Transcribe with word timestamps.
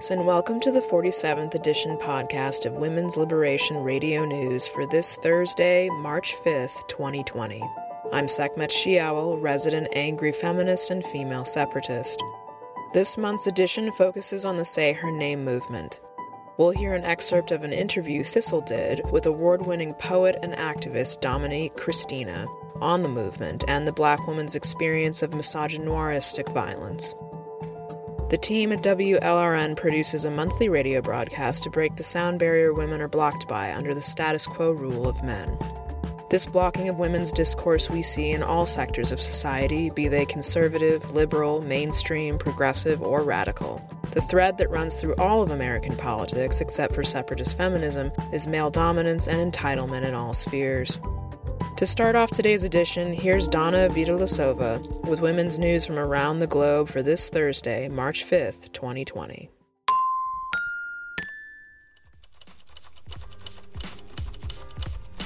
Greetings, 0.00 0.18
and 0.18 0.26
welcome 0.26 0.60
to 0.60 0.72
the 0.72 0.80
47th 0.80 1.54
edition 1.54 1.98
podcast 1.98 2.64
of 2.64 2.78
Women's 2.78 3.18
Liberation 3.18 3.76
Radio 3.76 4.24
News 4.24 4.66
for 4.66 4.86
this 4.86 5.16
Thursday, 5.16 5.90
March 5.90 6.34
5th, 6.42 6.88
2020. 6.88 7.62
I'm 8.10 8.26
Sekhmet 8.26 8.70
Shiawel, 8.70 9.42
resident 9.42 9.88
angry 9.92 10.32
feminist 10.32 10.90
and 10.90 11.04
female 11.04 11.44
separatist. 11.44 12.22
This 12.94 13.18
month's 13.18 13.46
edition 13.46 13.92
focuses 13.92 14.46
on 14.46 14.56
the 14.56 14.64
Say 14.64 14.94
Her 14.94 15.12
Name 15.12 15.44
movement. 15.44 16.00
We'll 16.56 16.70
hear 16.70 16.94
an 16.94 17.04
excerpt 17.04 17.50
of 17.50 17.62
an 17.62 17.74
interview 17.74 18.22
Thistle 18.22 18.62
did 18.62 19.02
with 19.10 19.26
award 19.26 19.66
winning 19.66 19.92
poet 19.92 20.38
and 20.42 20.54
activist 20.54 21.20
Dominique 21.20 21.76
Christina 21.76 22.46
on 22.80 23.02
the 23.02 23.10
movement 23.10 23.64
and 23.68 23.86
the 23.86 23.92
black 23.92 24.26
woman's 24.26 24.56
experience 24.56 25.22
of 25.22 25.32
misogynoiristic 25.32 26.54
violence. 26.54 27.14
The 28.30 28.38
team 28.38 28.70
at 28.70 28.84
WLRN 28.84 29.76
produces 29.76 30.24
a 30.24 30.30
monthly 30.30 30.68
radio 30.68 31.02
broadcast 31.02 31.64
to 31.64 31.70
break 31.70 31.96
the 31.96 32.04
sound 32.04 32.38
barrier 32.38 32.72
women 32.72 33.00
are 33.00 33.08
blocked 33.08 33.48
by 33.48 33.74
under 33.74 33.92
the 33.92 34.00
status 34.00 34.46
quo 34.46 34.70
rule 34.70 35.08
of 35.08 35.24
men. 35.24 35.58
This 36.30 36.46
blocking 36.46 36.88
of 36.88 37.00
women's 37.00 37.32
discourse 37.32 37.90
we 37.90 38.02
see 38.02 38.30
in 38.30 38.44
all 38.44 38.66
sectors 38.66 39.10
of 39.10 39.18
society, 39.18 39.90
be 39.90 40.06
they 40.06 40.24
conservative, 40.26 41.12
liberal, 41.12 41.60
mainstream, 41.62 42.38
progressive, 42.38 43.02
or 43.02 43.24
radical. 43.24 43.82
The 44.12 44.20
thread 44.20 44.58
that 44.58 44.70
runs 44.70 44.94
through 44.94 45.16
all 45.16 45.42
of 45.42 45.50
American 45.50 45.96
politics, 45.96 46.60
except 46.60 46.94
for 46.94 47.02
separatist 47.02 47.58
feminism, 47.58 48.12
is 48.32 48.46
male 48.46 48.70
dominance 48.70 49.26
and 49.26 49.52
entitlement 49.52 50.06
in 50.06 50.14
all 50.14 50.34
spheres. 50.34 51.00
To 51.80 51.86
start 51.86 52.14
off 52.14 52.30
today's 52.30 52.62
edition, 52.62 53.14
here's 53.14 53.48
Donna 53.48 53.88
Vitalasova 53.88 55.08
with 55.08 55.22
women's 55.22 55.58
news 55.58 55.86
from 55.86 55.98
around 55.98 56.40
the 56.40 56.46
globe 56.46 56.90
for 56.90 57.02
this 57.02 57.30
Thursday, 57.30 57.88
March 57.88 58.22
5th, 58.22 58.70
2020. 58.74 59.48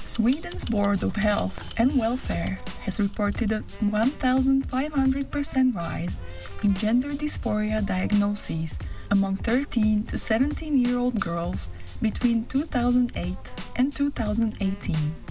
Sweden's 0.04 0.64
Board 0.66 1.02
of 1.02 1.16
Health 1.16 1.74
and 1.76 1.98
Welfare 1.98 2.60
has 2.82 3.00
reported 3.00 3.50
a 3.50 3.62
1,500% 3.82 5.74
rise 5.74 6.20
in 6.62 6.74
gender 6.74 7.10
dysphoria 7.14 7.84
diagnoses 7.84 8.78
among 9.10 9.38
13 9.38 10.04
to 10.04 10.16
17 10.16 10.78
year 10.78 10.98
old 11.00 11.18
girls 11.18 11.68
between 12.00 12.44
2008 12.46 13.36
and 13.74 13.92
2018. 13.92 15.23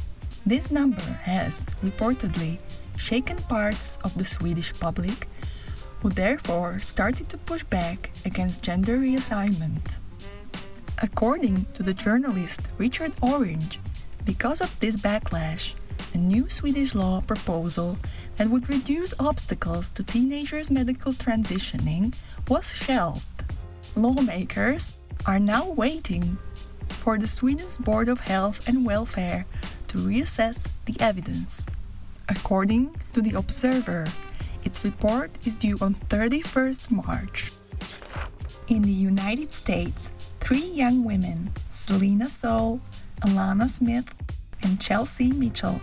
This 0.45 0.69
number 0.69 1.01
has, 1.23 1.65
reportedly, 1.81 2.59
shaken 2.97 3.37
parts 3.43 3.97
of 4.03 4.17
the 4.17 4.25
Swedish 4.25 4.77
public, 4.77 5.29
who 6.01 6.09
therefore 6.09 6.79
started 6.79 7.29
to 7.29 7.37
push 7.37 7.63
back 7.63 8.11
against 8.25 8.61
gender 8.61 8.97
reassignment. 8.97 9.99
According 11.01 11.65
to 11.75 11.83
the 11.83 11.93
journalist 11.93 12.59
Richard 12.77 13.13
Orange, 13.21 13.79
because 14.25 14.59
of 14.59 14.77
this 14.81 14.97
backlash, 14.97 15.75
a 16.13 16.17
new 16.17 16.49
Swedish 16.49 16.93
law 16.93 17.21
proposal 17.21 17.97
that 18.35 18.49
would 18.49 18.67
reduce 18.67 19.13
obstacles 19.19 19.89
to 19.91 20.03
teenagers' 20.03 20.69
medical 20.69 21.13
transitioning 21.13 22.13
was 22.49 22.69
shelved. 22.73 23.25
Lawmakers 23.95 24.91
are 25.25 25.39
now 25.39 25.65
waiting 25.69 26.37
for 27.03 27.17
the 27.17 27.27
Swedish 27.27 27.75
Board 27.75 28.07
of 28.07 28.21
Health 28.21 28.65
and 28.65 28.85
Welfare 28.85 29.45
to 29.89 29.97
reassess 29.97 30.69
the 30.85 30.95
evidence. 31.01 31.65
According 32.29 32.95
to 33.11 33.21
the 33.21 33.37
Observer, 33.37 34.07
its 34.63 34.85
report 34.85 35.29
is 35.43 35.53
due 35.55 35.77
on 35.81 35.95
31st 36.07 36.89
March. 36.91 37.51
In 38.69 38.83
the 38.83 38.93
United 39.11 39.53
States, 39.53 40.11
three 40.39 40.63
young 40.63 41.03
women, 41.03 41.51
Selina 41.71 42.29
Soule, 42.29 42.79
Alanna 43.21 43.67
Smith, 43.67 44.07
and 44.61 44.79
Chelsea 44.79 45.33
Mitchell, 45.33 45.81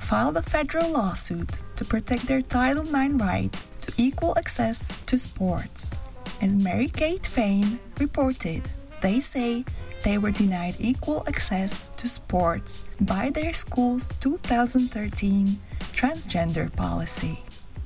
filed 0.00 0.38
a 0.38 0.42
federal 0.42 0.92
lawsuit 0.92 1.50
to 1.76 1.84
protect 1.84 2.26
their 2.26 2.40
Title 2.40 2.88
IX 2.88 3.20
right 3.20 3.52
to 3.82 3.92
equal 3.98 4.32
access 4.38 4.88
to 5.04 5.18
sports. 5.18 5.92
As 6.40 6.56
Mary 6.56 6.88
Kate 6.88 7.26
Fain 7.26 7.78
reported, 7.98 8.62
they 9.02 9.20
say 9.20 9.66
they 10.02 10.18
were 10.18 10.30
denied 10.30 10.76
equal 10.78 11.24
access 11.26 11.88
to 11.96 12.08
sports 12.08 12.82
by 13.00 13.30
their 13.30 13.52
school's 13.52 14.08
2013 14.20 15.58
transgender 15.92 16.74
policy. 16.74 17.38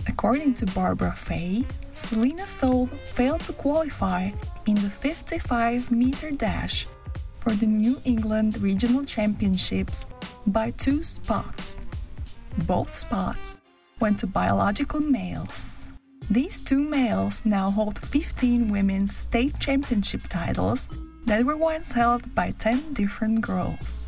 According 0.06 0.54
to 0.54 0.66
Barbara 0.66 1.12
Fay, 1.12 1.64
Selina 1.92 2.46
Soule 2.46 2.88
failed 3.14 3.42
to 3.42 3.52
qualify 3.52 4.30
in 4.66 4.74
the 4.76 4.90
55 4.90 5.90
meter 5.90 6.30
dash 6.30 6.86
for 7.40 7.52
the 7.54 7.66
New 7.66 8.00
England 8.04 8.60
Regional 8.60 9.04
Championships 9.04 10.06
by 10.46 10.70
two 10.72 11.02
spots. 11.02 11.80
Both 12.66 12.94
spots 12.94 13.56
went 14.00 14.18
to 14.20 14.26
biological 14.26 15.00
males. 15.00 15.86
These 16.30 16.60
two 16.60 16.82
males 16.82 17.42
now 17.44 17.70
hold 17.70 17.98
15 17.98 18.70
women's 18.70 19.14
state 19.16 19.58
championship 19.58 20.22
titles 20.28 20.88
that 21.26 21.44
were 21.44 21.56
once 21.56 21.92
held 21.92 22.34
by 22.34 22.52
10 22.58 22.94
different 22.94 23.40
girls. 23.40 24.06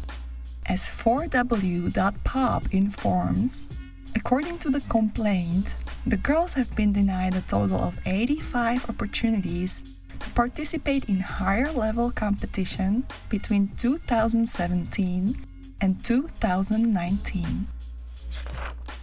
As 0.66 0.88
4W.pub 0.88 2.66
informs, 2.72 3.68
according 4.16 4.58
to 4.58 4.70
the 4.70 4.80
complaint, 4.88 5.76
the 6.06 6.16
girls 6.16 6.54
have 6.54 6.74
been 6.74 6.92
denied 6.92 7.34
a 7.34 7.42
total 7.42 7.78
of 7.80 8.00
85 8.06 8.88
opportunities 8.90 9.80
to 10.18 10.30
participate 10.30 11.04
in 11.04 11.20
higher 11.20 11.70
level 11.70 12.10
competition 12.10 13.04
between 13.28 13.68
2017 13.76 15.46
and 15.80 16.04
2019. 16.04 17.66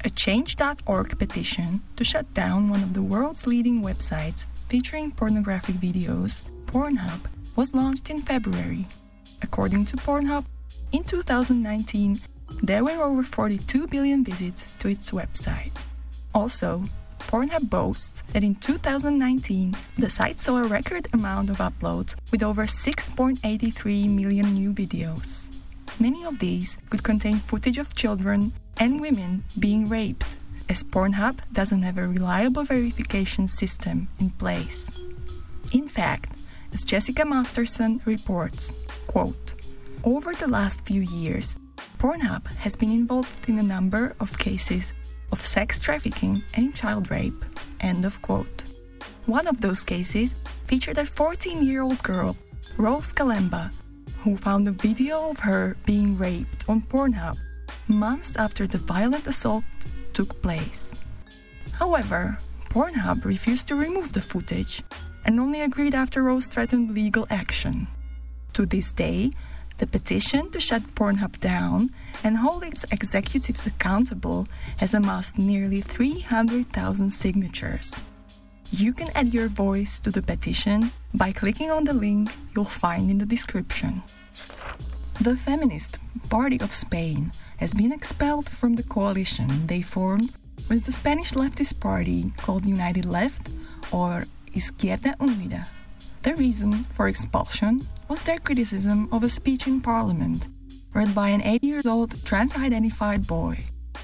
A 0.04 0.10
Change.org 0.10 1.20
petition 1.20 1.82
to 1.96 2.04
shut 2.04 2.34
down 2.34 2.70
one 2.70 2.82
of 2.82 2.94
the 2.94 3.04
world's 3.04 3.46
leading 3.46 3.84
websites 3.84 4.48
featuring 4.68 5.12
pornographic 5.12 5.76
videos, 5.76 6.42
Pornhub, 6.66 7.20
was 7.56 7.74
launched 7.74 8.10
in 8.10 8.22
February. 8.22 8.88
According 9.42 9.86
to 9.86 9.98
Pornhub, 9.98 10.46
in 10.92 11.04
2019, 11.04 12.20
there 12.64 12.84
were 12.84 13.02
over 13.04 13.24
42 13.24 13.88
billion 13.88 14.24
visits 14.24 14.74
to 14.80 14.88
its 14.88 15.12
website. 15.12 15.72
Also, 16.34 16.84
Pornhub 17.20 17.70
boasts 17.70 18.24
that 18.34 18.44
in 18.44 18.56
2019, 18.56 19.76
the 19.98 20.10
site 20.10 20.40
saw 20.40 20.58
a 20.58 20.68
record 20.68 21.08
amount 21.14 21.50
of 21.50 21.58
uploads 21.58 22.16
with 22.32 22.44
over 22.44 22.66
6.83 22.66 24.10
million 24.10 24.54
new 24.54 24.74
videos. 24.74 25.48
Many 26.00 26.26
of 26.26 26.40
these 26.40 26.78
could 26.90 27.04
contain 27.04 27.38
footage 27.38 27.78
of 27.78 27.96
children 27.96 28.54
and 28.78 29.00
women 29.00 29.44
being 29.60 29.88
raped, 29.88 30.36
as 30.68 30.84
Pornhub 30.84 31.38
doesn't 31.54 31.84
have 31.84 31.98
a 31.98 32.08
reliable 32.08 32.64
verification 32.64 33.48
system 33.48 34.08
in 34.20 34.32
place. 34.32 34.90
In 35.72 35.88
fact, 35.88 36.41
as 36.74 36.84
Jessica 36.84 37.26
Masterson 37.26 38.02
reports, 38.06 38.74
quote, 39.08 39.56
over 40.04 40.34
the 40.34 40.48
last 40.48 40.86
few 40.86 41.02
years, 41.02 41.56
Pornhub 42.00 42.48
has 42.58 42.76
been 42.76 42.92
involved 42.92 43.48
in 43.48 43.60
a 43.60 43.64
number 43.64 44.16
of 44.20 44.38
cases 44.40 44.94
of 45.32 45.46
sex 45.46 45.80
trafficking 45.80 46.44
and 46.56 46.74
child 46.74 47.12
rape. 47.12 47.46
End 47.80 48.06
of 48.06 48.22
quote. 48.22 48.64
One 49.26 49.48
of 49.48 49.62
those 49.62 49.84
cases 49.84 50.36
featured 50.68 50.98
a 50.98 51.06
14 51.06 51.64
year 51.64 51.82
old 51.82 52.02
girl, 52.04 52.36
Rose 52.78 53.14
Kalemba, 53.14 53.74
who 54.24 54.36
found 54.36 54.68
a 54.68 54.72
video 54.72 55.30
of 55.30 55.40
her 55.40 55.78
being 55.86 56.18
raped 56.18 56.68
on 56.68 56.82
Pornhub 56.82 57.38
months 57.88 58.36
after 58.36 58.66
the 58.68 58.78
violent 58.78 59.28
assault 59.28 59.64
took 60.14 60.42
place. 60.42 61.02
However, 61.74 62.38
Pornhub 62.70 63.26
refused 63.26 63.68
to 63.68 63.76
remove 63.76 64.14
the 64.14 64.22
footage 64.22 64.84
and 65.26 65.40
only 65.40 65.62
agreed 65.62 65.94
after 65.94 66.24
Rose 66.24 66.48
threatened 66.48 66.94
legal 66.94 67.28
action. 67.30 67.88
To 68.54 68.66
this 68.66 68.92
day, 68.92 69.32
the 69.78 69.88
petition 69.88 70.52
to 70.52 70.60
shut 70.60 70.84
Pornhub 70.94 71.40
down 71.40 71.90
and 72.24 72.38
hold 72.38 72.64
its 72.64 72.84
executives 72.92 73.66
accountable 73.66 74.48
has 74.78 74.94
amassed 74.94 75.40
nearly 75.40 75.82
300,000 75.82 77.10
signatures. 77.10 77.96
You 78.72 78.94
can 78.94 79.10
add 79.16 79.34
your 79.34 79.48
voice 79.48 80.00
to 80.02 80.12
the 80.12 80.22
petition 80.22 80.92
by 81.14 81.32
clicking 81.32 81.72
on 81.72 81.84
the 81.84 81.94
link 81.94 82.32
you'll 82.56 82.64
find 82.64 83.10
in 83.10 83.18
the 83.18 83.26
description. 83.26 84.04
The 85.20 85.36
Feminist 85.36 85.98
Party 86.30 86.60
of 86.62 86.74
Spain 86.74 87.32
has 87.58 87.74
been 87.74 87.92
expelled 87.92 88.50
from 88.50 88.74
the 88.74 88.84
coalition 88.84 89.68
they 89.68 89.82
formed 89.82 90.32
with 90.70 90.86
the 90.86 90.92
Spanish 90.92 91.34
leftist 91.34 91.80
party 91.80 92.32
called 92.38 92.66
United 92.66 93.06
Left 93.06 93.50
or 93.92 94.26
Izquierda 94.54 95.16
Unida. 95.18 95.68
The 96.24 96.36
reason 96.36 96.84
for 96.86 97.08
expulsion 97.08 97.88
was 98.08 98.22
their 98.22 98.40
criticism 98.40 99.10
of 99.12 99.24
a 99.24 99.30
speech 99.30 99.68
in 99.68 99.82
parliament 99.82 100.48
read 100.94 101.16
by 101.16 101.30
an 101.30 101.42
8 101.42 101.64
year 101.64 101.82
old 101.86 102.24
trans 102.26 102.56
identified 102.56 103.26
boy. 103.26 103.58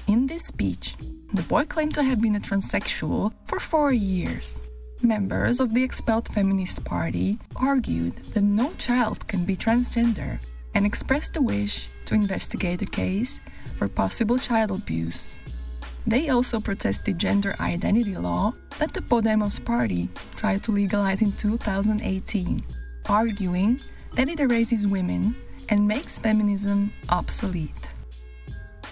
In 0.06 0.26
this 0.26 0.44
speech, 0.44 0.96
the 1.32 1.42
boy 1.42 1.64
claimed 1.64 1.94
to 1.94 2.02
have 2.02 2.20
been 2.20 2.36
a 2.36 2.40
transsexual 2.40 3.32
for 3.46 3.60
four 3.60 3.92
years. 3.92 4.60
Members 5.02 5.60
of 5.60 5.74
the 5.74 5.84
expelled 5.84 6.26
Feminist 6.28 6.84
Party 6.84 7.38
argued 7.56 8.16
that 8.34 8.42
no 8.42 8.72
child 8.78 9.28
can 9.28 9.44
be 9.44 9.56
transgender 9.56 10.42
and 10.74 10.84
expressed 10.84 11.36
a 11.36 11.42
wish 11.42 11.88
to 12.06 12.14
investigate 12.14 12.80
the 12.80 12.86
case 12.86 13.38
for 13.76 13.88
possible 13.88 14.38
child 14.38 14.70
abuse. 14.70 15.37
They 16.08 16.30
also 16.30 16.58
protested 16.58 17.18
gender 17.18 17.54
identity 17.60 18.16
law 18.16 18.54
that 18.78 18.94
the 18.94 19.02
Podemos 19.02 19.62
party 19.62 20.08
tried 20.36 20.64
to 20.64 20.72
legalize 20.72 21.20
in 21.20 21.32
2018, 21.32 22.00
arguing 23.10 23.78
that 24.14 24.30
it 24.30 24.40
erases 24.40 24.86
women 24.86 25.36
and 25.68 25.86
makes 25.86 26.18
feminism 26.18 26.94
obsolete. 27.10 27.92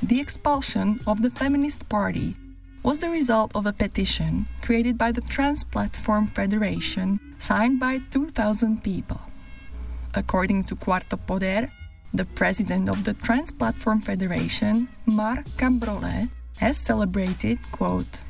The 0.03 0.21
expulsion 0.21 1.01
of 1.07 1.23
the 1.23 1.31
Feminist 1.31 1.89
Party 1.89 2.37
was 2.83 2.99
the 2.99 3.09
result 3.09 3.57
of 3.57 3.65
a 3.65 3.73
petition 3.73 4.45
created 4.61 4.99
by 4.99 5.11
the 5.11 5.23
Trans 5.23 5.65
Platform 5.65 6.27
Federation 6.27 7.19
signed 7.39 7.81
by 7.81 8.01
2,000 8.11 8.85
people. 8.85 9.21
According 10.13 10.65
to 10.65 10.77
Cuarto 10.77 11.17
Poder, 11.27 11.73
the 12.13 12.27
president 12.37 12.91
of 12.91 13.05
the 13.05 13.15
Trans 13.15 13.53
Platform 13.53 14.03
Federation, 14.03 14.89
Mar 15.07 15.43
Cambrollé, 15.57 16.29
has 16.59 16.77
celebrated, 16.79 17.59
quote, 17.73 18.21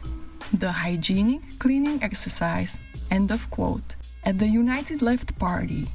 the 0.53 0.71
hygienic 0.71 1.59
cleaning 1.59 2.03
exercise, 2.03 2.79
end 3.11 3.31
of 3.31 3.51
quote, 3.51 3.95
at 4.25 4.39
the 4.39 4.47
United 4.47 5.03
Left 5.03 5.39
Party, 5.39 5.87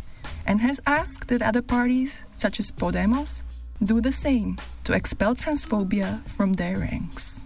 and 0.45 0.61
has 0.61 0.79
asked 0.85 1.27
that 1.27 1.41
other 1.41 1.61
parties, 1.61 2.21
such 2.31 2.59
as 2.59 2.71
Podemos, 2.71 3.41
do 3.83 4.01
the 4.01 4.11
same 4.11 4.57
to 4.83 4.93
expel 4.93 5.35
transphobia 5.35 6.27
from 6.29 6.53
their 6.53 6.79
ranks. 6.79 7.43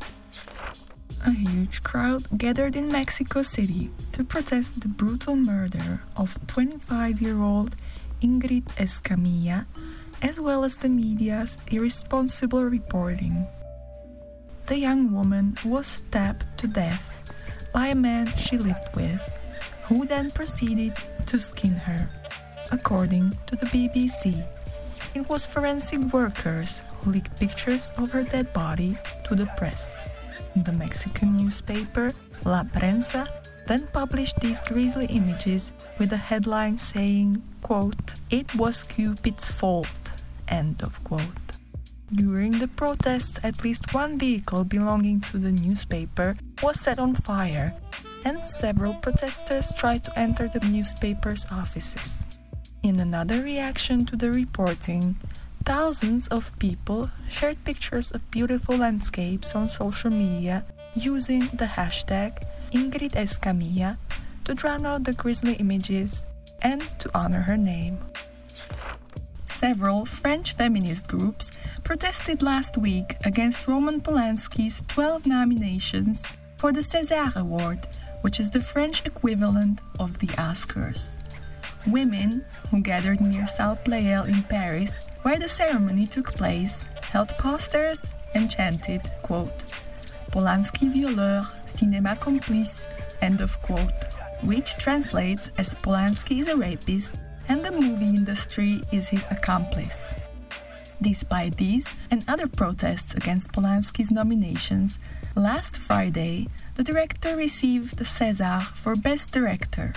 A 1.25 1.31
huge 1.31 1.81
crowd 1.81 2.27
gathered 2.37 2.75
in 2.75 2.91
Mexico 2.91 3.41
City 3.41 3.89
to 4.11 4.23
protest 4.23 4.81
the 4.81 4.87
brutal 4.87 5.35
murder 5.35 6.01
of 6.17 6.37
25 6.47 7.21
year 7.21 7.41
old 7.41 7.75
Ingrid 8.21 8.65
Escamilla, 8.77 9.65
as 10.21 10.39
well 10.39 10.63
as 10.63 10.77
the 10.77 10.89
media's 10.89 11.57
irresponsible 11.71 12.63
reporting 12.63 13.47
the 14.67 14.77
young 14.77 15.12
woman 15.12 15.57
was 15.63 15.85
stabbed 15.88 16.45
to 16.57 16.67
death 16.67 17.09
by 17.73 17.88
a 17.88 17.95
man 17.95 18.25
she 18.35 18.57
lived 18.57 18.89
with, 18.95 19.21
who 19.85 20.06
then 20.06 20.31
proceeded 20.31 20.94
to 21.27 21.39
skin 21.39 21.73
her. 21.73 22.09
According 22.71 23.38
to 23.47 23.56
the 23.56 23.67
BBC, 23.67 24.44
it 25.13 25.29
was 25.29 25.45
forensic 25.45 26.00
workers 26.12 26.83
who 27.01 27.12
leaked 27.12 27.39
pictures 27.39 27.91
of 27.97 28.09
her 28.12 28.23
dead 28.23 28.51
body 28.53 28.97
to 29.25 29.35
the 29.35 29.45
press. 29.57 29.97
The 30.56 30.73
Mexican 30.73 31.38
newspaper 31.38 32.13
La 32.44 32.63
Prensa 32.63 33.27
then 33.68 33.88
published 33.94 34.39
these 34.41 34.61
grisly 34.61 35.06
images 35.07 35.71
with 36.00 36.11
a 36.13 36.18
headline 36.18 36.77
saying, 36.77 37.44
quote, 37.61 38.15
It 38.29 38.53
was 38.56 38.83
Cupid's 38.83 39.51
fault, 39.51 39.88
end 40.47 40.81
of 40.81 41.03
quote. 41.03 41.44
During 42.13 42.60
the 42.60 42.68
protests, 42.68 43.40
at 43.42 43.63
least 43.63 43.94
one 43.94 44.19
vehicle 44.19 44.63
belonging 44.63 45.22
to 45.22 45.40
the 45.40 45.52
newspaper 45.52 46.38
was 46.62 46.80
set 46.80 47.00
on 47.00 47.16
fire, 47.16 47.74
and 48.24 48.46
several 48.46 48.94
protesters 48.94 49.74
tried 49.75 50.04
to 50.04 50.19
enter 50.19 50.48
the 50.48 50.60
newspaper's 50.68 51.46
offices. 51.52 52.24
In 52.84 53.00
another 53.00 53.42
reaction 53.42 54.06
to 54.06 54.16
the 54.16 54.30
reporting, 54.30 55.18
thousands 55.66 56.28
of 56.28 56.54
people 56.60 57.10
shared 57.28 57.63
pictures 57.66 58.12
of 58.12 58.30
beautiful 58.30 58.78
landscapes 58.78 59.56
on 59.56 59.68
social 59.68 60.12
media 60.12 60.63
using 60.94 61.50
the 61.57 61.66
hashtag 61.66 62.46
Ingrid 62.72 63.18
Escamilla 63.18 63.98
to 64.44 64.54
drown 64.54 64.86
out 64.86 65.06
the 65.06 65.13
grisly 65.13 65.54
images 65.54 66.24
and 66.62 66.86
to 67.00 67.10
honor 67.18 67.42
her 67.42 67.57
name. 67.57 67.98
Several 69.56 70.06
French 70.06 70.52
feminist 70.52 71.07
groups 71.07 71.50
protested 71.86 72.42
last 72.42 72.78
week 72.78 73.16
against 73.24 73.66
Roman 73.66 74.02
Polanski's 74.02 74.84
12 74.90 75.25
nominations 75.25 76.25
for 76.57 76.74
the 76.74 76.81
César 76.81 77.34
Award, 77.38 77.88
which 78.19 78.42
is 78.42 78.52
the 78.52 78.60
French 78.60 79.06
equivalent 79.06 79.80
of 79.98 80.19
the 80.19 80.28
Oscars. 80.36 81.19
Women 81.88 82.44
who 82.69 82.81
gathered 82.81 83.22
near 83.22 83.48
Salle 83.48 83.80
Pleyel 83.86 84.28
in 84.28 84.44
Paris, 84.44 85.06
where 85.22 85.40
the 85.40 85.48
ceremony 85.48 86.06
took 86.06 86.36
place, 86.36 86.84
held 87.02 87.30
posters 87.38 88.07
and 88.34 88.52
chanted, 88.52 89.02
quote, 89.22 89.63
Polanski 90.31 90.92
violeur, 90.92 91.44
cinéma 91.66 92.19
complice, 92.19 92.86
end 93.22 93.40
of 93.40 93.60
quote, 93.62 94.04
which 94.44 94.75
translates 94.75 95.50
as 95.57 95.74
Polanski 95.75 96.42
is 96.42 96.50
a 96.50 96.57
rapist 96.57 97.13
and 97.47 97.63
the 97.63 97.71
movie 97.71 98.15
industry 98.15 98.81
is 98.92 99.09
his 99.09 99.25
accomplice. 99.30 100.14
Despite 101.02 101.57
these 101.57 101.87
and 102.09 102.23
other 102.28 102.47
protests 102.47 103.14
against 103.14 103.52
Polanski's 103.52 104.11
nominations, 104.11 104.97
last 105.35 105.78
Friday 105.78 106.47
the 106.75 106.83
director 106.83 107.35
received 107.35 107.97
the 107.97 108.06
César 108.06 108.64
for 108.64 108.95
Best 108.95 109.31
Director. 109.31 109.94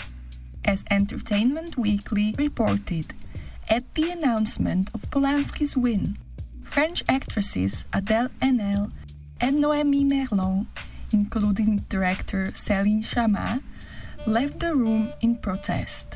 As 0.65 0.85
Entertainment 0.91 1.79
Weekly 1.79 2.35
reported, 2.37 3.15
at 3.71 3.95
the 3.95 4.11
announcement 4.11 4.91
of 4.93 5.11
Polanski's 5.11 5.77
win, 5.77 6.19
French 6.65 7.03
actresses 7.09 7.85
Adèle 7.93 8.31
Haenel 8.43 8.91
and 9.41 9.59
Noémie 9.59 10.05
Merlant, 10.05 10.67
including 11.13 11.85
director 11.89 12.47
Céline 12.55 13.05
Sciamma, 13.05 13.63
left 14.27 14.61
the 14.61 14.75
room 14.75 15.13
in 15.21 15.37
protest. 15.37 16.09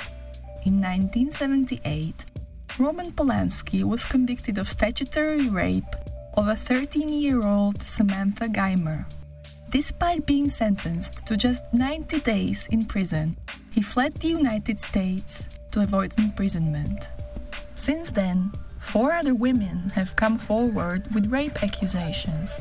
In 0.64 0.78
1978, 0.78 2.14
Roman 2.78 3.10
Polanski 3.10 3.82
was 3.82 4.04
convicted 4.04 4.58
of 4.58 4.68
statutory 4.68 5.48
rape 5.48 5.96
of 6.34 6.46
a 6.46 6.54
13 6.54 7.08
year 7.08 7.44
old 7.44 7.82
Samantha 7.82 8.46
Geimer. 8.46 9.04
Despite 9.70 10.24
being 10.24 10.48
sentenced 10.48 11.26
to 11.26 11.36
just 11.36 11.64
90 11.72 12.20
days 12.20 12.68
in 12.70 12.84
prison, 12.84 13.36
he 13.72 13.82
fled 13.82 14.14
the 14.14 14.28
United 14.28 14.78
States 14.78 15.48
to 15.72 15.82
avoid 15.82 16.16
imprisonment. 16.16 17.08
Since 17.74 18.10
then, 18.10 18.52
four 18.78 19.10
other 19.10 19.34
women 19.34 19.90
have 19.96 20.14
come 20.14 20.38
forward 20.38 21.12
with 21.12 21.32
rape 21.32 21.60
accusations. 21.64 22.60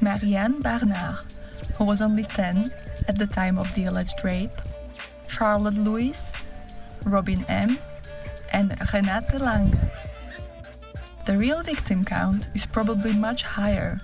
Marianne 0.00 0.60
Barnard, 0.60 1.30
who 1.78 1.84
was 1.84 2.02
only 2.02 2.24
10 2.24 2.74
at 3.06 3.18
the 3.18 3.28
time 3.28 3.56
of 3.56 3.72
the 3.76 3.84
alleged 3.84 4.18
rape, 4.24 4.60
Charlotte 5.28 5.78
Lewis, 5.78 6.32
Robin 7.04 7.44
M., 7.48 7.78
and 8.52 8.70
Renate 8.92 9.38
Langer. 9.38 9.90
The 11.26 11.38
real 11.38 11.62
victim 11.62 12.04
count 12.04 12.48
is 12.54 12.66
probably 12.66 13.12
much 13.12 13.42
higher, 13.42 14.00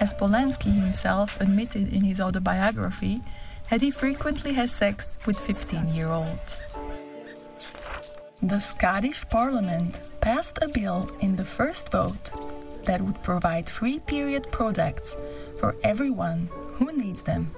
as 0.00 0.12
Polanski 0.12 0.72
himself 0.72 1.40
admitted 1.40 1.92
in 1.92 2.04
his 2.04 2.20
autobiography 2.20 3.20
that 3.68 3.80
he 3.80 3.90
frequently 3.90 4.52
has 4.54 4.72
sex 4.72 5.18
with 5.26 5.38
15 5.38 5.94
year 5.94 6.08
olds. 6.08 6.64
The 8.42 8.60
Scottish 8.60 9.28
Parliament 9.28 10.00
passed 10.20 10.58
a 10.62 10.68
bill 10.68 11.10
in 11.20 11.36
the 11.36 11.44
first 11.44 11.92
vote 11.92 12.32
that 12.86 13.00
would 13.00 13.22
provide 13.22 13.68
free 13.68 13.98
period 13.98 14.50
products 14.50 15.16
for 15.58 15.76
everyone 15.82 16.48
who 16.74 16.90
needs 16.92 17.22
them. 17.22 17.54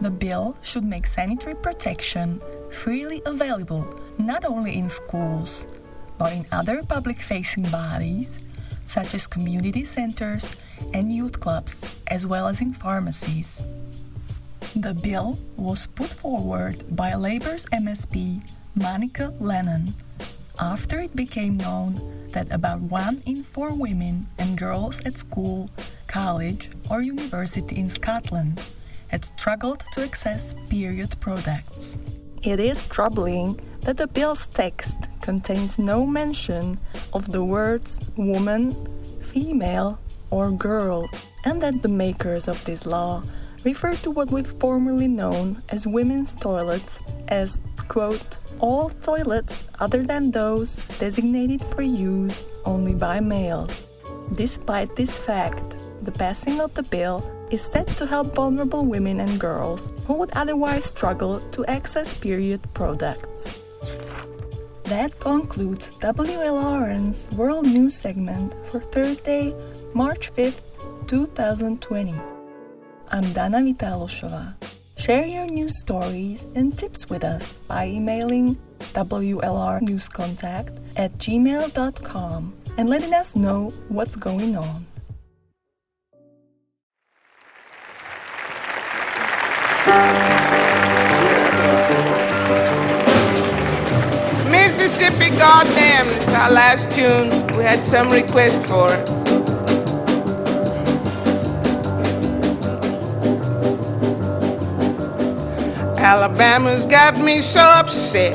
The 0.00 0.10
bill 0.10 0.56
should 0.62 0.84
make 0.84 1.06
sanitary 1.06 1.54
protection 1.54 2.42
freely 2.72 3.22
available 3.26 4.00
not 4.18 4.44
only 4.44 4.76
in 4.76 4.88
schools, 4.88 5.66
but 6.18 6.32
in 6.32 6.46
other 6.50 6.82
public 6.82 7.20
facing 7.20 7.70
bodies, 7.70 8.38
such 8.84 9.14
as 9.14 9.26
community 9.26 9.84
centers 9.84 10.50
and 10.94 11.12
youth 11.12 11.40
clubs, 11.40 11.84
as 12.08 12.26
well 12.26 12.48
as 12.48 12.60
in 12.60 12.72
pharmacies. 12.72 13.64
The 14.74 14.94
bill 14.94 15.38
was 15.56 15.86
put 15.86 16.12
forward 16.14 16.84
by 16.96 17.14
Labour's 17.14 17.66
MSP, 17.66 18.42
Monica 18.74 19.34
Lennon, 19.38 19.94
after 20.58 21.00
it 21.00 21.14
became 21.14 21.56
known 21.56 22.00
that 22.30 22.50
about 22.50 22.80
one 22.80 23.22
in 23.26 23.44
four 23.44 23.74
women 23.74 24.26
and 24.38 24.56
girls 24.56 25.00
at 25.04 25.18
school, 25.18 25.68
college, 26.06 26.70
or 26.90 27.02
university 27.02 27.76
in 27.76 27.90
Scotland 27.90 28.60
had 29.08 29.24
struggled 29.24 29.84
to 29.92 30.02
access 30.02 30.54
period 30.70 31.14
products. 31.20 31.98
It 32.42 32.58
is 32.58 32.84
troubling 32.86 33.60
that 33.82 33.98
the 33.98 34.08
bill's 34.08 34.48
text 34.48 34.98
contains 35.20 35.78
no 35.78 36.04
mention 36.04 36.80
of 37.12 37.30
the 37.30 37.44
words 37.44 38.00
woman, 38.16 38.74
female, 39.22 40.00
or 40.30 40.50
girl, 40.50 41.08
and 41.44 41.62
that 41.62 41.82
the 41.82 41.88
makers 41.88 42.48
of 42.48 42.58
this 42.64 42.84
law 42.84 43.22
refer 43.62 43.94
to 44.02 44.10
what 44.10 44.32
we've 44.32 44.58
formerly 44.58 45.06
known 45.06 45.62
as 45.68 45.86
women's 45.86 46.34
toilets 46.34 46.98
as, 47.28 47.60
quote, 47.86 48.38
all 48.58 48.90
toilets 48.90 49.62
other 49.78 50.02
than 50.02 50.32
those 50.32 50.82
designated 50.98 51.62
for 51.66 51.82
use 51.82 52.42
only 52.64 52.94
by 52.94 53.20
males. 53.20 53.70
Despite 54.34 54.96
this 54.96 55.16
fact, 55.16 55.76
the 56.02 56.10
passing 56.10 56.60
of 56.60 56.74
the 56.74 56.82
bill 56.82 57.22
is 57.52 57.62
set 57.62 57.86
to 57.98 58.06
help 58.06 58.34
vulnerable 58.34 58.84
women 58.84 59.20
and 59.20 59.38
girls 59.38 59.90
who 60.06 60.14
would 60.14 60.30
otherwise 60.32 60.86
struggle 60.86 61.38
to 61.52 61.64
access 61.66 62.14
period 62.14 62.60
products. 62.72 63.58
That 64.84 65.20
concludes 65.20 65.90
WLRN's 66.00 67.30
World 67.36 67.66
News 67.66 67.94
segment 67.94 68.54
for 68.66 68.80
Thursday, 68.80 69.54
March 69.94 70.32
5th, 70.32 70.62
2020. 71.06 72.14
I'm 73.10 73.32
Dana 73.34 73.58
Vitaloshova. 73.58 74.54
Share 74.96 75.26
your 75.26 75.46
news 75.46 75.78
stories 75.78 76.46
and 76.54 76.76
tips 76.78 77.10
with 77.10 77.22
us 77.22 77.52
by 77.68 77.86
emailing 77.88 78.56
WLRNewsContact 78.94 80.78
at 80.96 81.12
gmail.com 81.18 82.54
and 82.78 82.88
letting 82.88 83.12
us 83.12 83.36
know 83.36 83.74
what's 83.88 84.16
going 84.16 84.56
on. 84.56 84.86
Our 96.42 96.50
last 96.50 96.90
tune. 96.90 97.30
We 97.56 97.62
had 97.62 97.84
some 97.84 98.10
request 98.10 98.66
for. 98.66 98.90
Alabama's 106.02 106.84
got 106.86 107.14
me 107.16 107.42
so 107.42 107.60
upset. 107.60 108.34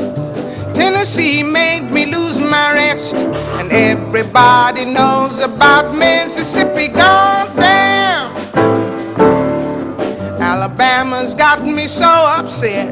Tennessee 0.73 1.43
made 1.43 1.91
me 1.91 2.05
lose 2.05 2.39
my 2.39 2.71
rest. 2.71 3.13
And 3.13 3.73
everybody 3.73 4.85
knows 4.85 5.43
about 5.43 5.91
Mississippi, 5.93 6.87
goddamn. 6.87 8.31
Alabama's 10.39 11.35
got 11.35 11.61
me 11.61 11.89
so 11.89 12.07
upset. 12.07 12.87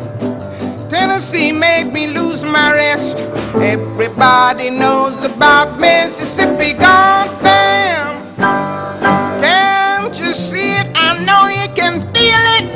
Tennessee 0.90 1.54
made 1.54 1.94
me 1.94 2.08
lose 2.08 2.44
my 2.44 2.74
rest. 2.74 3.25
Everybody 3.66 4.70
knows 4.70 5.26
about 5.26 5.80
Mississippi, 5.80 6.78
goddamn. 6.78 8.38
Can't 9.42 10.14
you 10.14 10.34
see 10.38 10.78
it? 10.78 10.94
I 10.94 11.18
know 11.26 11.50
you 11.50 11.66
can 11.74 12.06
feel 12.14 12.44
it. 12.62 12.70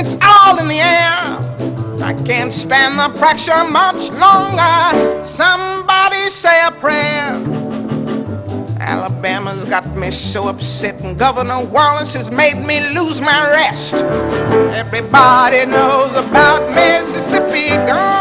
It's 0.00 0.16
all 0.24 0.56
in 0.56 0.68
the 0.68 0.80
air. 0.80 1.36
I 2.00 2.16
can't 2.24 2.50
stand 2.50 2.96
the 2.96 3.12
pressure 3.20 3.62
much 3.68 4.08
longer. 4.16 5.28
Somebody 5.36 6.32
say 6.32 6.56
a 6.64 6.72
prayer. 6.80 7.36
Alabama's 8.80 9.66
got 9.66 9.84
me 9.98 10.10
so 10.10 10.48
upset, 10.48 10.98
and 11.04 11.18
Governor 11.18 11.68
Wallace 11.70 12.14
has 12.14 12.30
made 12.30 12.56
me 12.56 12.80
lose 12.96 13.20
my 13.20 13.52
rest. 13.52 14.00
Everybody 14.72 15.66
knows 15.66 16.16
about 16.16 16.72
Mississippi, 16.72 17.76
goddamn. 17.84 18.19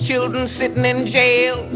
Children 0.00 0.48
sitting 0.48 0.84
in 0.84 1.06
jail. 1.06 1.68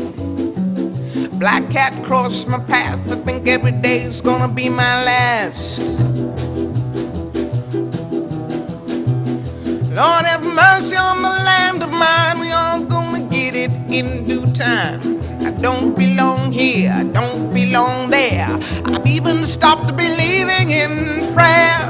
Black 1.39 1.71
cat 1.71 1.93
crossed 2.07 2.49
my 2.49 2.59
path. 2.65 2.99
I 3.09 3.23
think 3.25 3.47
every 3.47 3.73
day's 3.83 4.21
gonna 4.21 4.53
be 4.53 4.69
my 4.69 5.05
last. 5.05 5.79
Lord 9.93 10.25
have 10.25 10.43
mercy 10.43 10.97
on 10.97 11.23
the 11.23 11.29
land 11.29 11.83
of 11.83 11.91
mine. 11.91 12.41
We 12.41 12.51
all 12.51 12.85
gonna 12.87 13.29
get 13.29 13.55
it 13.55 13.71
in 13.93 14.27
due 14.27 14.47
time. 14.55 15.21
I 15.45 15.51
don't 15.61 15.95
belong 15.95 16.51
here. 16.51 16.91
I 16.91 17.05
don't 17.05 17.53
belong 17.53 18.11
there. 18.11 18.49
I've 18.49 19.07
even 19.07 19.45
stopped 19.45 19.97
believing 19.97 20.71
in 20.71 21.35
prayer. 21.35 21.84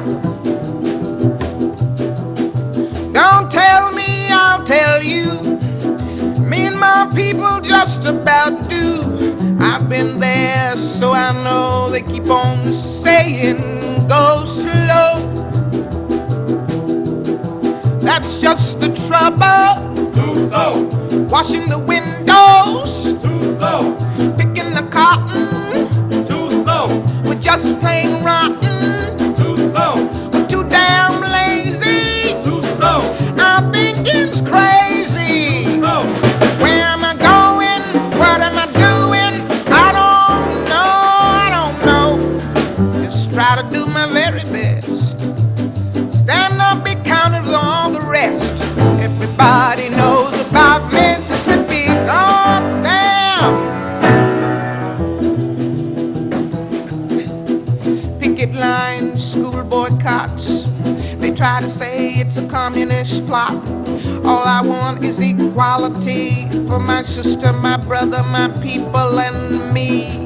Just 7.74 8.06
about 8.06 8.70
do. 8.70 9.02
I've 9.58 9.88
been 9.88 10.20
there, 10.20 10.76
so 10.76 11.10
I 11.10 11.32
know 11.42 11.90
they 11.90 12.02
keep 12.02 12.28
on 12.30 12.72
saying, 13.02 13.58
go 14.06 14.44
slow. 14.46 15.10
That's 18.00 18.38
just 18.38 18.78
the 18.78 18.94
trouble. 19.08 19.74
Too 20.14 20.48
slow, 20.50 21.26
Washing 21.26 21.68
the 21.68 21.83
school 59.44 59.62
boycotts. 59.64 60.64
They 61.20 61.34
try 61.36 61.60
to 61.60 61.68
say 61.68 62.16
it's 62.16 62.38
a 62.38 62.48
communist 62.48 63.26
plot. 63.26 63.52
All 64.24 64.44
I 64.48 64.64
want 64.64 65.04
is 65.04 65.20
equality 65.20 66.48
for 66.66 66.80
my 66.80 67.02
sister, 67.02 67.52
my 67.52 67.76
brother, 67.76 68.24
my 68.24 68.48
people, 68.64 69.20
and 69.20 69.68
me. 69.74 70.16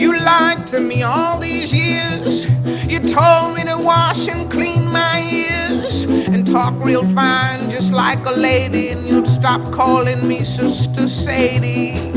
You 0.00 0.16
lied 0.16 0.66
to 0.72 0.80
me 0.80 1.02
all 1.02 1.38
these 1.38 1.70
years. 1.70 2.46
You 2.88 3.00
told 3.12 3.52
me 3.52 3.68
to 3.68 3.76
wash 3.76 4.24
and 4.24 4.50
clean 4.50 4.88
my 4.88 5.20
ears 5.20 6.06
and 6.08 6.46
talk 6.46 6.82
real 6.82 7.04
fine, 7.14 7.68
just 7.68 7.92
like 7.92 8.24
a 8.24 8.32
lady, 8.32 8.88
and 8.88 9.06
you'd 9.06 9.28
stop 9.28 9.60
calling 9.74 10.26
me 10.26 10.46
Sister 10.46 11.08
Sadie. 11.08 12.12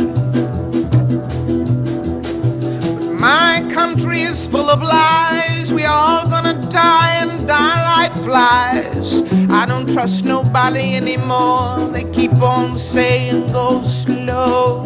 But 3.10 3.20
my 3.20 3.59
country 3.74 4.24
is 4.24 4.48
full 4.48 4.70
of 4.70 4.82
lies. 4.82 5.72
We 5.72 5.86
all 5.86 6.28
gonna 6.30 6.70
die 6.72 7.22
and 7.22 7.48
die 7.48 7.84
like 7.86 8.14
flies. 8.26 9.22
I 9.50 9.66
don't 9.66 9.88
trust 9.94 10.26
nobody 10.26 10.96
anymore. 10.96 11.90
They 11.92 12.04
keep 12.12 12.34
on 12.34 12.78
saying 12.78 13.52
go 13.52 13.84
slow. 13.86 14.84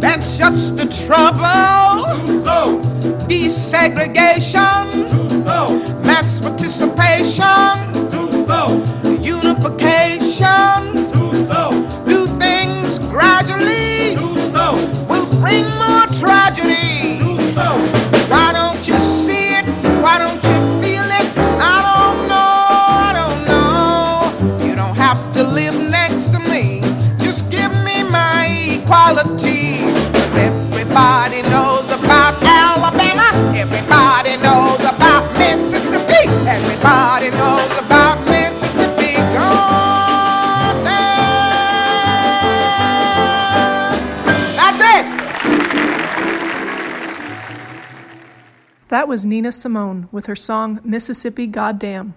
That's 0.00 0.36
just 0.38 0.76
the 0.76 0.86
trouble. 1.06 2.06
Slow, 2.42 2.80
Desegregation, 3.28 5.44
slow, 5.44 5.78
mass 6.02 6.40
participation, 6.40 7.87
Was 49.08 49.24
Nina 49.24 49.52
Simone 49.52 50.06
with 50.12 50.26
her 50.26 50.36
song 50.36 50.80
Mississippi 50.84 51.46
Goddamn. 51.46 52.12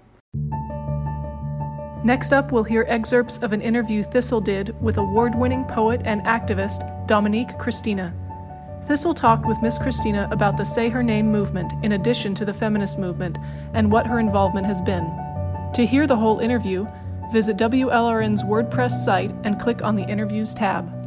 Next 2.04 2.34
up, 2.34 2.52
we'll 2.52 2.66
hear 2.66 2.86
excerpts 2.90 3.38
of 3.38 3.54
an 3.54 3.62
interview 3.62 4.04
Thistle 4.04 4.42
did 4.42 4.76
with 4.82 4.98
award 4.98 5.34
winning 5.34 5.64
poet 5.64 6.02
and 6.04 6.22
activist 6.24 7.08
Dominique 7.08 7.58
Christina. 7.58 8.14
Thistle 8.90 9.14
talked 9.14 9.46
with 9.46 9.62
Miss 9.62 9.78
Christina 9.78 10.28
about 10.34 10.58
the 10.58 10.66
Say 10.66 10.90
Her 10.90 11.02
Name 11.02 11.32
movement 11.32 11.72
in 11.82 11.94
addition 11.94 12.36
to 12.36 12.44
the 12.44 12.54
feminist 12.54 13.00
movement 13.00 13.38
and 13.74 13.90
what 13.90 14.06
her 14.06 14.20
involvement 14.20 14.66
has 14.66 14.82
been. 14.82 15.06
To 15.74 15.86
hear 15.86 16.06
the 16.06 16.18
whole 16.18 16.40
interview, 16.40 16.86
visit 17.32 17.56
WLRN's 17.56 18.44
WordPress 18.44 18.92
site 18.92 19.32
and 19.46 19.62
click 19.62 19.82
on 19.82 19.96
the 19.96 20.04
Interviews 20.04 20.54
tab. 20.54 21.01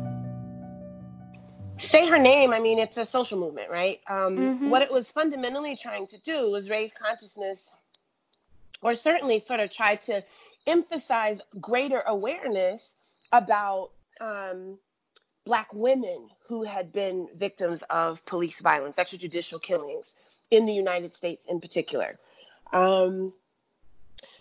Say 1.84 2.08
her 2.08 2.18
name, 2.18 2.52
I 2.52 2.58
mean, 2.60 2.78
it's 2.78 2.96
a 2.96 3.06
social 3.06 3.38
movement, 3.38 3.70
right? 3.70 4.00
Um, 4.08 4.70
What 4.70 4.82
it 4.82 4.90
was 4.90 5.10
fundamentally 5.10 5.76
trying 5.76 6.06
to 6.08 6.18
do 6.20 6.50
was 6.50 6.68
raise 6.70 6.92
consciousness, 6.94 7.70
or 8.82 8.94
certainly 8.94 9.38
sort 9.38 9.60
of 9.60 9.70
try 9.70 9.96
to 9.96 10.22
emphasize 10.66 11.40
greater 11.60 12.02
awareness 12.06 12.96
about 13.32 13.90
um, 14.20 14.78
Black 15.44 15.72
women 15.74 16.28
who 16.48 16.62
had 16.62 16.92
been 16.92 17.28
victims 17.36 17.82
of 17.90 18.24
police 18.26 18.60
violence, 18.60 18.96
extrajudicial 18.96 19.60
killings 19.60 20.14
in 20.50 20.66
the 20.66 20.72
United 20.72 21.12
States 21.12 21.46
in 21.48 21.60
particular. 21.60 22.18
Um, 22.72 23.32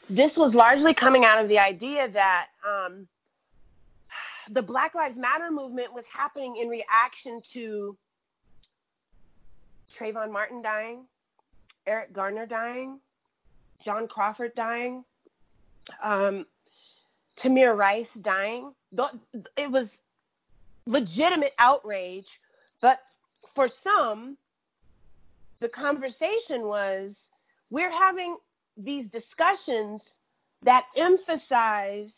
this 0.09 0.37
was 0.37 0.55
largely 0.55 0.93
coming 0.93 1.25
out 1.25 1.41
of 1.41 1.49
the 1.49 1.59
idea 1.59 2.07
that 2.09 2.47
um, 2.67 3.07
the 4.49 4.61
Black 4.61 4.95
Lives 4.95 5.17
Matter 5.17 5.51
movement 5.51 5.93
was 5.93 6.05
happening 6.07 6.57
in 6.57 6.67
reaction 6.67 7.41
to 7.51 7.97
Trayvon 9.93 10.31
Martin 10.31 10.61
dying, 10.61 11.05
Eric 11.85 12.13
Garner 12.13 12.45
dying, 12.45 12.99
John 13.83 14.07
Crawford 14.07 14.55
dying, 14.55 15.03
um, 16.01 16.45
Tamir 17.37 17.75
Rice 17.77 18.13
dying. 18.13 18.73
It 19.57 19.71
was 19.71 20.01
legitimate 20.85 21.53
outrage, 21.59 22.39
but 22.81 22.99
for 23.53 23.67
some, 23.69 24.37
the 25.59 25.69
conversation 25.69 26.63
was 26.63 27.29
we're 27.69 27.91
having 27.91 28.37
these 28.77 29.07
discussions 29.09 30.19
that 30.63 30.85
emphasize 30.95 32.15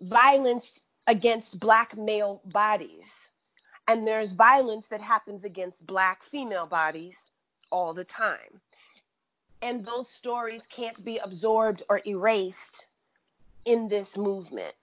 violence 0.00 0.80
against 1.06 1.58
black 1.60 1.96
male 1.96 2.40
bodies. 2.46 3.12
And 3.88 4.06
there's 4.06 4.32
violence 4.32 4.88
that 4.88 5.00
happens 5.00 5.44
against 5.44 5.86
black 5.86 6.22
female 6.22 6.66
bodies 6.66 7.30
all 7.70 7.94
the 7.94 8.04
time. 8.04 8.60
And 9.62 9.84
those 9.84 10.08
stories 10.08 10.66
can't 10.68 11.02
be 11.04 11.18
absorbed 11.18 11.82
or 11.88 12.00
erased 12.06 12.88
in 13.64 13.88
this 13.88 14.16
movement. 14.16 14.74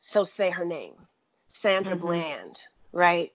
So 0.00 0.24
say 0.24 0.50
her 0.50 0.64
name, 0.64 0.94
Sandra 1.48 1.96
Bland, 1.96 2.60
right? 2.92 3.32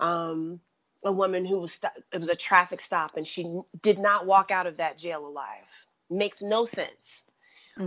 Um, 0.00 0.60
a 1.04 1.12
woman 1.12 1.44
who 1.44 1.58
was 1.58 1.72
sto- 1.72 1.88
it 2.12 2.20
was 2.20 2.30
a 2.30 2.36
traffic 2.36 2.80
stop 2.80 3.16
and 3.16 3.26
she 3.26 3.48
did 3.80 3.98
not 3.98 4.26
walk 4.26 4.50
out 4.50 4.66
of 4.66 4.76
that 4.76 4.98
jail 4.98 5.26
alive. 5.26 5.86
Makes 6.10 6.42
no 6.42 6.66
sense. 6.66 7.22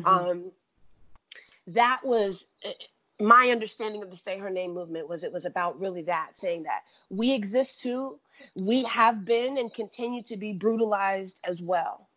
Um, 0.06 0.52
that 1.68 2.04
was 2.04 2.48
my 3.20 3.50
understanding 3.50 4.04
of 4.04 4.12
the 4.12 4.18
say 4.18 4.38
her 4.38 4.50
name 4.50 4.74
movement 4.74 5.08
was 5.08 5.24
it 5.24 5.32
was 5.32 5.46
about 5.46 5.80
really 5.80 6.02
that 6.02 6.32
saying 6.36 6.64
that 6.64 6.82
we 7.10 7.34
exist 7.34 7.82
too 7.82 8.20
we 8.56 8.84
have 8.84 9.26
been 9.26 9.58
and 9.58 9.74
continue 9.74 10.22
to 10.24 10.38
be 10.38 10.54
brutalized 10.54 11.40
as 11.44 11.62
well. 11.62 12.08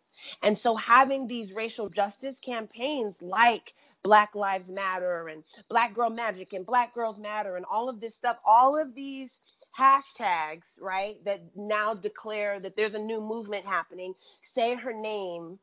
And 0.43 0.59
so 0.59 0.75
having 0.75 1.27
these 1.27 1.53
racial 1.53 1.89
justice 1.89 2.39
campaigns 2.39 3.23
like 3.23 3.75
black 4.03 4.35
lives 4.35 4.69
matter 4.69 5.29
and 5.29 5.43
black 5.69 5.95
girl 5.95 6.11
magic 6.11 6.53
and 6.53 6.65
black 6.65 6.95
girls 6.95 7.19
matter 7.19 7.57
and 7.57 7.65
all 7.71 7.89
of 7.89 8.01
this 8.01 8.15
stuff 8.15 8.39
all 8.45 8.81
of 8.81 8.95
these 8.95 9.39
hashtags 9.77 10.81
right 10.81 11.23
that 11.25 11.41
now 11.57 11.95
declare 11.95 12.61
that 12.61 12.77
there's 12.77 12.95
a 12.95 12.99
new 12.99 13.21
movement 13.21 13.67
happening 13.67 14.15
say 14.43 14.75
her 14.75 14.93
name 14.93 15.59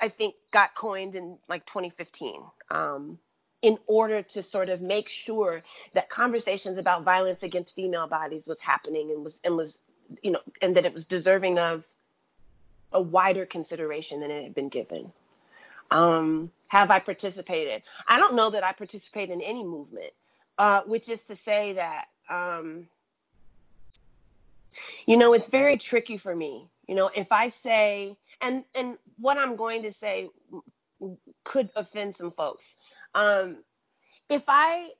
I 0.00 0.08
think 0.08 0.36
got 0.52 0.74
coined 0.74 1.16
in 1.16 1.38
like 1.48 1.66
2015 1.66 2.42
um, 2.70 3.18
in 3.62 3.78
order 3.86 4.22
to 4.22 4.42
sort 4.42 4.68
of 4.68 4.80
make 4.80 5.08
sure 5.08 5.62
that 5.92 6.08
conversations 6.08 6.78
about 6.78 7.02
violence 7.02 7.42
against 7.42 7.74
female 7.74 8.06
bodies 8.06 8.46
was 8.46 8.60
happening 8.60 9.10
and 9.10 9.24
was 9.24 9.40
and 9.44 9.56
was 9.56 9.78
you 10.22 10.30
know 10.30 10.40
and 10.62 10.76
that 10.76 10.84
it 10.84 10.94
was 10.94 11.06
deserving 11.06 11.58
of 11.58 11.84
a 12.92 13.00
wider 13.00 13.44
consideration 13.44 14.20
than 14.20 14.30
it 14.30 14.42
had 14.42 14.54
been 14.54 14.68
given. 14.68 15.12
Um, 15.90 16.50
have 16.68 16.90
I 16.90 17.00
participated? 17.00 17.82
I 18.06 18.18
don't 18.18 18.34
know 18.34 18.50
that 18.50 18.64
I 18.64 18.72
participate 18.72 19.30
in 19.30 19.40
any 19.40 19.64
movement, 19.64 20.12
uh, 20.58 20.82
which 20.86 21.08
is 21.08 21.24
to 21.24 21.36
say 21.36 21.74
that 21.74 22.06
um, 22.28 22.86
you 25.06 25.16
know 25.16 25.32
it's 25.32 25.48
very 25.48 25.76
tricky 25.76 26.16
for 26.16 26.34
me. 26.34 26.68
You 26.86 26.94
know, 26.94 27.10
if 27.14 27.32
I 27.32 27.48
say 27.48 28.16
and 28.40 28.64
and 28.74 28.96
what 29.18 29.36
I'm 29.36 29.56
going 29.56 29.82
to 29.82 29.92
say 29.92 30.28
could 31.44 31.70
offend 31.76 32.14
some 32.14 32.32
folks. 32.32 32.76
Um, 33.14 33.58
if 34.28 34.44
I 34.48 34.90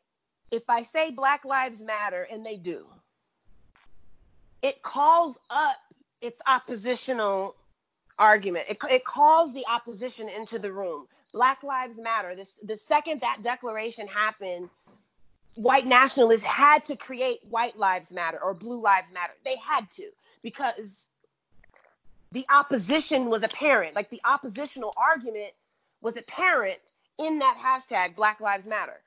if 0.51 0.62
I 0.68 0.83
say 0.83 1.11
Black 1.11 1.44
Lives 1.44 1.81
Matter 1.81 2.27
and 2.31 2.44
they 2.44 2.57
do, 2.57 2.87
it 4.62 4.83
calls 4.83 5.38
up 5.51 5.77
its 6.21 6.40
oppositional 6.47 7.55
argument. 8.18 8.66
It, 8.68 8.79
it 8.90 9.05
calls 9.05 9.53
the 9.53 9.64
opposition 9.68 10.29
into 10.29 10.59
the 10.59 10.73
room. 10.73 11.07
Black 11.33 11.62
Lives 11.62 11.99
Matter. 11.99 12.35
This 12.35 12.55
the 12.62 12.77
second 12.77 13.21
that 13.21 13.42
declaration 13.42 14.07
happened, 14.07 14.71
white 15.57 15.87
nationalists 15.87 16.42
had 16.42 16.85
to 16.87 16.97
create 16.97 17.40
White 17.49 17.77
Lives 17.77 18.11
Matter 18.11 18.42
or 18.42 18.55
Blue 18.55 18.81
Lives 18.81 19.12
Matter. 19.12 19.35
They 19.44 19.57
had 19.57 19.90
to 19.90 20.11
because 20.42 21.09
the 22.33 22.47
opposition 22.51 23.27
was 23.27 23.42
apparent. 23.42 23.94
Like 23.94 24.11
the 24.11 24.21
oppositional 24.25 24.94
argument 24.97 25.53
was 26.01 26.16
apparent 26.16 26.79
in 27.18 27.38
that 27.40 27.57
hashtag 27.59 28.16
Black 28.16 28.40
Lives 28.40 28.66
Matter. 28.66 29.00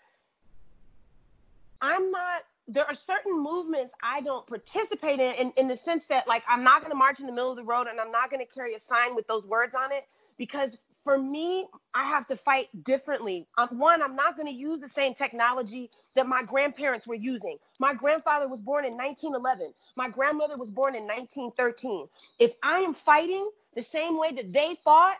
I'm 1.81 2.11
not 2.11 2.43
there 2.67 2.85
are 2.85 2.93
certain 2.93 3.41
movements 3.41 3.93
I 4.03 4.21
don't 4.21 4.45
participate 4.47 5.19
in, 5.19 5.33
in 5.33 5.53
in 5.57 5.67
the 5.67 5.75
sense 5.75 6.07
that 6.07 6.27
like 6.27 6.43
I'm 6.47 6.63
not 6.63 6.81
going 6.81 6.91
to 6.91 6.97
march 6.97 7.19
in 7.19 7.25
the 7.25 7.31
middle 7.31 7.51
of 7.51 7.57
the 7.57 7.63
road 7.63 7.87
and 7.87 7.99
I'm 7.99 8.11
not 8.11 8.29
going 8.29 8.45
to 8.45 8.53
carry 8.53 8.75
a 8.75 8.81
sign 8.81 9.15
with 9.15 9.27
those 9.27 9.47
words 9.47 9.73
on 9.75 9.91
it 9.91 10.05
because 10.37 10.77
for 11.03 11.17
me 11.17 11.67
I 11.93 12.03
have 12.03 12.27
to 12.27 12.37
fight 12.37 12.69
differently. 12.83 13.47
Um, 13.57 13.69
one, 13.71 14.01
I'm 14.01 14.15
not 14.15 14.37
going 14.37 14.47
to 14.47 14.53
use 14.53 14.79
the 14.79 14.89
same 14.89 15.15
technology 15.15 15.89
that 16.15 16.27
my 16.27 16.43
grandparents 16.43 17.07
were 17.07 17.15
using. 17.15 17.57
My 17.79 17.93
grandfather 17.93 18.47
was 18.47 18.61
born 18.61 18.85
in 18.85 18.93
1911. 18.93 19.73
My 19.95 20.09
grandmother 20.09 20.57
was 20.57 20.71
born 20.71 20.95
in 20.95 21.03
1913. 21.03 22.07
If 22.39 22.51
I 22.63 22.79
am 22.79 22.93
fighting 22.93 23.49
the 23.75 23.81
same 23.81 24.17
way 24.19 24.33
that 24.33 24.53
they 24.53 24.77
fought, 24.83 25.17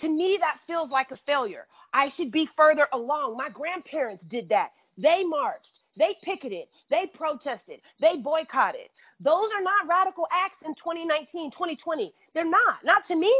to 0.00 0.08
me 0.08 0.36
that 0.38 0.58
feels 0.66 0.90
like 0.90 1.10
a 1.10 1.16
failure. 1.16 1.66
I 1.92 2.08
should 2.08 2.30
be 2.30 2.46
further 2.46 2.88
along. 2.92 3.36
My 3.36 3.48
grandparents 3.50 4.24
did 4.24 4.48
that. 4.48 4.72
They 4.98 5.24
marched, 5.24 5.84
they 5.96 6.16
picketed, 6.22 6.66
they 6.90 7.06
protested, 7.06 7.80
they 8.00 8.16
boycotted. 8.16 8.88
Those 9.18 9.50
are 9.54 9.62
not 9.62 9.88
radical 9.88 10.26
acts 10.30 10.62
in 10.62 10.74
2019, 10.74 11.50
2020. 11.50 12.12
They're 12.34 12.44
not, 12.44 12.84
not 12.84 13.04
to 13.04 13.16
me. 13.16 13.34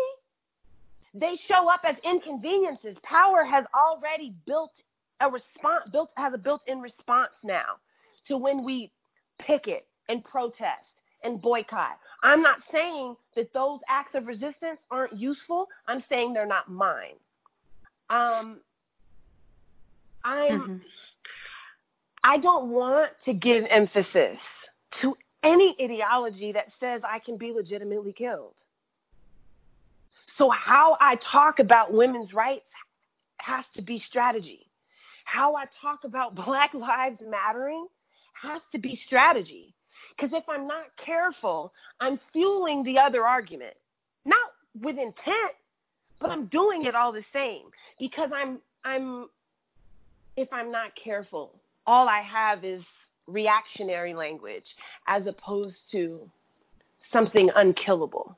They 1.12 1.34
show 1.34 1.68
up 1.68 1.80
as 1.84 1.98
inconveniences. 1.98 2.98
Power 3.02 3.44
has 3.44 3.66
already 3.74 4.32
built 4.46 4.82
a 5.20 5.30
response, 5.30 5.90
built 5.90 6.12
has 6.16 6.32
a 6.32 6.38
built-in 6.38 6.80
response 6.80 7.34
now 7.44 7.76
to 8.26 8.36
when 8.36 8.64
we 8.64 8.90
picket 9.38 9.86
and 10.08 10.24
protest 10.24 10.99
and 11.22 11.40
boycott. 11.40 11.98
I'm 12.22 12.42
not 12.42 12.62
saying 12.62 13.16
that 13.34 13.52
those 13.52 13.80
acts 13.88 14.14
of 14.14 14.26
resistance 14.26 14.86
aren't 14.90 15.14
useful. 15.14 15.68
I'm 15.86 16.00
saying 16.00 16.32
they're 16.32 16.46
not 16.46 16.70
mine. 16.70 17.16
Um, 18.08 18.60
I'm 20.24 20.82
I 22.22 22.38
don't 22.38 22.68
want 22.68 23.16
to 23.24 23.32
give 23.32 23.66
emphasis 23.68 24.68
to 24.92 25.16
any 25.42 25.74
ideology 25.80 26.52
that 26.52 26.72
says 26.72 27.02
I 27.04 27.18
can 27.18 27.36
be 27.38 27.52
legitimately 27.52 28.12
killed. 28.12 28.56
So 30.26 30.50
how 30.50 30.96
I 31.00 31.16
talk 31.16 31.58
about 31.58 31.92
women's 31.92 32.34
rights 32.34 32.72
has 33.38 33.70
to 33.70 33.82
be 33.82 33.98
strategy, 33.98 34.70
how 35.24 35.54
I 35.54 35.64
talk 35.66 36.04
about 36.04 36.34
Black 36.46 36.74
Lives 36.74 37.22
Mattering 37.26 37.86
has 38.34 38.68
to 38.68 38.78
be 38.78 38.96
strategy. 38.96 39.74
Because 40.20 40.34
if 40.34 40.46
I'm 40.50 40.66
not 40.66 40.94
careful, 40.98 41.72
I'm 41.98 42.18
fueling 42.18 42.82
the 42.82 42.98
other 42.98 43.26
argument, 43.26 43.74
not 44.26 44.52
with 44.78 44.98
intent, 44.98 45.52
but 46.18 46.30
I'm 46.30 46.44
doing 46.44 46.84
it 46.84 46.94
all 46.94 47.10
the 47.10 47.22
same 47.22 47.62
because 47.98 48.30
I'm 48.30 48.58
I'm 48.84 49.30
if 50.36 50.52
I'm 50.52 50.70
not 50.70 50.94
careful, 50.94 51.58
all 51.86 52.06
I 52.06 52.18
have 52.18 52.64
is 52.66 52.86
reactionary 53.26 54.12
language 54.12 54.76
as 55.06 55.26
opposed 55.26 55.90
to 55.92 56.30
something 56.98 57.50
unkillable. 57.56 58.36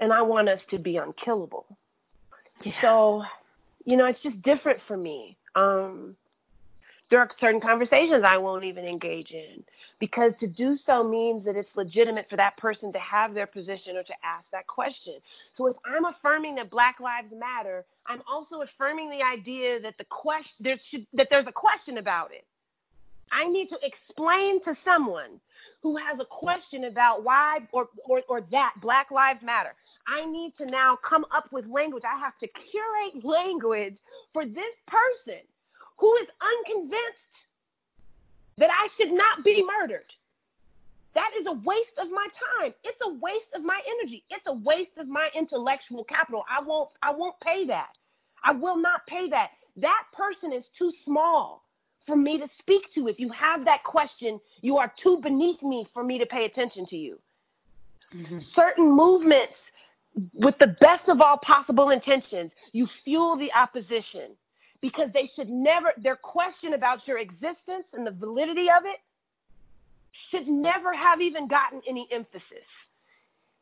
And 0.00 0.12
I 0.12 0.22
want 0.22 0.48
us 0.48 0.64
to 0.66 0.78
be 0.78 0.96
unkillable. 0.96 1.66
Yeah. 2.62 2.72
So, 2.80 3.24
you 3.84 3.96
know, 3.96 4.06
it's 4.06 4.22
just 4.22 4.42
different 4.42 4.78
for 4.78 4.96
me. 4.96 5.38
Um, 5.56 6.16
there 7.10 7.20
are 7.20 7.28
certain 7.30 7.60
conversations 7.60 8.24
I 8.24 8.38
won't 8.38 8.64
even 8.64 8.86
engage 8.86 9.32
in 9.32 9.64
because 9.98 10.36
to 10.38 10.46
do 10.46 10.72
so 10.72 11.04
means 11.04 11.44
that 11.44 11.56
it's 11.56 11.76
legitimate 11.76 12.28
for 12.28 12.36
that 12.36 12.56
person 12.56 12.92
to 12.92 12.98
have 12.98 13.34
their 13.34 13.46
position 13.46 13.96
or 13.96 14.02
to 14.02 14.14
ask 14.24 14.50
that 14.50 14.66
question. 14.66 15.14
So 15.52 15.66
if 15.66 15.76
I'm 15.84 16.06
affirming 16.06 16.54
that 16.56 16.70
Black 16.70 17.00
Lives 17.00 17.32
Matter, 17.32 17.84
I'm 18.06 18.22
also 18.30 18.62
affirming 18.62 19.10
the 19.10 19.22
idea 19.22 19.80
that 19.80 19.98
the 19.98 20.04
question 20.06 20.64
there 20.64 20.78
should 20.78 21.06
that 21.12 21.28
there's 21.30 21.46
a 21.46 21.52
question 21.52 21.98
about 21.98 22.32
it. 22.32 22.44
I 23.30 23.48
need 23.48 23.68
to 23.70 23.78
explain 23.82 24.60
to 24.62 24.74
someone 24.74 25.40
who 25.82 25.96
has 25.96 26.20
a 26.20 26.24
question 26.24 26.84
about 26.84 27.24
why 27.24 27.60
or, 27.72 27.88
or, 28.04 28.22
or 28.28 28.40
that 28.52 28.74
Black 28.80 29.10
Lives 29.10 29.42
Matter. 29.42 29.74
I 30.06 30.24
need 30.26 30.54
to 30.56 30.66
now 30.66 30.96
come 30.96 31.24
up 31.30 31.50
with 31.50 31.66
language. 31.66 32.04
I 32.04 32.18
have 32.18 32.36
to 32.38 32.48
curate 32.48 33.24
language 33.24 33.96
for 34.32 34.44
this 34.44 34.76
person 34.86 35.40
who 35.96 36.14
is 36.16 36.28
unconvinced 36.40 37.48
that 38.56 38.70
I 38.70 38.86
should 38.88 39.12
not 39.12 39.44
be 39.44 39.62
murdered. 39.62 40.06
That 41.14 41.32
is 41.36 41.46
a 41.46 41.52
waste 41.52 41.98
of 41.98 42.10
my 42.10 42.26
time. 42.58 42.74
It's 42.82 43.00
a 43.02 43.12
waste 43.14 43.54
of 43.54 43.64
my 43.64 43.80
energy. 43.88 44.24
It's 44.30 44.48
a 44.48 44.52
waste 44.52 44.98
of 44.98 45.08
my 45.08 45.28
intellectual 45.34 46.04
capital. 46.04 46.44
I 46.48 46.60
won't 46.60 46.90
I 47.02 47.12
won't 47.12 47.38
pay 47.40 47.66
that. 47.66 47.96
I 48.42 48.52
will 48.52 48.76
not 48.76 49.06
pay 49.06 49.28
that. 49.28 49.52
That 49.76 50.04
person 50.12 50.52
is 50.52 50.68
too 50.68 50.90
small 50.90 51.64
for 52.04 52.16
me 52.16 52.38
to 52.38 52.46
speak 52.46 52.92
to. 52.92 53.08
If 53.08 53.20
you 53.20 53.30
have 53.30 53.64
that 53.64 53.84
question, 53.84 54.40
you 54.60 54.78
are 54.78 54.92
too 54.96 55.18
beneath 55.18 55.62
me 55.62 55.86
for 55.92 56.02
me 56.02 56.18
to 56.18 56.26
pay 56.26 56.44
attention 56.44 56.84
to 56.86 56.98
you. 56.98 57.18
Mm-hmm. 58.12 58.36
Certain 58.36 58.90
movements 58.90 59.72
with 60.32 60.58
the 60.58 60.68
best 60.80 61.08
of 61.08 61.20
all 61.20 61.36
possible 61.38 61.90
intentions, 61.90 62.54
you 62.72 62.86
fuel 62.86 63.36
the 63.36 63.52
opposition 63.54 64.36
because 64.84 65.10
they 65.12 65.26
should 65.26 65.48
never, 65.48 65.94
their 65.96 66.14
question 66.14 66.74
about 66.74 67.08
your 67.08 67.16
existence 67.16 67.94
and 67.94 68.06
the 68.06 68.10
validity 68.10 68.70
of 68.70 68.84
it 68.84 68.98
should 70.10 70.46
never 70.46 70.92
have 70.92 71.22
even 71.22 71.48
gotten 71.48 71.80
any 71.88 72.06
emphasis. 72.12 72.66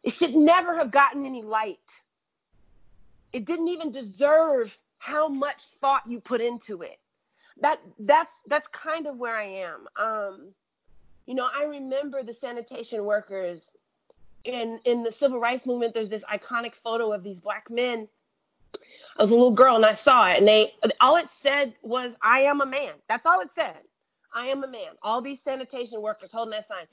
It 0.02 0.12
should 0.12 0.34
never 0.34 0.76
have 0.76 0.90
gotten 0.90 1.24
any 1.24 1.40
light. 1.40 1.78
It 3.32 3.44
didn't 3.44 3.68
even 3.68 3.92
deserve 3.92 4.76
how 4.98 5.28
much 5.28 5.62
thought 5.80 6.02
you 6.08 6.18
put 6.18 6.40
into 6.40 6.82
it. 6.82 6.98
That 7.60 7.78
that's 8.00 8.32
that's 8.48 8.66
kind 8.66 9.06
of 9.06 9.16
where 9.16 9.36
I 9.36 9.44
am. 9.44 9.86
Um, 9.96 10.48
you 11.26 11.34
know, 11.36 11.48
I 11.56 11.62
remember 11.62 12.24
the 12.24 12.32
sanitation 12.32 13.04
workers 13.04 13.76
in 14.42 14.80
in 14.84 15.04
the 15.04 15.12
civil 15.12 15.38
rights 15.38 15.66
movement. 15.66 15.94
There's 15.94 16.08
this 16.08 16.24
iconic 16.24 16.74
photo 16.74 17.12
of 17.12 17.22
these 17.22 17.40
black 17.40 17.70
men 17.70 18.08
I 19.18 19.22
was 19.22 19.30
a 19.30 19.34
little 19.34 19.50
girl 19.50 19.76
and 19.76 19.84
I 19.84 19.94
saw 19.94 20.26
it, 20.28 20.38
and 20.38 20.48
they 20.48 20.74
all 21.00 21.16
it 21.16 21.28
said 21.28 21.74
was, 21.82 22.16
"I 22.22 22.42
am 22.42 22.60
a 22.60 22.66
man." 22.66 22.94
That's 23.08 23.26
all 23.26 23.40
it 23.40 23.50
said. 23.54 23.78
I 24.34 24.46
am 24.46 24.64
a 24.64 24.68
man. 24.68 24.96
All 25.02 25.20
these 25.20 25.42
sanitation 25.42 26.00
workers 26.00 26.32
holding 26.32 26.52
that 26.52 26.68
sign. 26.68 26.86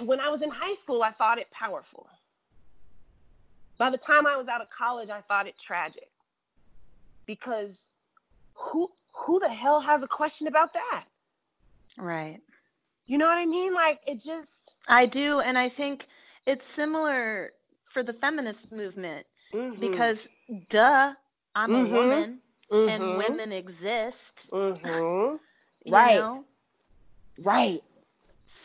When 0.06 0.20
I 0.20 0.28
was 0.28 0.42
in 0.42 0.50
high 0.50 0.74
school, 0.74 1.02
I 1.02 1.12
thought 1.12 1.38
it 1.38 1.50
powerful. 1.50 2.08
By 3.78 3.90
the 3.90 3.98
time 3.98 4.26
I 4.26 4.36
was 4.36 4.48
out 4.48 4.62
of 4.62 4.70
college, 4.70 5.10
I 5.10 5.20
thought 5.20 5.46
it 5.46 5.58
tragic. 5.58 6.10
Because 7.26 7.88
who 8.54 8.90
who 9.14 9.38
the 9.38 9.48
hell 9.48 9.80
has 9.80 10.02
a 10.02 10.08
question 10.08 10.46
about 10.46 10.72
that? 10.72 11.04
Right. 11.96 12.40
You 13.06 13.18
know 13.18 13.26
what 13.26 13.38
I 13.38 13.46
mean? 13.46 13.74
Like 13.74 14.00
it 14.06 14.22
just 14.22 14.76
I 14.88 15.06
do 15.06 15.40
and 15.40 15.56
I 15.56 15.68
think 15.68 16.06
it's 16.46 16.66
similar 16.66 17.52
for 17.92 18.02
the 18.02 18.12
feminist 18.12 18.72
movement 18.72 19.26
mm-hmm. 19.52 19.80
because 19.80 20.26
duh, 20.68 21.14
I'm 21.54 21.70
mm-hmm. 21.70 21.94
a 21.94 21.98
woman 21.98 22.38
mm-hmm. 22.70 22.88
and 22.88 23.18
women 23.18 23.52
exist. 23.52 24.50
Mm-hmm. 24.50 25.36
right. 25.92 26.18
Know? 26.18 26.44
Right. 27.38 27.82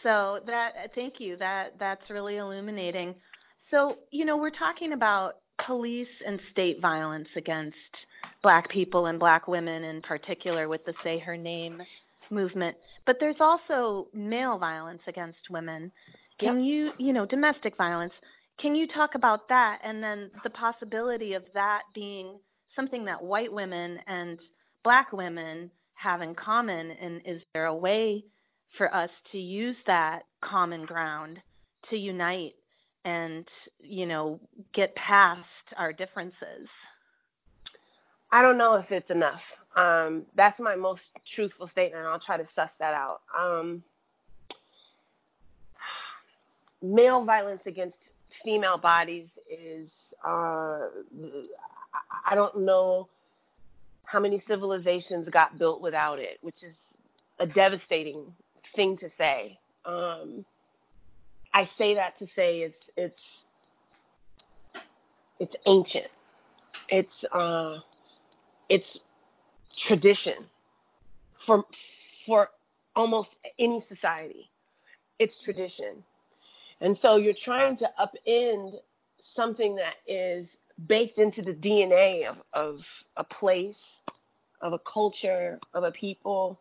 So 0.04 0.40
that 0.46 0.94
thank 0.96 1.20
you. 1.20 1.36
That 1.36 1.78
that's 1.78 2.10
really 2.10 2.38
illuminating. 2.38 3.16
So, 3.58 4.00
you 4.12 4.26
know, 4.26 4.38
we're 4.38 4.50
talking 4.50 4.94
about 4.94 5.36
police 5.58 6.22
and 6.22 6.42
state 6.42 6.82
violence 6.82 7.36
against 7.36 8.08
black 8.42 8.68
people 8.70 9.06
and 9.06 9.20
black 9.20 9.48
women 9.48 9.84
in 9.84 10.02
particular 10.02 10.68
with 10.68 10.84
the 10.86 10.94
say 11.04 11.20
her 11.20 11.38
name 11.38 11.84
movement, 12.32 12.76
but 13.06 13.20
there's 13.20 13.40
also 13.40 14.08
male 14.14 14.58
violence 14.58 15.04
against 15.08 15.50
women. 15.50 15.92
Can 16.40 16.64
yep. 16.64 16.66
you, 16.66 17.06
you 17.06 17.14
know, 17.14 17.26
domestic 17.26 17.76
violence. 17.76 18.16
Can 18.62 18.76
you 18.76 18.86
talk 18.86 19.16
about 19.16 19.48
that 19.48 19.80
and 19.82 20.04
then 20.04 20.30
the 20.44 20.50
possibility 20.52 21.34
of 21.34 21.52
that 21.54 21.82
being 21.96 22.38
something 22.68 23.06
that 23.06 23.24
white 23.24 23.52
women 23.52 24.00
and 24.06 24.40
black 24.84 25.12
women 25.12 25.72
have 25.96 26.22
in 26.22 26.36
common? 26.36 26.92
And 26.92 27.24
is 27.26 27.44
there 27.56 27.66
a 27.66 27.74
way 27.74 28.24
for 28.68 28.94
us 28.94 29.10
to 29.32 29.40
use 29.40 29.82
that 29.82 30.26
common 30.42 30.86
ground 30.86 31.42
to 31.86 31.98
unite 31.98 32.54
and, 33.04 33.52
you 33.80 34.06
know, 34.06 34.40
get 34.74 34.94
past 34.94 35.74
our 35.76 35.92
differences? 35.92 36.70
I 38.32 38.44
don't 38.44 38.60
know 38.60 38.76
if 38.76 38.92
it's 38.92 39.10
enough. 39.10 39.58
Um, 39.76 40.28
that's 40.36 40.60
my 40.60 40.76
most 40.76 41.14
truthful 41.26 41.66
statement. 41.66 42.06
I'll 42.06 42.20
try 42.20 42.38
to 42.38 42.46
suss 42.46 42.78
that 42.78 42.94
out. 42.94 43.22
Um, 43.36 43.84
male 46.84 47.26
violence 47.26 47.66
against 47.66 48.12
female 48.32 48.78
bodies 48.78 49.38
is 49.50 50.14
uh, 50.26 50.88
I 52.26 52.36
don't 52.36 52.62
know 52.62 53.10
how 54.06 54.20
many 54.20 54.40
civilizations 54.40 55.30
got 55.30 55.58
built 55.58 55.82
without 55.82 56.20
it, 56.20 56.38
which 56.42 56.64
is 56.64 56.96
a 57.40 57.48
devastating 57.48 58.34
thing 58.76 58.98
to 58.98 59.10
say. 59.10 59.58
Um, 59.86 60.46
I 61.54 61.64
say 61.64 61.96
that 61.96 62.18
to 62.20 62.28
say 62.28 62.62
it's 62.62 62.90
it's 62.98 63.46
it's 65.40 65.56
ancient. 65.66 66.08
It's 66.90 67.24
uh, 67.32 67.80
it's 68.70 69.00
tradition 69.76 70.46
for 71.34 71.66
for 72.26 72.50
almost 72.96 73.40
any 73.60 73.80
society. 73.80 74.50
It's 75.20 75.42
tradition. 75.42 76.04
And 76.82 76.98
so 76.98 77.16
you're 77.16 77.34
trying 77.34 77.78
to 77.78 77.92
upend 78.00 78.74
something 79.18 79.76
that 79.76 79.96
is 80.08 80.58
baked 80.88 81.20
into 81.20 81.44
the 81.44 81.54
DNA 81.54 82.26
of, 82.26 82.42
of 82.54 83.04
a 83.18 83.24
place, 83.24 84.02
of 84.62 84.74
a 84.74 84.80
culture, 84.80 85.60
of 85.74 85.84
a 85.84 85.92
people. 85.92 86.60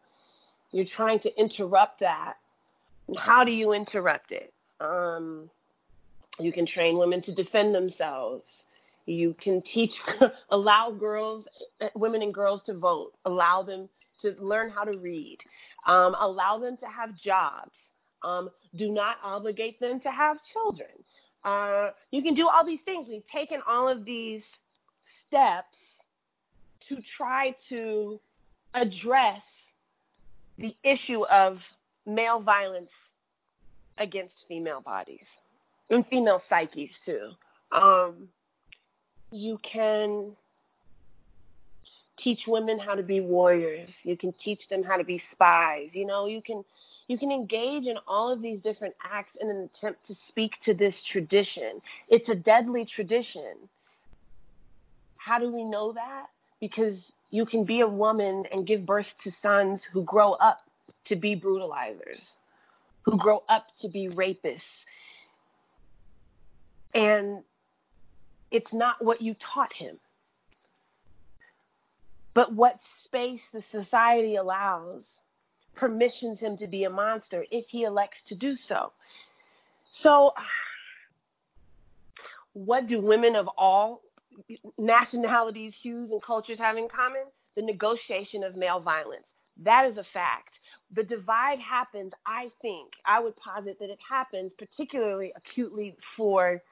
You're 0.73 0.85
trying 0.85 1.21
to 1.21 1.41
interrupt 1.41 2.01
that. 2.01 2.35
And 3.09 3.19
how 3.19 3.45
do 3.45 3.53
you 3.53 3.73
interrupt 3.73 4.31
it? 4.31 4.53
Um, 4.79 5.51
you 6.39 6.53
can 6.53 6.67
train 6.67 6.99
women 6.99 7.23
to 7.23 7.33
defend 7.33 7.75
themselves. 7.75 8.67
You 9.07 9.35
can 9.35 9.63
teach, 9.63 10.01
allow 10.51 10.91
girls, 10.91 11.49
women 11.95 12.23
and 12.23 12.33
girls 12.33 12.63
to 12.65 12.75
vote, 12.75 13.15
allow 13.25 13.63
them 13.63 13.89
to 14.21 14.37
learn 14.39 14.71
how 14.71 14.85
to 14.85 14.99
read, 14.99 15.39
um, 15.87 16.15
allow 16.19 16.59
them 16.59 16.77
to 16.77 16.87
have 16.87 17.19
jobs, 17.19 17.90
um, 18.23 18.51
do 18.77 18.91
not 18.91 19.19
obligate 19.23 19.81
them 19.81 20.01
to 20.01 20.11
have 20.11 20.43
children. 20.43 20.91
Uh, 21.45 21.91
you 22.11 22.23
can 22.23 22.35
do 22.35 22.49
all 22.49 22.65
these 22.65 22.83
things. 22.83 23.09
We've 23.09 23.27
taken 23.27 23.63
all 23.67 23.89
of 23.89 24.05
these 24.05 24.59
steps 25.01 26.01
to 26.81 27.01
try 27.01 27.55
to 27.69 28.21
address 28.75 29.73
the 30.59 30.77
issue 30.83 31.25
of 31.27 31.69
male 32.07 32.41
violence 32.41 32.93
against 33.99 34.47
female 34.49 34.81
bodies 34.81 35.39
and 35.91 36.07
female 36.07 36.39
psyches 36.39 36.99
too. 36.99 37.31
Um, 37.73 38.29
you 39.31 39.59
can 39.63 40.37
teach 42.21 42.47
women 42.47 42.79
how 42.79 42.95
to 42.95 43.03
be 43.03 43.21
warriors. 43.21 44.01
You 44.05 44.17
can 44.17 44.33
teach 44.33 44.69
them 44.69 44.83
how 44.83 44.99
to 44.99 45.05
be 45.05 45.17
spies. 45.17 45.95
You 45.95 46.05
know, 46.05 46.27
you 46.27 46.43
can 46.43 46.65
you 47.09 47.19
can 47.19 47.33
engage 47.33 47.87
in 47.87 47.99
all 48.07 48.31
of 48.31 48.43
these 48.43 48.61
different 48.61 48.95
acts 49.03 49.37
in 49.37 49.49
an 49.49 49.57
attempt 49.63 50.07
to 50.07 50.15
speak 50.15 50.61
to 50.61 50.75
this 50.75 51.03
tradition. 51.03 51.81
It's 52.09 52.29
a 52.29 52.37
deadly 52.37 52.85
tradition. 52.85 53.57
How 55.17 55.39
do 55.39 55.51
we 55.51 55.65
know 55.65 55.93
that? 55.93 56.27
Because 56.61 57.13
you 57.31 57.47
can 57.47 57.65
be 57.65 57.81
a 57.81 57.89
woman 57.89 58.45
and 58.53 58.67
give 58.67 58.87
birth 58.87 59.15
to 59.23 59.33
sons 59.33 59.83
who 59.83 60.05
grow 60.05 60.33
up 60.35 60.61
to 61.07 61.17
be 61.17 61.35
brutalizers, 61.35 62.37
who 63.03 63.17
grow 63.17 63.43
up 63.49 63.67
to 63.81 63.89
be 63.89 64.09
rapists. 64.09 64.85
And 66.95 67.43
it's 68.51 68.75
not 68.75 69.03
what 69.05 69.21
you 69.21 69.35
taught 69.35 69.73
him, 69.73 69.99
but 72.41 72.55
what 72.55 72.81
space 72.81 73.51
the 73.51 73.61
society 73.61 74.37
allows 74.37 75.21
permissions 75.75 76.41
him 76.41 76.57
to 76.57 76.67
be 76.67 76.85
a 76.85 76.89
monster 76.89 77.45
if 77.51 77.69
he 77.69 77.83
elects 77.83 78.23
to 78.23 78.35
do 78.35 78.57
so. 78.57 78.93
So, 79.85 80.33
what 82.55 82.89
do 82.89 82.99
women 82.99 83.37
of 83.37 83.47
all 83.59 84.01
nationalities, 84.79 85.75
hues, 85.75 86.13
and 86.13 86.23
cultures 86.23 86.59
have 86.59 86.79
in 86.79 86.89
common? 86.89 87.25
The 87.57 87.61
negotiation 87.61 88.43
of 88.43 88.57
male 88.57 88.81
violence. 88.81 89.37
That 89.59 89.85
is 89.85 89.99
a 89.99 90.05
fact. 90.05 90.61
The 90.93 91.05
divide 91.05 91.59
happens, 91.59 92.15
I 92.25 92.51
think, 92.63 92.95
I 93.05 93.21
would 93.21 93.37
posit 93.37 93.79
that 93.81 93.91
it 93.91 94.01
happens 94.09 94.55
particularly 94.55 95.35
acutely 95.37 95.95
for 96.01 96.63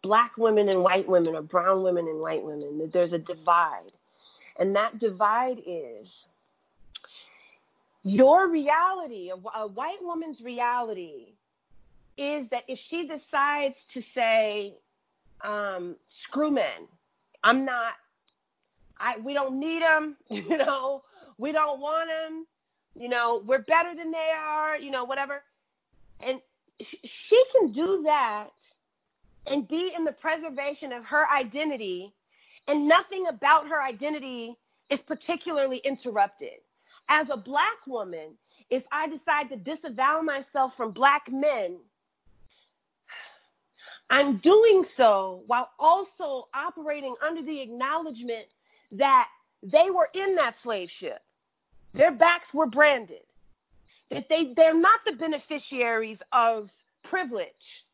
black 0.00 0.38
women 0.38 0.70
and 0.70 0.82
white 0.82 1.06
women, 1.06 1.36
or 1.36 1.42
brown 1.42 1.82
women 1.82 2.08
and 2.08 2.18
white 2.18 2.42
women, 2.42 2.78
that 2.78 2.94
there's 2.94 3.12
a 3.12 3.18
divide. 3.18 3.92
And 4.58 4.76
that 4.76 4.98
divide 4.98 5.60
is 5.66 6.28
your 8.04 8.48
reality, 8.48 9.30
a, 9.30 9.66
white 9.66 10.02
woman's 10.02 10.42
reality, 10.42 11.34
is 12.16 12.48
that 12.48 12.64
if 12.68 12.78
she 12.78 13.08
decides 13.08 13.84
to 13.86 14.02
say, 14.02 14.74
um, 15.42 15.96
screw 16.08 16.50
men, 16.50 16.86
I'm 17.42 17.64
not, 17.64 17.94
I, 18.98 19.18
we 19.18 19.34
don't 19.34 19.58
need 19.58 19.82
them, 19.82 20.16
you 20.30 20.56
know, 20.56 21.02
we 21.38 21.50
don't 21.52 21.80
want 21.80 22.08
them, 22.08 22.46
you 22.94 23.08
know, 23.08 23.42
we're 23.44 23.62
better 23.62 23.94
than 23.94 24.10
they 24.12 24.32
are, 24.36 24.76
you 24.76 24.90
know, 24.90 25.04
whatever. 25.04 25.42
And 26.20 26.40
sh- 26.80 26.94
she 27.04 27.42
can 27.52 27.72
do 27.72 28.02
that 28.04 28.50
and 29.46 29.66
be 29.66 29.92
in 29.96 30.04
the 30.04 30.12
preservation 30.12 30.92
of 30.92 31.04
her 31.06 31.28
identity, 31.30 32.12
and 32.66 32.88
nothing 32.88 33.26
about 33.26 33.68
her 33.68 33.82
identity 33.82 34.56
is 34.90 35.02
particularly 35.02 35.78
interrupted. 35.78 36.60
As 37.08 37.28
a 37.28 37.36
black 37.36 37.86
woman, 37.86 38.36
if 38.70 38.84
I 38.90 39.08
decide 39.08 39.50
to 39.50 39.56
disavow 39.56 40.20
myself 40.22 40.76
from 40.76 40.92
black 40.92 41.30
men, 41.30 41.78
I'm 44.10 44.36
doing 44.38 44.82
so 44.82 45.42
while 45.46 45.70
also 45.78 46.48
operating 46.54 47.14
under 47.22 47.42
the 47.42 47.60
acknowledgement 47.60 48.46
that 48.92 49.28
they 49.62 49.90
were 49.90 50.08
in 50.14 50.34
that 50.36 50.58
slave 50.58 50.90
ship. 50.90 51.20
Their 51.92 52.10
backs 52.10 52.52
were 52.52 52.66
branded. 52.66 53.22
That 54.10 54.28
they, 54.28 54.52
they're 54.54 54.78
not 54.78 55.00
the 55.06 55.12
beneficiaries 55.12 56.22
of 56.32 56.72
privilege. 57.02 57.84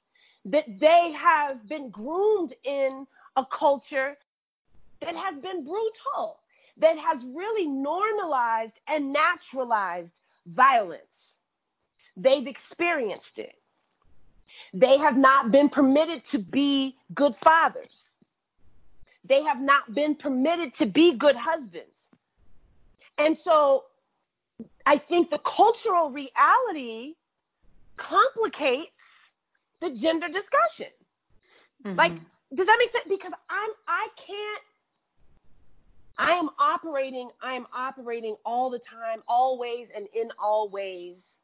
That 0.44 0.78
they 0.78 1.12
have 1.12 1.68
been 1.68 1.90
groomed 1.90 2.54
in 2.64 3.06
a 3.37 3.44
culture 3.44 4.16
that 5.00 5.16
has 5.16 5.36
been 5.38 5.64
brutal, 5.64 6.40
that 6.78 6.98
has 6.98 7.24
really 7.24 7.66
normalized 7.66 8.78
and 8.86 9.12
naturalized 9.12 10.20
violence. 10.46 11.38
They've 12.16 12.46
experienced 12.46 13.38
it. 13.38 13.54
They 14.74 14.98
have 14.98 15.16
not 15.16 15.50
been 15.50 15.68
permitted 15.68 16.24
to 16.26 16.38
be 16.38 16.96
good 17.14 17.34
fathers. 17.34 18.10
They 19.24 19.42
have 19.42 19.60
not 19.60 19.94
been 19.94 20.14
permitted 20.14 20.74
to 20.74 20.86
be 20.86 21.14
good 21.14 21.36
husbands. 21.36 21.86
And 23.18 23.36
so 23.36 23.84
I 24.86 24.98
think 24.98 25.30
the 25.30 25.38
cultural 25.38 26.10
reality 26.10 27.14
complicates 27.96 29.30
the 29.80 29.90
gender 29.90 30.28
discussion. 30.28 30.86
Mm-hmm. 31.84 31.96
Like, 31.96 32.12
does 32.54 32.66
that 32.66 32.76
make 32.78 32.90
sense? 32.90 33.04
Because 33.08 33.32
I'm 33.48 33.70
I 33.86 34.08
can't 34.16 34.62
I 36.20 36.33
am 36.33 36.50
operating, 36.59 37.30
I 37.42 37.54
am 37.54 37.66
operating 37.74 38.37
all 38.44 38.68
the 38.68 38.78
time, 38.78 39.22
always 39.26 39.88
and 39.96 40.06
in 40.14 40.30
all 40.38 40.68
ways 40.68 41.38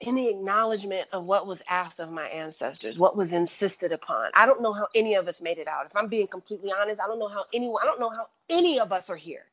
in 0.00 0.14
the 0.14 0.28
acknowledgement 0.28 1.06
of 1.12 1.24
what 1.24 1.46
was 1.46 1.60
asked 1.68 2.00
of 2.00 2.10
my 2.10 2.26
ancestors, 2.28 2.98
what 2.98 3.18
was 3.18 3.34
insisted 3.34 3.92
upon. 3.92 4.30
I 4.32 4.46
don't 4.46 4.62
know 4.62 4.72
how 4.72 4.88
any 4.94 5.16
of 5.16 5.28
us 5.28 5.42
made 5.42 5.58
it 5.58 5.68
out. 5.68 5.84
If 5.84 5.94
I'm 5.94 6.08
being 6.08 6.28
completely 6.28 6.72
honest, 6.72 6.98
I 7.02 7.06
don't 7.06 7.18
know 7.18 7.28
how 7.28 7.44
anyone, 7.52 7.82
I 7.82 7.84
don't 7.84 8.00
know 8.00 8.08
how 8.08 8.26
any 8.48 8.80
of 8.80 8.90
us 8.90 9.10
are 9.10 9.16
here. 9.16 9.44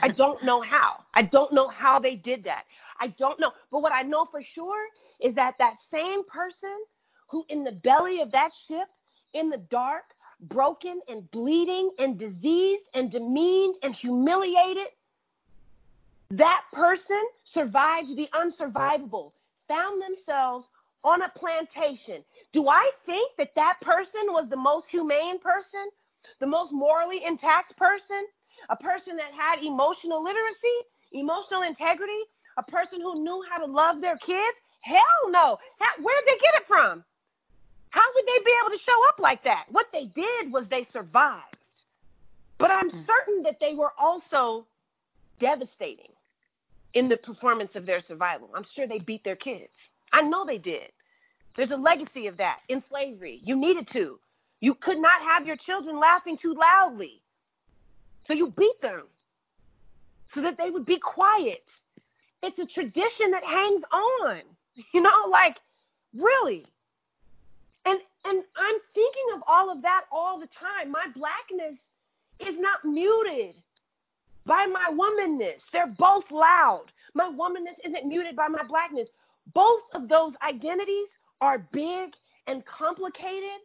I 0.00 0.08
don't 0.08 0.42
know 0.42 0.62
how. 0.62 1.04
I 1.12 1.20
don't 1.20 1.52
know 1.52 1.68
how 1.68 1.98
they 1.98 2.16
did 2.16 2.44
that. 2.44 2.64
I 2.98 3.08
don't 3.08 3.38
know. 3.38 3.52
But 3.70 3.82
what 3.82 3.92
I 3.92 4.00
know 4.00 4.24
for 4.24 4.40
sure 4.40 4.86
is 5.20 5.34
that 5.34 5.58
that 5.58 5.76
same 5.76 6.24
person 6.24 6.74
who 7.28 7.44
in 7.50 7.62
the 7.62 7.72
belly 7.72 8.22
of 8.22 8.30
that 8.30 8.54
ship 8.54 8.88
in 9.34 9.50
the 9.50 9.58
dark, 9.58 10.04
broken 10.40 11.00
and 11.08 11.30
bleeding 11.30 11.90
and 11.98 12.18
diseased 12.18 12.88
and 12.94 13.10
demeaned 13.10 13.76
and 13.82 13.94
humiliated 13.94 14.88
that 16.30 16.64
person 16.72 17.22
survived 17.44 18.16
the 18.16 18.28
unsurvivable, 18.32 19.32
found 19.68 20.02
themselves 20.02 20.68
on 21.04 21.22
a 21.22 21.28
plantation. 21.28 22.24
Do 22.52 22.68
I 22.68 22.90
think 23.04 23.36
that 23.36 23.54
that 23.54 23.80
person 23.80 24.22
was 24.28 24.48
the 24.48 24.56
most 24.56 24.88
humane 24.88 25.38
person, 25.38 25.88
the 26.40 26.46
most 26.46 26.72
morally 26.72 27.24
intact 27.24 27.76
person, 27.76 28.26
a 28.70 28.76
person 28.76 29.16
that 29.16 29.32
had 29.32 29.62
emotional 29.62 30.24
literacy, 30.24 30.76
emotional 31.12 31.62
integrity, 31.62 32.20
a 32.56 32.62
person 32.62 33.00
who 33.00 33.22
knew 33.22 33.44
how 33.48 33.58
to 33.58 33.70
love 33.70 34.00
their 34.00 34.16
kids? 34.16 34.58
Hell 34.80 35.04
no. 35.28 35.58
How, 35.78 36.02
where'd 36.02 36.24
they 36.26 36.38
get 36.38 36.54
it 36.54 36.66
from? 36.66 37.04
How 37.94 38.02
would 38.12 38.26
they 38.26 38.44
be 38.44 38.56
able 38.60 38.72
to 38.72 38.82
show 38.82 39.08
up 39.08 39.20
like 39.20 39.44
that? 39.44 39.66
What 39.70 39.92
they 39.92 40.06
did 40.06 40.52
was 40.52 40.68
they 40.68 40.82
survived. 40.82 41.58
But 42.58 42.72
I'm 42.72 42.90
hmm. 42.90 42.98
certain 42.98 43.44
that 43.44 43.60
they 43.60 43.74
were 43.74 43.92
also 43.96 44.66
devastating 45.38 46.10
in 46.94 47.08
the 47.08 47.16
performance 47.16 47.76
of 47.76 47.86
their 47.86 48.00
survival. 48.00 48.50
I'm 48.52 48.64
sure 48.64 48.88
they 48.88 48.98
beat 48.98 49.22
their 49.22 49.36
kids. 49.36 49.90
I 50.12 50.22
know 50.22 50.44
they 50.44 50.58
did. 50.58 50.90
There's 51.54 51.70
a 51.70 51.76
legacy 51.76 52.26
of 52.26 52.36
that 52.38 52.62
in 52.68 52.80
slavery. 52.80 53.40
You 53.44 53.54
needed 53.54 53.86
to. 53.88 54.18
You 54.58 54.74
could 54.74 54.98
not 54.98 55.22
have 55.22 55.46
your 55.46 55.54
children 55.56 56.00
laughing 56.00 56.36
too 56.36 56.54
loudly. 56.54 57.22
So 58.26 58.34
you 58.34 58.50
beat 58.50 58.80
them 58.80 59.04
so 60.24 60.40
that 60.40 60.56
they 60.56 60.70
would 60.70 60.84
be 60.84 60.96
quiet. 60.96 61.70
It's 62.42 62.58
a 62.58 62.66
tradition 62.66 63.30
that 63.30 63.44
hangs 63.44 63.84
on. 63.92 64.40
You 64.92 65.02
know, 65.02 65.28
like 65.30 65.58
really. 66.12 66.66
And 68.26 68.42
I'm 68.56 68.76
thinking 68.94 69.24
of 69.34 69.42
all 69.46 69.70
of 69.70 69.82
that 69.82 70.04
all 70.10 70.38
the 70.38 70.46
time. 70.46 70.90
My 70.90 71.06
blackness 71.14 71.90
is 72.38 72.58
not 72.58 72.84
muted 72.84 73.54
by 74.46 74.66
my 74.66 74.88
womanness. 74.90 75.70
They're 75.70 75.86
both 75.86 76.30
loud. 76.30 76.86
My 77.14 77.28
womanness 77.28 77.78
isn't 77.84 78.06
muted 78.06 78.36
by 78.36 78.48
my 78.48 78.62
blackness. 78.62 79.10
Both 79.52 79.82
of 79.94 80.08
those 80.08 80.36
identities 80.42 81.16
are 81.40 81.58
big 81.58 82.14
and 82.46 82.64
complicated, 82.64 83.60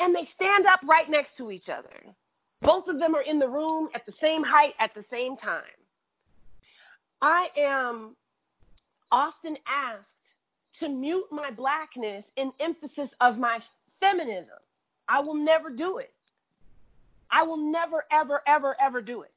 and 0.00 0.14
they 0.14 0.24
stand 0.24 0.66
up 0.66 0.80
right 0.84 1.08
next 1.08 1.36
to 1.38 1.50
each 1.50 1.68
other. 1.68 2.14
Both 2.62 2.88
of 2.88 2.98
them 2.98 3.14
are 3.14 3.22
in 3.22 3.38
the 3.38 3.48
room 3.48 3.88
at 3.94 4.06
the 4.06 4.12
same 4.12 4.42
height 4.42 4.74
at 4.78 4.94
the 4.94 5.02
same 5.02 5.36
time. 5.36 5.62
I 7.20 7.50
am 7.56 8.16
often 9.12 9.58
asked 9.66 10.23
to 10.74 10.88
mute 10.88 11.26
my 11.30 11.50
blackness 11.50 12.30
in 12.36 12.52
emphasis 12.60 13.14
of 13.20 13.38
my 13.38 13.60
feminism. 14.00 14.58
I 15.08 15.20
will 15.20 15.34
never 15.34 15.70
do 15.70 15.98
it. 15.98 16.12
I 17.30 17.42
will 17.42 17.56
never, 17.56 18.04
ever, 18.10 18.42
ever, 18.46 18.76
ever 18.80 19.02
do 19.02 19.22
it. 19.22 19.30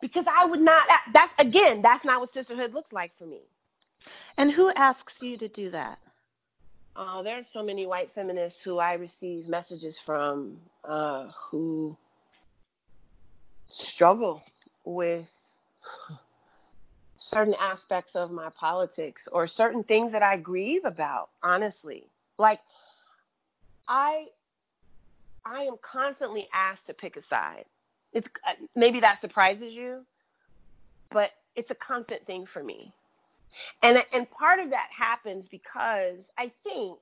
Because 0.00 0.26
I 0.26 0.44
would 0.44 0.60
not, 0.60 0.84
that's 1.12 1.32
again, 1.38 1.80
that's 1.80 2.04
not 2.04 2.20
what 2.20 2.30
sisterhood 2.30 2.74
looks 2.74 2.92
like 2.92 3.16
for 3.16 3.26
me. 3.26 3.40
And 4.36 4.50
who 4.50 4.70
asks 4.74 5.22
you 5.22 5.36
to 5.38 5.48
do 5.48 5.70
that? 5.70 5.98
Uh, 6.96 7.22
there 7.22 7.36
are 7.36 7.44
so 7.44 7.62
many 7.62 7.86
white 7.86 8.12
feminists 8.12 8.62
who 8.62 8.78
I 8.78 8.94
receive 8.94 9.48
messages 9.48 9.98
from 9.98 10.58
uh, 10.84 11.28
who 11.50 11.96
struggle 13.66 14.42
with 14.84 15.30
certain 17.24 17.54
aspects 17.58 18.16
of 18.16 18.30
my 18.30 18.50
politics 18.50 19.26
or 19.32 19.46
certain 19.46 19.82
things 19.82 20.12
that 20.12 20.22
I 20.22 20.36
grieve 20.36 20.84
about, 20.84 21.30
honestly. 21.42 22.06
Like, 22.38 22.60
I 23.88 24.26
I 25.44 25.62
am 25.62 25.76
constantly 25.80 26.48
asked 26.52 26.86
to 26.86 26.94
pick 26.94 27.16
a 27.16 27.22
side. 27.22 27.64
It's 28.12 28.28
uh, 28.46 28.52
maybe 28.76 29.00
that 29.00 29.20
surprises 29.20 29.72
you, 29.72 30.04
but 31.10 31.30
it's 31.56 31.70
a 31.70 31.74
constant 31.74 32.26
thing 32.26 32.46
for 32.46 32.62
me. 32.62 32.92
And 33.82 34.04
and 34.12 34.30
part 34.30 34.60
of 34.60 34.70
that 34.70 34.88
happens 34.90 35.48
because 35.48 36.30
I 36.36 36.52
think 36.62 36.98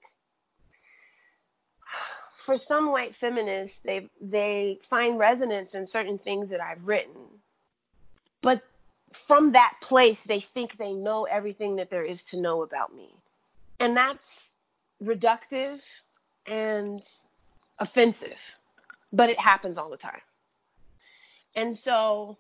for 2.37 2.59
some 2.59 2.93
white 2.93 3.17
feminists, 3.17 3.81
they 3.85 4.09
they 4.21 4.79
find 4.83 5.19
resonance 5.19 5.75
in 5.75 5.87
certain 5.87 6.19
things 6.19 6.51
that 6.51 6.61
I've 6.61 6.87
written, 6.87 7.23
but 8.41 8.63
from 9.27 9.53
that 9.53 9.75
place, 9.81 10.23
they 10.25 10.41
think 10.41 10.77
they 10.77 10.93
know 10.93 11.25
everything 11.25 11.77
that 11.77 11.91
there 11.91 12.05
is 12.05 12.23
to 12.25 12.41
know 12.41 12.63
about 12.63 12.95
me, 12.95 13.15
and 13.81 13.97
that's 13.97 14.51
reductive 15.03 15.83
and 16.47 17.03
offensive, 17.79 18.41
but 19.13 19.31
it 19.31 19.39
happens 19.39 19.79
all 19.79 19.91
the 19.91 19.97
time, 19.97 20.21
and 21.55 21.77
so 21.77 22.37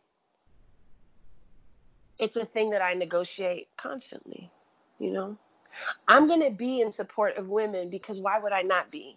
it's 2.18 2.36
a 2.36 2.44
thing 2.44 2.70
that 2.70 2.82
I 2.82 2.94
negotiate 2.94 3.68
constantly, 3.76 4.50
you 4.98 5.12
know. 5.12 5.36
I'm 6.06 6.26
going 6.26 6.42
to 6.42 6.50
be 6.50 6.80
in 6.80 6.92
support 6.92 7.36
of 7.36 7.48
women 7.48 7.88
because 7.90 8.20
why 8.20 8.38
would 8.38 8.52
I 8.52 8.62
not 8.62 8.90
be? 8.90 9.16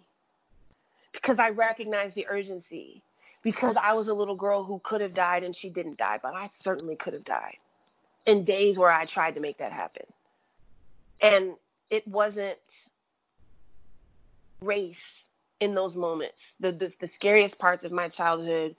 Because 1.12 1.38
I 1.38 1.50
recognize 1.50 2.14
the 2.14 2.26
urgency. 2.28 3.02
Because 3.46 3.76
I 3.76 3.94
was 3.94 4.08
a 4.08 4.14
little 4.14 4.34
girl 4.34 4.64
who 4.64 4.80
could 4.82 5.00
have 5.02 5.14
died 5.14 5.44
and 5.44 5.54
she 5.54 5.70
didn't 5.70 5.98
die, 5.98 6.18
but 6.20 6.34
I 6.34 6.48
certainly 6.48 6.96
could 6.96 7.14
have 7.14 7.24
died 7.24 7.58
in 8.26 8.44
days 8.44 8.76
where 8.76 8.90
I 8.90 9.04
tried 9.04 9.36
to 9.36 9.40
make 9.40 9.58
that 9.58 9.72
happen. 9.72 10.04
And 11.22 11.54
it 11.88 12.06
wasn't 12.08 12.58
race 14.62 15.26
in 15.60 15.76
those 15.76 15.96
moments. 15.96 16.54
The, 16.58 16.72
the, 16.72 16.92
the 17.00 17.06
scariest 17.06 17.60
parts 17.60 17.84
of 17.84 17.92
my 17.92 18.08
childhood 18.08 18.74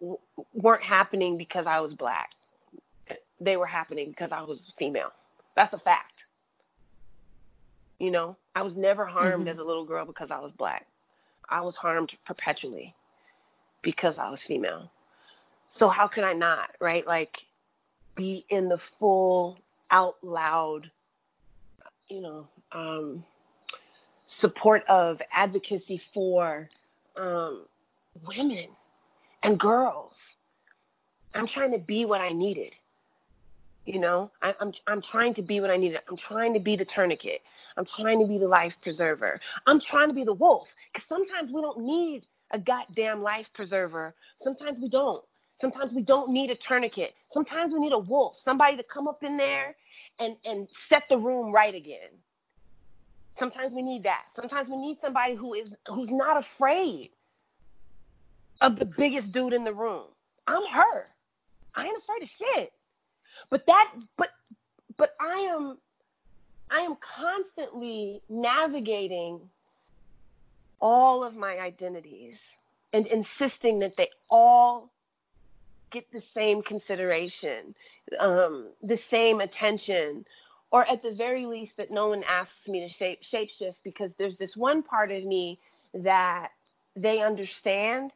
w- 0.00 0.18
weren't 0.54 0.82
happening 0.82 1.38
because 1.38 1.66
I 1.68 1.78
was 1.80 1.94
black. 1.94 2.32
They 3.40 3.56
were 3.56 3.66
happening 3.66 4.08
because 4.10 4.32
I 4.32 4.42
was 4.42 4.72
female. 4.76 5.12
That's 5.54 5.74
a 5.74 5.78
fact. 5.78 6.26
You 8.00 8.10
know, 8.10 8.36
I 8.56 8.62
was 8.62 8.76
never 8.76 9.06
harmed 9.06 9.46
Mhm. 9.46 9.50
as 9.50 9.58
a 9.58 9.64
little 9.64 9.84
girl 9.84 10.04
because 10.04 10.32
I 10.32 10.40
was 10.40 10.52
black. 10.52 10.88
I 11.48 11.60
was 11.60 11.76
harmed 11.76 12.16
perpetually 12.26 12.96
because 13.82 14.18
I 14.18 14.30
was 14.30 14.42
female. 14.42 14.90
So 15.66 15.88
how 15.88 16.06
could 16.06 16.24
I 16.24 16.32
not, 16.32 16.70
right? 16.80 17.06
Like 17.06 17.46
be 18.14 18.44
in 18.48 18.68
the 18.68 18.78
full 18.78 19.58
out 19.90 20.16
loud, 20.22 20.90
you 22.08 22.20
know, 22.20 22.48
um, 22.72 23.24
support 24.26 24.84
of 24.86 25.20
advocacy 25.32 25.98
for 25.98 26.68
um, 27.16 27.64
women 28.26 28.66
and 29.42 29.58
girls. 29.58 30.34
I'm 31.34 31.46
trying 31.46 31.72
to 31.72 31.78
be 31.78 32.04
what 32.04 32.20
I 32.20 32.30
needed. 32.30 32.74
You 33.86 33.98
know, 33.98 34.30
I, 34.42 34.54
I'm 34.60 34.72
I'm 34.86 35.00
trying 35.00 35.34
to 35.34 35.42
be 35.42 35.60
what 35.60 35.70
I 35.70 35.76
needed. 35.76 36.00
I'm 36.08 36.16
trying 36.16 36.54
to 36.54 36.60
be 36.60 36.76
the 36.76 36.84
tourniquet. 36.84 37.42
I'm 37.76 37.84
trying 37.84 38.20
to 38.20 38.26
be 38.26 38.38
the 38.38 38.46
life 38.46 38.80
preserver. 38.80 39.40
I'm 39.66 39.80
trying 39.80 40.08
to 40.08 40.14
be 40.14 40.24
the 40.24 40.34
wolf. 40.34 40.74
Because 40.92 41.06
sometimes 41.06 41.50
we 41.50 41.62
don't 41.62 41.80
need 41.80 42.26
a 42.50 42.58
goddamn 42.58 43.22
life 43.22 43.52
preserver. 43.52 44.14
Sometimes 44.36 44.78
we 44.80 44.88
don't. 44.88 45.24
Sometimes 45.54 45.92
we 45.92 46.02
don't 46.02 46.32
need 46.32 46.50
a 46.50 46.56
tourniquet. 46.56 47.14
Sometimes 47.32 47.74
we 47.74 47.80
need 47.80 47.92
a 47.92 47.98
wolf, 47.98 48.38
somebody 48.38 48.76
to 48.76 48.82
come 48.82 49.06
up 49.06 49.22
in 49.22 49.36
there 49.36 49.76
and 50.18 50.36
and 50.44 50.68
set 50.70 51.08
the 51.08 51.18
room 51.18 51.52
right 51.52 51.74
again. 51.74 52.10
Sometimes 53.36 53.72
we 53.72 53.82
need 53.82 54.02
that. 54.04 54.24
Sometimes 54.34 54.68
we 54.68 54.76
need 54.76 54.98
somebody 54.98 55.34
who 55.34 55.54
is 55.54 55.74
who's 55.88 56.10
not 56.10 56.36
afraid 56.36 57.10
of 58.60 58.78
the 58.78 58.86
biggest 58.86 59.32
dude 59.32 59.52
in 59.52 59.64
the 59.64 59.74
room. 59.74 60.04
I'm 60.46 60.66
her. 60.66 61.06
I 61.74 61.86
ain't 61.86 61.98
afraid 61.98 62.22
of 62.22 62.30
shit. 62.30 62.72
But 63.50 63.66
that 63.66 63.92
but 64.16 64.30
but 64.96 65.14
I 65.20 65.40
am 65.54 65.78
I 66.70 66.80
am 66.80 66.96
constantly 66.96 68.22
navigating 68.28 69.40
all 70.80 71.24
of 71.24 71.36
my 71.36 71.58
identities 71.58 72.54
and 72.92 73.06
insisting 73.06 73.78
that 73.80 73.96
they 73.96 74.08
all 74.30 74.90
get 75.90 76.10
the 76.12 76.20
same 76.20 76.62
consideration, 76.62 77.74
um, 78.18 78.68
the 78.82 78.96
same 78.96 79.40
attention, 79.40 80.24
or 80.70 80.88
at 80.88 81.02
the 81.02 81.12
very 81.12 81.46
least 81.46 81.76
that 81.76 81.90
no 81.90 82.08
one 82.08 82.24
asks 82.28 82.68
me 82.68 82.80
to 82.80 82.88
shape 82.88 83.22
shapeshift 83.22 83.78
because 83.82 84.14
there's 84.14 84.36
this 84.36 84.56
one 84.56 84.82
part 84.82 85.10
of 85.10 85.24
me 85.24 85.58
that 85.94 86.50
they 86.96 87.20
understand, 87.20 88.12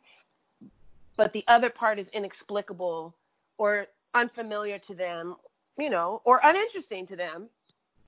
but 1.16 1.32
the 1.32 1.44
other 1.48 1.70
part 1.70 1.98
is 1.98 2.06
inexplicable 2.12 3.14
or 3.58 3.86
unfamiliar 4.14 4.78
to 4.78 4.94
them, 4.94 5.36
you 5.78 5.90
know, 5.90 6.20
or 6.24 6.40
uninteresting 6.42 7.06
to 7.08 7.16
them. 7.16 7.48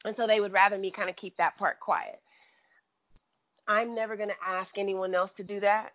And 0.05 0.17
so 0.17 0.27
they 0.27 0.41
would 0.41 0.53
rather 0.53 0.79
me 0.79 0.91
kind 0.91 1.11
of 1.11 1.17
keep 1.17 1.37
that 1.37 1.57
part 1.57 1.81
quiet. 1.81 2.21
I'm 3.69 3.95
never 3.95 4.17
going 4.17 4.29
to 4.29 4.37
ask 4.47 4.79
anyone 4.79 5.15
else 5.15 5.33
to 5.35 5.45
do 5.45 5.61
that. 5.61 5.93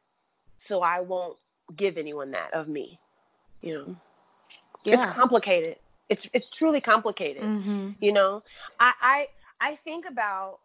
So 0.58 0.82
I 0.82 1.00
won't 1.00 1.38
give 1.76 1.98
anyone 1.98 2.32
that 2.32 2.54
of 2.54 2.68
me. 2.68 3.00
You 3.62 3.74
know, 3.74 3.96
it's 4.86 5.06
complicated. 5.06 5.78
It's 6.10 6.28
it's 6.34 6.50
truly 6.50 6.82
complicated. 6.82 7.44
Mm-hmm. 7.44 7.92
You 8.00 8.12
know, 8.12 8.44
I 8.80 8.94
I 9.02 9.28
I 9.60 9.76
think 9.78 10.06
about 10.10 10.60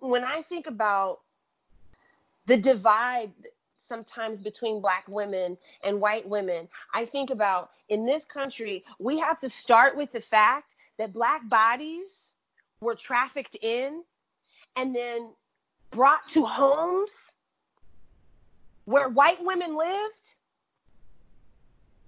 when 0.00 0.24
I 0.24 0.42
think 0.42 0.66
about 0.66 1.20
the 2.46 2.56
divide 2.56 3.32
sometimes 3.86 4.38
between 4.38 4.80
black 4.80 5.04
women 5.08 5.58
and 5.84 6.00
white 6.00 6.26
women. 6.28 6.68
I 6.94 7.04
think 7.04 7.30
about 7.30 7.70
in 7.88 8.06
this 8.06 8.24
country, 8.24 8.84
we 8.98 9.18
have 9.18 9.40
to 9.40 9.50
start 9.50 9.96
with 9.96 10.12
the 10.12 10.20
fact 10.20 10.74
that 10.96 11.12
black 11.12 11.48
bodies 11.48 12.36
were 12.80 12.94
trafficked 12.94 13.56
in 13.62 14.02
and 14.76 14.94
then 14.94 15.30
brought 15.90 16.28
to 16.30 16.44
homes 16.44 17.32
where 18.84 19.08
white 19.08 19.42
women 19.44 19.76
lived. 19.76 20.34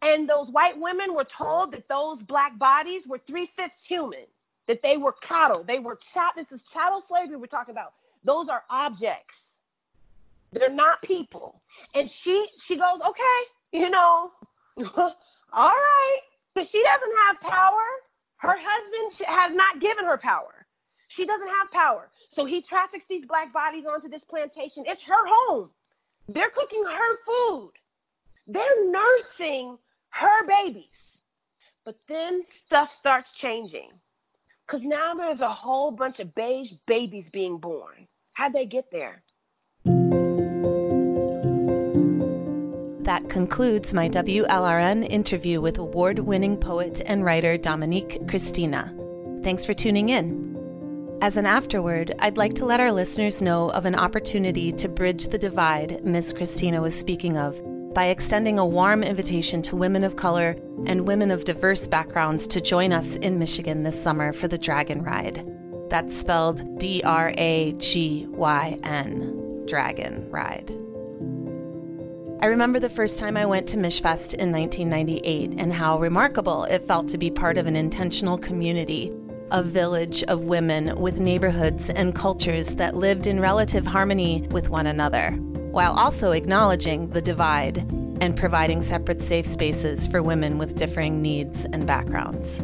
And 0.03 0.29
those 0.29 0.51
white 0.51 0.79
women 0.79 1.15
were 1.15 1.25
told 1.25 1.73
that 1.73 1.89
those 1.89 2.23
black 2.23 2.59
bodies 2.59 3.07
were 3.07 3.19
three 3.19 3.51
fifths 3.57 3.87
human, 3.87 4.25
that 4.67 4.83
they 4.83 4.97
were 4.97 5.13
cattle. 5.13 5.63
They 5.63 5.79
were 5.79 5.95
chattel. 5.97 6.33
This 6.37 6.51
is 6.51 6.67
chattel 6.67 7.03
slavery 7.03 7.37
we're 7.37 7.47
talking 7.47 7.73
about. 7.73 7.95
Those 8.25 8.49
are 8.49 8.65
objects. 8.69 9.45
They're 10.53 10.69
not 10.69 11.01
people. 11.03 11.63
And 11.95 12.11
she 12.11 12.49
she 12.61 12.77
goes, 12.77 13.01
okay, 13.07 13.41
you 13.73 13.91
know, 13.91 14.33
all 14.97 15.13
right, 15.53 16.19
but 16.55 16.69
she 16.69 16.83
doesn't 16.83 17.17
have 17.27 17.41
power. 17.41 17.81
Her 18.39 18.57
husband 18.59 19.29
has 19.29 19.55
not 19.55 19.81
given 19.81 20.05
her 20.05 20.19
power. 20.19 20.62
She 21.13 21.27
doesn't 21.27 21.49
have 21.49 21.71
power. 21.71 22.09
So 22.31 22.47
he 22.47 22.63
traffics 22.63 23.05
these 23.07 23.27
black 23.27 23.53
bodies 23.53 23.85
onto 23.85 24.09
this 24.09 24.25
plantation. 24.25 24.85
It's 24.87 25.03
her 25.03 25.27
home. 25.27 25.69
They're 26.27 26.49
cooking 26.49 26.85
her 26.87 27.17
food. 27.27 27.73
They're 28.47 28.91
nursing 28.91 29.77
her 30.09 30.47
babies. 30.47 31.19
But 31.85 31.97
then 32.09 32.43
stuff 32.47 32.91
starts 32.91 33.35
changing. 33.35 33.91
Because 34.67 34.85
now 34.85 35.13
there's 35.13 35.43
a 35.43 35.51
whole 35.51 35.91
bunch 35.91 36.19
of 36.19 36.35
beige 36.35 36.73
babies 36.87 37.29
being 37.29 37.59
born. 37.59 38.09
How'd 38.33 38.55
they 38.55 38.65
get 38.65 38.91
there? 38.91 39.23
That 43.05 43.29
concludes 43.29 43.93
my 43.93 44.09
WLRN 44.09 45.07
interview 45.11 45.61
with 45.61 45.77
award 45.77 46.21
winning 46.21 46.57
poet 46.57 47.03
and 47.05 47.23
writer 47.23 47.59
Dominique 47.59 48.27
Christina. 48.29 48.97
Thanks 49.43 49.67
for 49.67 49.75
tuning 49.75 50.09
in. 50.09 50.52
As 51.23 51.37
an 51.37 51.47
afterword, 51.47 52.17
I'd 52.19 52.37
like 52.37 52.55
to 52.55 52.65
let 52.65 52.81
our 52.81 52.91
listeners 52.91 53.41
know 53.41 53.71
of 53.71 53.85
an 53.85 53.95
opportunity 53.95 54.73
to 54.73 54.89
bridge 54.89 55.29
the 55.29 55.39
divide 55.39 56.05
Miss 56.05 56.33
Christina 56.33 56.83
was 56.83 56.99
speaking 56.99 57.39
of 57.39 57.63
by 57.95 58.07
extending 58.07 58.59
a 58.59 58.67
warm 58.67 59.05
invitation 59.05 59.63
to 59.63 59.77
women 59.77 60.03
of 60.03 60.17
color 60.17 60.57
and 60.85 61.07
women 61.07 61.31
of 61.31 61.45
diverse 61.45 61.87
backgrounds 61.87 62.49
to 62.49 62.61
join 62.61 62.93
us 62.93 63.15
in 63.19 63.39
Michigan 63.39 63.85
this 63.85 64.03
summer 64.03 64.33
for 64.33 64.49
the 64.49 64.59
Dragyn 64.59 65.07
Ride. 65.07 65.49
That's 65.91 66.19
spelled 66.19 66.81
D 66.81 67.03
R 67.05 67.33
A 67.39 67.73
G 67.75 68.27
Y 68.31 68.81
N, 68.83 69.63
Dragyn 69.67 70.27
Ride. 70.29 70.73
I 72.43 72.47
remember 72.47 72.81
the 72.81 72.91
first 72.91 73.21
time 73.21 73.37
I 73.37 73.47
went 73.47 73.69
to 73.69 73.77
Michfest 73.77 74.35
in 74.35 74.51
1998 74.51 75.55
and 75.57 75.73
how 75.73 76.01
remarkable 76.01 76.65
it 76.65 76.83
felt 76.89 77.07
to 77.11 77.17
be 77.17 77.31
part 77.31 77.59
of 77.59 77.69
an 77.69 77.77
intentional 77.77 78.37
community, 78.37 79.13
a 79.53 79.63
village 79.63 80.23
of 80.25 80.45
women 80.45 80.99
with 80.99 81.21
neighborhoods 81.21 81.91
and 81.91 82.15
cultures 82.15 82.75
that 82.77 82.97
lived 82.97 83.27
in 83.27 83.39
relative 83.39 83.85
harmony 83.85 84.49
with 84.51 84.71
one 84.71 84.87
another, 84.87 85.33
while 85.73 85.93
also 85.93 86.31
acknowledging 86.31 87.11
the 87.11 87.21
divide 87.21 87.77
and 88.23 88.35
providing 88.35 88.81
separate 88.81 89.21
safe 89.21 89.45
spaces 89.45 90.07
for 90.07 90.23
women 90.23 90.57
with 90.57 90.75
differing 90.75 91.21
needs 91.21 91.67
and 91.67 91.87
backgrounds. 91.87 92.61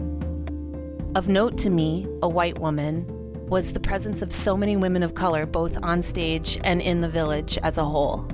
Of 1.15 1.29
note 1.29 1.59
to 1.59 1.69
me, 1.69 2.09
a 2.23 2.29
white 2.29 2.59
woman, 2.59 3.05
was 3.49 3.75
the 3.75 3.81
presence 3.81 4.23
of 4.23 4.33
so 4.33 4.57
many 4.57 4.77
women 4.77 5.03
of 5.03 5.15
color 5.15 5.45
both 5.45 5.79
on 5.83 6.03
stage 6.03 6.59
and 6.65 6.81
in 6.81 7.03
the 7.03 7.09
village 7.09 7.59
as 7.63 7.77
a 7.77 7.85
whole. 7.85 8.27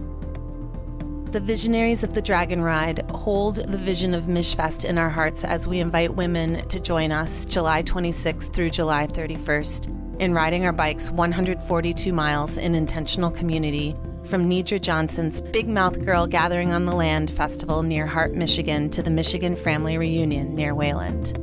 The 1.35 1.41
visionaries 1.41 2.05
of 2.05 2.15
the 2.15 2.23
Dragyn 2.23 2.63
Ride 2.63 3.11
hold 3.11 3.57
the 3.57 3.77
vision 3.77 4.15
of 4.15 4.27
Michfest 4.27 4.85
in 4.85 4.97
our 4.97 5.11
hearts 5.11 5.43
as 5.43 5.67
we 5.67 5.81
invite 5.81 6.15
women 6.15 6.65
to 6.69 6.79
join 6.79 7.11
us 7.11 7.45
July 7.45 7.83
26th 7.83 8.55
through 8.55 8.71
July 8.71 9.09
31st 9.09 10.21
in 10.21 10.33
riding 10.33 10.65
our 10.65 10.73
bikes 10.73 11.11
142 11.11 12.13
miles 12.13 12.57
in 12.57 12.77
intentional 12.77 13.33
community 13.33 13.97
from 14.23 14.49
Nedra 14.49 14.81
Johnson's 14.81 15.41
Big 15.41 15.67
Mouth 15.67 16.05
Girl 16.05 16.29
Gathering 16.29 16.73
on 16.73 16.87
the 16.87 16.95
Land 16.95 17.33
festival 17.33 17.83
near 17.83 18.07
Hart, 18.07 18.35
Michigan 18.35 18.89
to 18.91 19.03
the 19.03 19.11
Michigan 19.11 19.57
Family 19.57 19.99
Reunion 19.99 20.55
near 20.55 20.73
Wayland. 20.73 21.37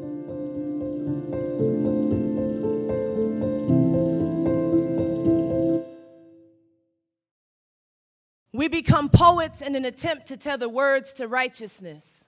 We 8.53 8.69
become 8.69 9.09
poets 9.09 9.62
in 9.62 9.77
an 9.77 9.85
attempt 9.85 10.27
to 10.29 10.37
tether 10.37 10.69
words 10.69 11.12
to 11.14 11.29
righteousness, 11.29 12.27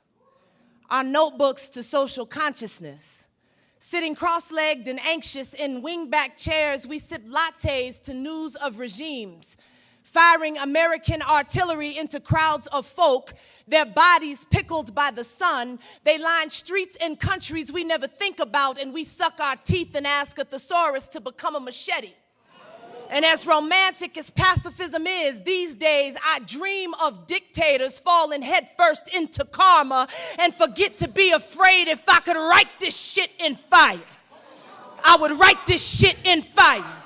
our 0.88 1.04
notebooks 1.04 1.68
to 1.70 1.82
social 1.82 2.26
consciousness. 2.26 3.27
Sitting 3.90 4.14
cross 4.14 4.52
legged 4.52 4.86
and 4.86 5.00
anxious 5.00 5.54
in 5.54 5.80
wingback 5.80 6.36
chairs, 6.36 6.86
we 6.86 6.98
sip 6.98 7.26
lattes 7.26 7.98
to 8.02 8.12
news 8.12 8.54
of 8.56 8.78
regimes. 8.78 9.56
Firing 10.02 10.58
American 10.58 11.22
artillery 11.22 11.96
into 11.96 12.20
crowds 12.20 12.66
of 12.66 12.84
folk, 12.84 13.32
their 13.66 13.86
bodies 13.86 14.44
pickled 14.50 14.94
by 14.94 15.10
the 15.10 15.24
sun. 15.24 15.78
They 16.04 16.18
line 16.18 16.50
streets 16.50 16.98
in 17.00 17.16
countries 17.16 17.72
we 17.72 17.82
never 17.82 18.06
think 18.06 18.40
about, 18.40 18.78
and 18.78 18.92
we 18.92 19.04
suck 19.04 19.40
our 19.40 19.56
teeth 19.56 19.94
and 19.94 20.06
ask 20.06 20.38
a 20.38 20.44
thesaurus 20.44 21.08
to 21.08 21.20
become 21.22 21.56
a 21.56 21.60
machete. 21.60 22.12
And 23.10 23.24
as 23.24 23.46
romantic 23.46 24.18
as 24.18 24.30
pacifism 24.30 25.06
is, 25.06 25.42
these 25.42 25.74
days 25.74 26.16
I 26.24 26.40
dream 26.40 26.92
of 27.02 27.26
dictators 27.26 27.98
falling 27.98 28.42
headfirst 28.42 29.14
into 29.14 29.44
karma 29.44 30.08
and 30.38 30.54
forget 30.54 30.96
to 30.96 31.08
be 31.08 31.30
afraid 31.30 31.88
if 31.88 32.06
I 32.08 32.20
could 32.20 32.36
write 32.36 32.68
this 32.80 32.98
shit 32.98 33.30
in 33.38 33.56
fire. 33.56 34.00
I 35.04 35.16
would 35.16 35.38
write 35.38 35.64
this 35.66 35.98
shit 35.98 36.16
in 36.24 36.42
fire. 36.42 36.97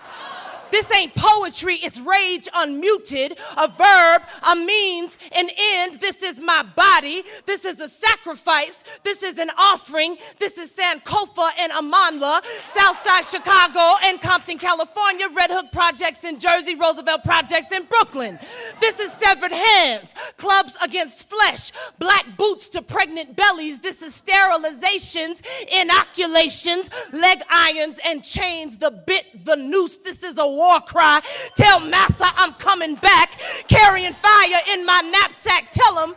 This 0.73 0.91
ain't 0.97 1.15
poetry, 1.15 1.77
it's 1.77 2.01
rage 2.01 2.49
unmuted, 2.57 3.39
a 3.59 3.69
verb, 3.69 4.23
a 4.51 4.57
means, 4.57 5.19
an 5.31 5.49
end. 5.75 5.95
This 5.95 6.23
is 6.23 6.41
my 6.41 6.63
body. 6.63 7.23
This 7.45 7.67
is 7.67 7.79
a 7.79 7.89
sacrifice. 7.89 8.83
This 9.05 9.23
is 9.23 9.37
an 9.37 9.51
offering. 9.59 10.17
This 10.39 10.57
is 10.57 10.75
Sankofa 10.75 11.51
and 11.59 11.73
Amandla, 11.73 12.43
Southside 12.75 13.25
Chicago 13.25 13.99
and 14.03 14.21
Compton, 14.21 14.57
California, 14.57 15.27
Red 15.37 15.51
Hook 15.51 15.67
Projects 15.73 16.25
in 16.25 16.39
Jersey, 16.39 16.75
Roosevelt 16.75 17.23
Projects 17.23 17.71
in 17.71 17.85
Brooklyn. 17.85 18.39
This 18.81 18.99
is 18.99 19.13
severed 19.13 19.53
hands, 19.53 20.15
clubs 20.39 20.77
against 20.83 21.29
flesh, 21.29 21.71
black 21.99 22.25
boots 22.39 22.71
to 22.71 22.81
pregnant 22.81 23.37
bellies. 23.37 23.81
This 23.81 24.01
is 24.01 24.21
sterilizations, 24.21 25.45
inoculations, 25.71 26.89
leg 27.13 27.43
irons 27.51 28.01
and 28.07 28.25
chains, 28.25 28.79
the 28.79 29.03
bit, 29.07 29.45
the 29.45 29.57
noose. 29.57 29.99
This 29.99 30.23
is 30.23 30.39
a 30.39 30.47
war 30.63 30.81
cry. 30.81 31.21
Tell 31.57 31.81
Massa 31.81 32.27
I'm 32.37 32.55
coming 32.55 32.95
back, 32.97 33.39
carrying 33.67 34.13
fire 34.13 34.61
in 34.73 34.87
my 34.87 35.01
knapsack. 35.13 35.73
Tell 35.73 36.07
him 36.07 36.15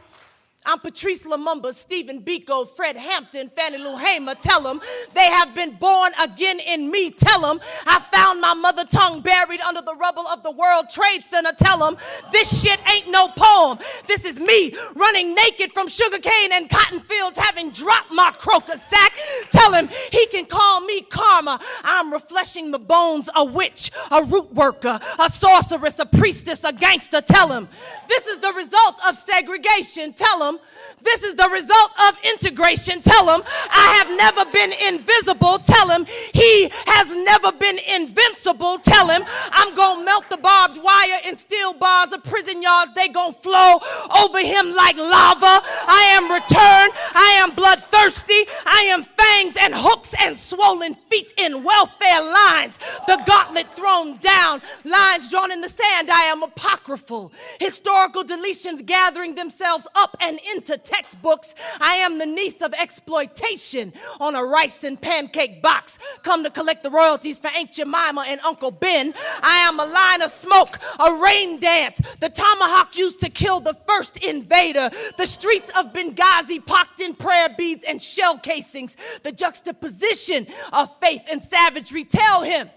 I'm 0.67 0.79
Patrice 0.79 1.23
Lumumba, 1.23 1.75
Stephen 1.75 2.21
Biko, 2.21 2.67
Fred 2.67 2.95
Hampton, 2.95 3.49
Fannie 3.55 3.77
Lou 3.77 3.97
Hamer. 3.97 4.33
Tell 4.33 4.63
them 4.63 4.81
they 5.13 5.25
have 5.25 5.53
been 5.53 5.75
born 5.75 6.11
again 6.19 6.59
in 6.59 6.89
me. 6.89 7.11
Tell 7.11 7.41
them 7.41 7.59
I 7.85 7.99
found 8.11 8.41
my 8.41 8.55
mother 8.55 8.83
tongue 8.85 9.21
buried 9.21 9.61
under 9.61 9.81
the 9.81 9.95
rubble 9.95 10.25
of 10.27 10.41
the 10.41 10.49
World 10.49 10.89
Trade 10.89 11.23
Center. 11.23 11.51
Tell 11.59 11.77
them 11.77 11.97
this 12.31 12.63
shit 12.63 12.79
ain't 12.91 13.11
no 13.11 13.27
poem. 13.27 13.77
This 14.07 14.25
is 14.25 14.39
me 14.39 14.73
running 14.95 15.35
naked 15.35 15.71
from 15.71 15.87
sugarcane 15.87 16.51
and 16.53 16.67
cotton 16.67 16.99
fields, 16.99 17.37
having 17.37 17.69
dropped 17.69 18.11
my 18.11 18.31
crocus 18.39 18.81
sack. 18.81 19.13
Tell 19.51 19.71
him 19.71 19.87
he 20.11 20.25
can 20.27 20.45
call 20.45 20.81
me 20.81 21.01
karma. 21.01 21.59
I'm 21.83 22.11
refreshing 22.11 22.71
the 22.71 22.79
bones, 22.79 23.29
a 23.35 23.45
witch, 23.45 23.91
a 24.09 24.23
root 24.23 24.51
worker, 24.51 24.99
a 25.19 25.29
sorceress, 25.29 25.99
a 25.99 26.07
priestess, 26.07 26.63
a 26.63 26.73
gangster. 26.73 27.21
Tell 27.21 27.51
him 27.51 27.67
this 28.07 28.25
is 28.25 28.39
the 28.39 28.51
result 28.53 28.99
of 29.07 29.15
segregation. 29.15 30.13
Tell 30.13 30.49
him 30.49 30.54
this 31.01 31.23
is 31.23 31.35
the 31.35 31.49
result 31.49 31.91
of 32.07 32.17
integration. 32.23 33.01
Tell 33.01 33.29
him, 33.29 33.43
I 33.69 33.87
have 33.99 34.09
never 34.17 34.49
been 34.51 34.73
invisible. 34.93 35.59
Tell 35.59 35.89
him, 35.89 36.05
he 36.33 36.69
has 36.87 37.15
never 37.15 37.51
been 37.51 37.77
invincible. 37.79 38.79
Tell 38.79 39.07
him, 39.07 39.23
I'm 39.51 39.75
going 39.75 39.99
to 39.99 40.05
melt 40.05 40.29
the 40.29 40.37
barbed 40.37 40.81
wire 40.81 41.19
and 41.25 41.37
steel 41.37 41.73
bars 41.73 42.13
of 42.13 42.23
prison 42.23 42.61
yards. 42.61 42.93
They 42.93 43.09
going 43.09 43.33
to 43.33 43.39
flow 43.39 43.79
over 44.23 44.39
him 44.39 44.71
like 44.73 44.97
lava. 44.97 45.61
I 45.87 46.09
am 46.17 46.31
returned. 46.31 46.93
I 47.13 47.35
am 47.39 47.53
bloodthirsty. 47.55 48.45
I 48.65 48.87
am 48.89 49.03
fangs 49.03 49.57
and 49.59 49.73
hooks 49.75 50.13
and 50.19 50.35
swollen 50.35 50.95
feet 50.95 51.33
in 51.37 51.63
welfare 51.63 52.21
lines. 52.21 52.77
The 53.07 53.21
gauntlet 53.25 53.75
thrown 53.75 54.17
down, 54.17 54.61
lines 54.83 55.29
drawn 55.29 55.51
in 55.51 55.61
the 55.61 55.69
sand. 55.69 56.09
I 56.09 56.23
am 56.23 56.43
apocryphal. 56.43 57.31
Historical 57.59 58.23
deletions 58.23 58.85
gathering 58.85 59.35
themselves 59.35 59.87
up 59.95 60.15
and 60.21 60.39
into 60.51 60.77
textbooks. 60.77 61.53
I 61.79 61.95
am 61.95 62.17
the 62.17 62.25
niece 62.25 62.61
of 62.61 62.73
exploitation 62.73 63.93
on 64.19 64.35
a 64.35 64.43
rice 64.43 64.83
and 64.83 64.99
pancake 64.99 65.61
box. 65.61 65.97
Come 66.23 66.43
to 66.43 66.49
collect 66.49 66.83
the 66.83 66.89
royalties 66.89 67.39
for 67.39 67.49
Aunt 67.49 67.71
Jemima 67.71 68.25
and 68.27 68.39
Uncle 68.41 68.71
Ben. 68.71 69.13
I 69.41 69.57
am 69.67 69.79
a 69.79 69.85
line 69.85 70.21
of 70.21 70.31
smoke, 70.31 70.79
a 70.99 71.13
rain 71.23 71.59
dance. 71.59 71.97
The 72.19 72.29
tomahawk 72.29 72.97
used 72.97 73.19
to 73.21 73.29
kill 73.29 73.59
the 73.59 73.73
first 73.73 74.17
invader. 74.17 74.89
The 75.17 75.25
streets 75.25 75.69
of 75.77 75.93
Benghazi 75.93 76.65
pocked 76.65 76.99
in 76.99 77.15
prayer 77.15 77.49
beads 77.57 77.83
and 77.83 78.01
shell 78.01 78.37
casings. 78.37 78.95
The 79.23 79.31
juxtaposition 79.31 80.47
of 80.73 80.95
faith 80.97 81.23
and 81.29 81.41
savagery. 81.41 82.03
Tell 82.03 82.43
him. 82.43 82.69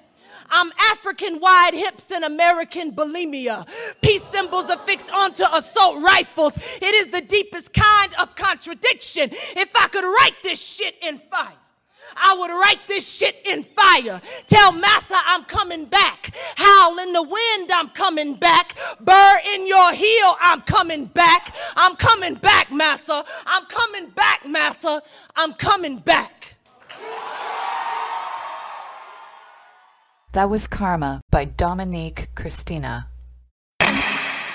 I'm 0.51 0.73
African 0.91 1.41
wide 1.41 1.75
hips 1.75 2.11
and 2.11 2.25
American 2.25 2.93
bulimia. 2.93 3.67
Peace 4.03 4.25
symbols 4.25 4.71
affixed 4.71 5.11
onto 5.11 5.45
assault 5.53 6.03
rifles. 6.03 6.57
It 6.81 6.95
is 6.95 7.09
the 7.09 7.21
deepest 7.21 7.73
kind 7.73 8.15
of 8.21 8.35
contradiction. 8.35 9.31
If 9.33 9.75
I 9.77 9.89
could 9.89 10.05
write 10.05 10.37
this 10.43 10.65
shit 10.65 10.95
in 11.03 11.19
fire. 11.19 11.53
I 12.17 12.37
would 12.39 12.51
write 12.51 12.81
this 12.89 13.07
shit 13.07 13.37
in 13.45 13.63
fire. 13.63 14.21
Tell 14.47 14.73
Massa 14.73 15.17
I'm 15.27 15.45
coming 15.45 15.85
back. 15.85 16.35
Howl 16.57 16.99
in 17.01 17.13
the 17.13 17.23
wind, 17.23 17.71
I'm 17.73 17.91
coming 17.91 18.35
back. 18.35 18.77
Burr 19.01 19.41
in 19.55 19.67
your 19.67 19.93
heel, 19.93 20.35
I'm 20.41 20.63
coming 20.63 21.07
back. 21.07 21.55
I'm 21.77 21.97
coming 21.97 22.35
back, 22.35 22.73
Massa. 22.73 23.25
I'm 23.47 23.67
coming 23.67 24.09
back, 24.11 24.47
Massa. 24.47 25.03
I'm 25.37 25.53
coming 25.55 25.99
back. 25.99 26.57
That 30.39 30.51
was 30.51 30.69
Karma 30.69 31.21
by 31.33 31.47
Dominique 31.47 32.29
Christina. 32.37 33.09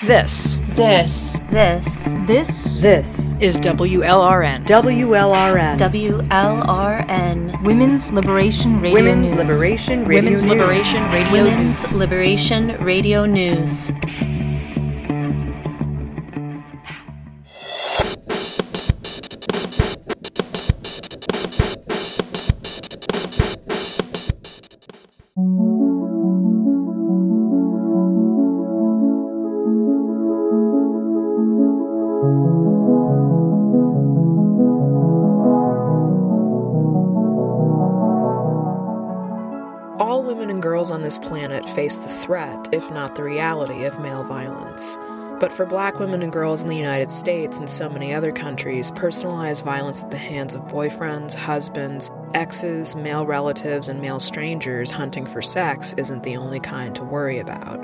This, 0.06 0.56
This. 0.68 1.38
This 1.50 2.04
This 2.26 2.80
this 2.80 3.34
is 3.38 3.60
WLRN. 3.60 4.64
WLRN 4.64 5.76
WLRN 5.76 7.62
Women's 7.62 8.12
Liberation 8.14 8.80
Radio 8.80 8.94
Women's 8.94 9.34
News. 9.34 9.42
Liberation 9.42 10.04
Radio 10.06 10.22
Women's 10.22 10.42
News. 10.44 10.50
Liberation 10.50 11.02
Radio 11.10 11.32
Women's 11.32 11.82
News. 11.82 11.98
Liberation 11.98 12.82
Radio 12.82 13.26
News. 13.26 13.92
If 42.74 42.90
not 42.90 43.14
the 43.14 43.24
reality, 43.24 43.84
of 43.84 44.00
male 44.00 44.24
violence. 44.24 44.98
But 45.40 45.52
for 45.52 45.64
black 45.64 45.98
women 45.98 46.22
and 46.22 46.32
girls 46.32 46.62
in 46.62 46.68
the 46.68 46.76
United 46.76 47.10
States 47.10 47.58
and 47.58 47.68
so 47.68 47.88
many 47.88 48.12
other 48.12 48.32
countries, 48.32 48.90
personalized 48.92 49.64
violence 49.64 50.02
at 50.02 50.10
the 50.10 50.16
hands 50.16 50.54
of 50.54 50.62
boyfriends, 50.62 51.34
husbands, 51.34 52.10
exes, 52.34 52.94
male 52.96 53.26
relatives, 53.26 53.88
and 53.88 54.00
male 54.00 54.20
strangers 54.20 54.90
hunting 54.90 55.26
for 55.26 55.42
sex 55.42 55.94
isn't 55.94 56.22
the 56.22 56.36
only 56.36 56.60
kind 56.60 56.94
to 56.94 57.04
worry 57.04 57.38
about. 57.38 57.80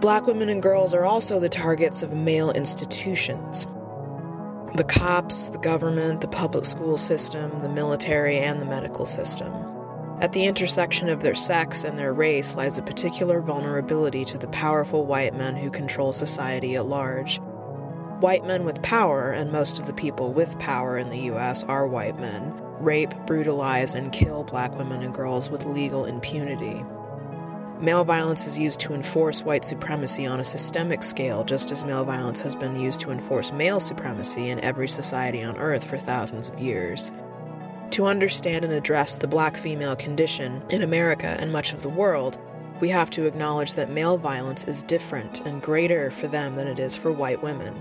Black 0.00 0.26
women 0.26 0.48
and 0.48 0.62
girls 0.62 0.94
are 0.94 1.04
also 1.04 1.38
the 1.38 1.48
targets 1.48 2.02
of 2.02 2.14
male 2.14 2.50
institutions. 2.50 3.66
The 4.74 4.84
cops, 4.84 5.48
the 5.48 5.58
government, 5.58 6.20
the 6.20 6.28
public 6.28 6.64
school 6.64 6.96
system, 6.96 7.58
the 7.58 7.68
military, 7.68 8.38
and 8.38 8.60
the 8.60 8.66
medical 8.66 9.04
system. 9.04 9.52
At 10.20 10.34
the 10.34 10.44
intersection 10.44 11.08
of 11.08 11.20
their 11.20 11.34
sex 11.34 11.82
and 11.82 11.96
their 11.96 12.12
race 12.12 12.54
lies 12.54 12.76
a 12.76 12.82
particular 12.82 13.40
vulnerability 13.40 14.26
to 14.26 14.36
the 14.36 14.48
powerful 14.48 15.06
white 15.06 15.34
men 15.34 15.56
who 15.56 15.70
control 15.70 16.12
society 16.12 16.76
at 16.76 16.84
large. 16.84 17.40
White 18.20 18.46
men 18.46 18.64
with 18.64 18.82
power, 18.82 19.30
and 19.30 19.50
most 19.50 19.78
of 19.78 19.86
the 19.86 19.94
people 19.94 20.30
with 20.34 20.58
power 20.58 20.98
in 20.98 21.08
the 21.08 21.30
US 21.32 21.64
are 21.64 21.88
white 21.88 22.20
men, 22.20 22.52
rape, 22.80 23.14
brutalize, 23.26 23.94
and 23.94 24.12
kill 24.12 24.44
black 24.44 24.76
women 24.76 25.02
and 25.02 25.14
girls 25.14 25.48
with 25.48 25.64
legal 25.64 26.04
impunity. 26.04 26.84
Male 27.80 28.04
violence 28.04 28.46
is 28.46 28.58
used 28.58 28.80
to 28.80 28.92
enforce 28.92 29.42
white 29.42 29.64
supremacy 29.64 30.26
on 30.26 30.38
a 30.38 30.44
systemic 30.44 31.02
scale, 31.02 31.44
just 31.44 31.70
as 31.70 31.82
male 31.82 32.04
violence 32.04 32.42
has 32.42 32.54
been 32.54 32.78
used 32.78 33.00
to 33.00 33.10
enforce 33.10 33.52
male 33.52 33.80
supremacy 33.80 34.50
in 34.50 34.60
every 34.60 34.86
society 34.86 35.42
on 35.42 35.56
Earth 35.56 35.88
for 35.88 35.96
thousands 35.96 36.50
of 36.50 36.60
years. 36.60 37.10
To 37.90 38.06
understand 38.06 38.64
and 38.64 38.72
address 38.72 39.18
the 39.18 39.26
black 39.26 39.56
female 39.56 39.96
condition 39.96 40.62
in 40.70 40.82
America 40.82 41.36
and 41.40 41.52
much 41.52 41.72
of 41.72 41.82
the 41.82 41.88
world, 41.88 42.38
we 42.80 42.88
have 42.88 43.10
to 43.10 43.26
acknowledge 43.26 43.74
that 43.74 43.90
male 43.90 44.16
violence 44.16 44.68
is 44.68 44.84
different 44.84 45.40
and 45.40 45.60
greater 45.60 46.10
for 46.12 46.28
them 46.28 46.54
than 46.54 46.68
it 46.68 46.78
is 46.78 46.96
for 46.96 47.10
white 47.10 47.42
women. 47.42 47.74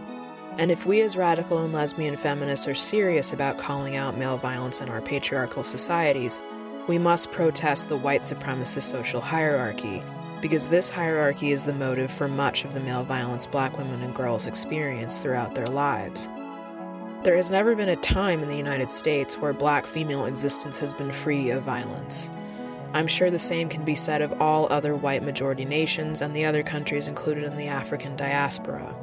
And 0.58 0.72
if 0.72 0.86
we 0.86 1.02
as 1.02 1.16
radical 1.16 1.64
and 1.64 1.72
lesbian 1.74 2.18
feminists 2.18 2.68
are 2.68 2.74
serious 2.74 3.34
about 3.34 3.60
calling 3.60 3.96
out 3.96 4.18
male 4.18 4.38
violence 4.38 4.82
in 4.82 4.90
our 4.90 5.02
patriarchal 5.02 5.64
societies, 5.64 6.40
we 6.88 6.98
must 6.98 7.32
protest 7.32 7.88
the 7.88 7.96
white 7.96 8.22
supremacist 8.22 8.82
social 8.82 9.22
hierarchy, 9.22 10.04
because 10.42 10.70
this 10.70 10.90
hierarchy 10.90 11.52
is 11.52 11.66
the 11.66 11.74
motive 11.74 12.12
for 12.12 12.28
much 12.28 12.66
of 12.66 12.74
the 12.74 12.80
male 12.80 13.04
violence 13.04 13.46
black 13.46 13.78
women 13.78 14.02
and 14.02 14.16
girls 14.16 14.48
experience 14.48 15.20
throughout 15.20 15.54
their 15.54 15.70
lives. 15.70 16.28
There 17.24 17.36
has 17.36 17.52
never 17.52 17.76
been 17.76 17.90
a 17.90 17.96
time 17.96 18.42
in 18.42 18.48
the 18.48 18.56
United 18.56 18.90
States 18.90 19.38
where 19.38 19.54
black 19.54 19.86
female 19.86 20.26
existence 20.26 20.80
has 20.80 20.94
been 20.94 21.12
free 21.12 21.50
of 21.50 21.64
violence. 21.64 22.30
I'm 22.94 23.08
sure 23.08 23.30
the 23.30 23.38
same 23.40 23.70
can 23.70 23.84
be 23.84 23.96
said 23.96 24.22
of 24.22 24.42
all 24.42 24.68
other 24.72 24.96
white 24.96 25.24
majority 25.24 25.66
nations 25.66 26.22
and 26.22 26.36
the 26.36 26.46
other 26.46 26.64
countries 26.64 27.08
included 27.08 27.44
in 27.44 27.56
the 27.56 27.68
African 27.68 28.16
diaspora. 28.16 28.96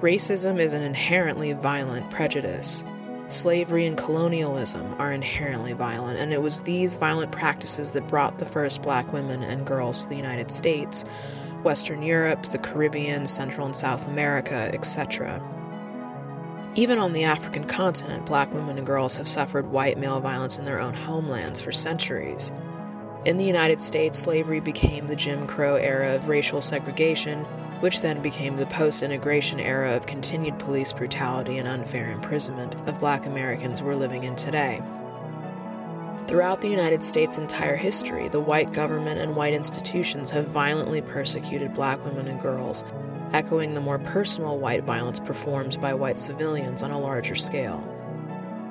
Racism 0.00 0.58
is 0.58 0.72
an 0.72 0.82
inherently 0.82 1.52
violent 1.52 2.10
prejudice, 2.10 2.84
Slavery 3.30 3.86
and 3.86 3.96
colonialism 3.96 4.92
are 4.98 5.12
inherently 5.12 5.72
violent, 5.72 6.18
and 6.18 6.32
it 6.32 6.42
was 6.42 6.62
these 6.62 6.96
violent 6.96 7.30
practices 7.30 7.92
that 7.92 8.08
brought 8.08 8.38
the 8.38 8.44
first 8.44 8.82
black 8.82 9.12
women 9.12 9.44
and 9.44 9.64
girls 9.64 10.02
to 10.02 10.08
the 10.08 10.16
United 10.16 10.50
States, 10.50 11.04
Western 11.62 12.02
Europe, 12.02 12.42
the 12.46 12.58
Caribbean, 12.58 13.26
Central 13.26 13.66
and 13.66 13.76
South 13.76 14.08
America, 14.08 14.68
etc. 14.74 15.40
Even 16.76 17.00
on 17.00 17.12
the 17.12 17.24
African 17.24 17.64
continent, 17.64 18.26
black 18.26 18.52
women 18.54 18.78
and 18.78 18.86
girls 18.86 19.16
have 19.16 19.26
suffered 19.26 19.72
white 19.72 19.98
male 19.98 20.20
violence 20.20 20.56
in 20.56 20.64
their 20.64 20.80
own 20.80 20.94
homelands 20.94 21.60
for 21.60 21.72
centuries. 21.72 22.52
In 23.24 23.36
the 23.36 23.44
United 23.44 23.80
States, 23.80 24.16
slavery 24.16 24.60
became 24.60 25.08
the 25.08 25.16
Jim 25.16 25.48
Crow 25.48 25.74
era 25.74 26.14
of 26.14 26.28
racial 26.28 26.60
segregation, 26.60 27.40
which 27.80 28.02
then 28.02 28.22
became 28.22 28.54
the 28.54 28.66
post 28.66 29.02
integration 29.02 29.58
era 29.58 29.96
of 29.96 30.06
continued 30.06 30.60
police 30.60 30.92
brutality 30.92 31.58
and 31.58 31.66
unfair 31.66 32.12
imprisonment 32.12 32.76
of 32.88 33.00
black 33.00 33.26
Americans 33.26 33.82
we're 33.82 33.96
living 33.96 34.22
in 34.22 34.36
today. 34.36 34.80
Throughout 36.28 36.60
the 36.60 36.68
United 36.68 37.02
States' 37.02 37.38
entire 37.38 37.76
history, 37.76 38.28
the 38.28 38.38
white 38.38 38.72
government 38.72 39.18
and 39.18 39.34
white 39.34 39.54
institutions 39.54 40.30
have 40.30 40.46
violently 40.46 41.02
persecuted 41.02 41.74
black 41.74 42.04
women 42.04 42.28
and 42.28 42.40
girls, 42.40 42.84
echoing 43.32 43.74
the 43.74 43.80
more 43.80 43.98
personal 43.98 44.58
white 44.58 44.84
violence 44.84 45.20
performed 45.20 45.80
by 45.80 45.94
white 45.94 46.18
civilians 46.18 46.82
on 46.82 46.90
a 46.90 46.98
larger 46.98 47.34
scale. 47.34 47.96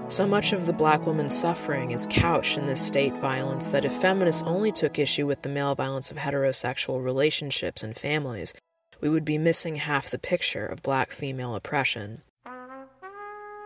So 0.09 0.25
much 0.25 0.53
of 0.53 0.65
the 0.65 0.73
black 0.73 1.05
woman's 1.05 1.37
suffering 1.37 1.91
is 1.91 2.07
couched 2.09 2.57
in 2.57 2.65
this 2.65 2.85
state 2.85 3.15
violence 3.17 3.67
that 3.67 3.85
if 3.85 3.93
feminists 3.93 4.41
only 4.43 4.71
took 4.71 4.97
issue 4.97 5.27
with 5.27 5.43
the 5.43 5.49
male 5.49 5.75
violence 5.75 6.09
of 6.09 6.17
heterosexual 6.17 7.03
relationships 7.03 7.83
and 7.83 7.95
families, 7.95 8.53
we 9.01 9.09
would 9.09 9.23
be 9.23 9.37
missing 9.37 9.75
half 9.75 10.09
the 10.09 10.17
picture 10.17 10.65
of 10.65 10.81
black 10.81 11.11
female 11.11 11.55
oppression. 11.55 12.23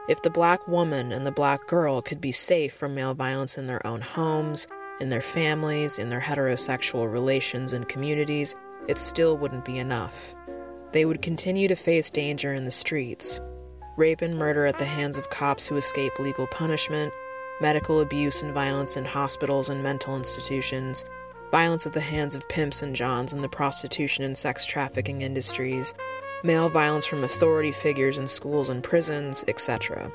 If 0.10 0.22
the 0.22 0.30
black 0.30 0.68
woman 0.68 1.14
and 1.14 1.26
the 1.26 1.32
black 1.32 1.66
girl 1.66 2.02
could 2.02 2.20
be 2.20 2.34
safe 2.34 2.74
from 2.74 2.94
male 2.94 3.14
violence 3.14 3.58
in 3.58 3.68
their 3.68 3.86
own 3.88 4.02
homes, 4.02 4.68
in 5.00 5.08
their 5.08 5.22
families, 5.22 5.98
in 5.98 6.10
their 6.10 6.20
heterosexual 6.20 7.10
relations 7.10 7.72
and 7.72 7.88
communities, 7.88 8.54
it 8.90 8.98
still 8.98 9.38
wouldn't 9.38 9.64
be 9.64 9.78
enough. 9.78 10.36
They 10.94 11.06
would 11.06 11.24
continue 11.24 11.68
to 11.68 11.76
face 11.76 12.12
danger 12.12 12.54
in 12.54 12.66
the 12.66 12.72
streets 12.72 13.42
rape 13.98 14.22
and 14.22 14.38
murder 14.38 14.66
at 14.66 14.80
the 14.80 14.86
hands 14.86 15.20
of 15.20 15.30
cops 15.30 15.68
who 15.68 15.76
escape 15.76 16.18
legal 16.18 16.48
punishment, 16.48 17.14
medical 17.62 18.02
abuse 18.02 18.42
and 18.42 18.54
violence 18.54 18.98
in 18.98 19.06
hospitals 19.06 19.70
and 19.70 19.84
mental 19.84 20.16
institutions, 20.16 21.06
violence 21.52 21.86
at 21.86 21.94
the 21.94 22.00
hands 22.00 22.36
of 22.36 22.48
pimps 22.50 22.82
and 22.82 22.96
johns 22.96 23.34
in 23.34 23.42
the 23.42 23.50
prostitution 23.50 24.24
and 24.24 24.36
sex 24.36 24.66
trafficking 24.66 25.22
industries, 25.22 25.94
male 26.44 26.70
violence 26.70 27.06
from 27.06 27.24
authority 27.24 27.72
figures 27.72 28.18
in 28.18 28.28
schools 28.28 28.70
and 28.70 28.84
prisons, 28.84 29.46
etc. 29.48 30.12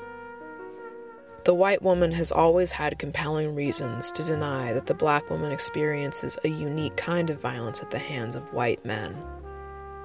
The 1.45 1.53
white 1.53 1.81
woman 1.81 2.11
has 2.11 2.33
always 2.33 2.73
had 2.73 2.99
compelling 2.99 3.55
reasons 3.55 4.11
to 4.11 4.25
deny 4.25 4.73
that 4.73 4.87
the 4.87 4.93
black 4.93 5.29
woman 5.29 5.53
experiences 5.53 6.37
a 6.43 6.49
unique 6.49 6.97
kind 6.97 7.29
of 7.29 7.39
violence 7.39 7.81
at 7.81 7.91
the 7.91 7.97
hands 7.97 8.35
of 8.35 8.53
white 8.53 8.83
men. 8.85 9.15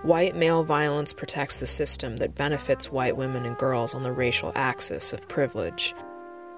White 0.04 0.36
male 0.36 0.62
violence 0.64 1.14
protects 1.14 1.60
the 1.60 1.66
system 1.66 2.18
that 2.18 2.34
benefits 2.34 2.92
white 2.92 3.16
women 3.16 3.46
and 3.46 3.56
girls 3.56 3.94
on 3.94 4.02
the 4.02 4.12
racial 4.12 4.52
axis 4.54 5.14
of 5.14 5.26
privilege. 5.28 5.94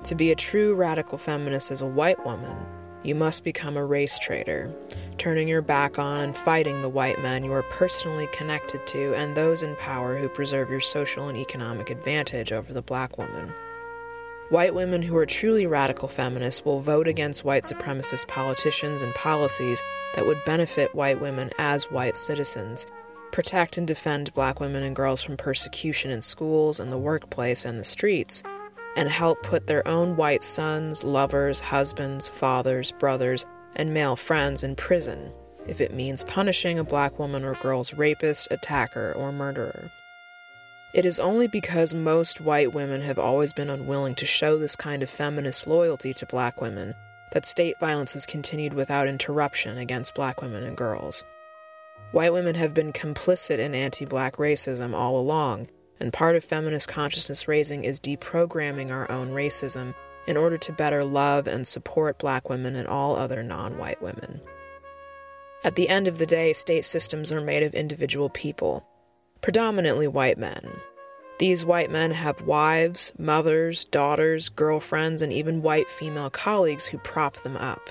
To 0.03 0.17
be 0.17 0.33
a 0.33 0.35
true 0.35 0.75
radical 0.75 1.17
feminist 1.17 1.71
as 1.71 1.81
a 1.81 1.87
white 1.87 2.25
woman 2.27 2.57
you 3.05 3.15
must 3.15 3.45
become 3.45 3.77
a 3.77 3.85
race 3.85 4.19
traitor, 4.19 4.75
turning 5.17 5.47
your 5.47 5.63
back 5.63 5.97
on 5.97 6.23
and 6.23 6.37
fighting 6.37 6.83
the 6.83 6.89
white 6.89 7.23
men 7.23 7.45
you 7.45 7.53
are 7.53 7.63
personally 7.63 8.27
connected 8.33 8.85
to 8.89 9.15
and 9.15 9.37
those 9.37 9.63
in 9.63 9.77
power 9.77 10.17
who 10.17 10.29
preserve 10.29 10.69
your 10.69 10.81
social 10.81 11.29
and 11.29 11.39
economic 11.39 11.89
advantage 11.89 12.51
over 12.51 12.73
the 12.73 12.83
black 12.83 13.17
woman. 13.17 13.53
White 14.49 14.75
women 14.75 15.03
who 15.03 15.17
are 15.17 15.27
truly 15.27 15.69
radical 15.69 16.09
feminists 16.09 16.65
will 16.65 16.81
vote 16.81 17.07
against 17.07 17.45
white 17.45 17.63
supremacist 17.63 18.27
politicians 18.27 19.03
and 19.03 19.15
policies 19.15 19.81
that 20.17 20.27
would 20.27 20.45
benefit 20.45 20.97
white 20.97 21.21
women 21.21 21.51
as 21.59 21.93
white 21.93 22.17
citizens, 22.17 22.89
protect 23.37 23.77
and 23.77 23.87
defend 23.87 24.33
black 24.33 24.61
women 24.61 24.83
and 24.83 24.97
girls 24.97 25.23
from 25.23 25.37
persecution 25.37 26.11
in 26.11 26.23
schools 26.23 26.81
and 26.81 26.91
the 26.91 26.97
workplace 26.97 27.67
and 27.67 27.79
the 27.79 27.85
streets, 27.85 28.43
and 28.97 29.11
help 29.11 29.43
put 29.43 29.67
their 29.67 29.87
own 29.87 30.17
white 30.17 30.43
sons, 30.43 31.05
lovers, 31.05 31.61
husbands, 31.61 32.31
fathers, 32.31 32.93
brothers, 32.93 33.45
and 33.75 33.93
male 33.93 34.17
friends 34.17 34.65
in 34.65 34.75
prison 34.75 35.31
if 35.67 35.83
it 35.83 35.93
means 35.93 36.25
punishing 36.25 36.79
a 36.79 36.85
black 36.85 37.19
woman 37.19 37.45
or 37.45 37.53
girl's 37.57 37.93
rapist, 37.93 38.49
attacker, 38.51 39.13
or 39.13 39.31
murderer. 39.33 39.91
It 40.95 41.05
is 41.05 41.21
only 41.21 41.47
because 41.47 41.93
most 41.93 42.41
white 42.41 42.73
women 42.73 43.03
have 43.03 43.19
always 43.19 43.53
been 43.53 43.69
unwilling 43.69 44.15
to 44.15 44.25
show 44.25 44.57
this 44.57 44.77
kind 44.77 45.03
of 45.03 45.11
feminist 45.11 45.67
loyalty 45.67 46.15
to 46.15 46.25
black 46.25 46.63
women 46.63 46.95
that 47.33 47.45
state 47.45 47.79
violence 47.79 48.15
has 48.15 48.25
continued 48.25 48.73
without 48.73 49.07
interruption 49.07 49.77
against 49.77 50.15
black 50.15 50.41
women 50.41 50.65
and 50.65 50.79
girls. 50.79 51.23
White 52.17 52.33
women 52.33 52.55
have 52.55 52.73
been 52.73 52.95
complicit 52.95 53.59
in 53.59 53.75
anti 53.75 54.07
black 54.07 54.37
racism 54.37 54.95
all 54.95 55.19
along, 55.19 55.69
and 56.01 56.15
part 56.15 56.35
of 56.35 56.43
feminist 56.43 56.89
consciousness 56.89 57.47
raising 57.47 57.85
is 57.85 58.01
deprogramming 58.01 58.91
our 58.91 59.11
own 59.13 59.33
racism 59.33 59.95
in 60.27 60.39
order 60.39 60.57
to 60.57 60.73
better 60.73 61.05
love 61.05 61.47
and 61.47 61.67
support 61.67 62.19
black 62.19 62.49
women 62.49 62.75
and 62.75 62.89
all 62.89 63.17
other 63.17 63.43
non 63.43 63.77
white 63.77 64.01
women. 64.01 64.41
At 65.63 65.75
the 65.75 65.91
end 65.91 66.09
of 66.09 66.17
the 66.17 66.25
day, 66.25 66.55
state 66.55 66.87
systems 66.87 67.31
are 67.31 67.43
made 67.43 67.63
of 67.63 67.75
individual 67.75 68.31
people, 68.31 68.87
predominantly 69.43 70.09
white 70.09 70.39
men. 70.39 70.81
These 71.39 71.67
white 71.67 71.91
men 71.91 72.13
have 72.13 72.41
wives, 72.41 73.13
mothers, 73.19 73.85
daughters, 73.85 74.49
girlfriends, 74.49 75.21
and 75.21 75.35
even 75.35 75.61
white 75.61 75.89
female 75.89 76.31
colleagues 76.31 76.87
who 76.87 76.97
prop 76.97 77.37
them 77.43 77.59
up. 77.59 77.91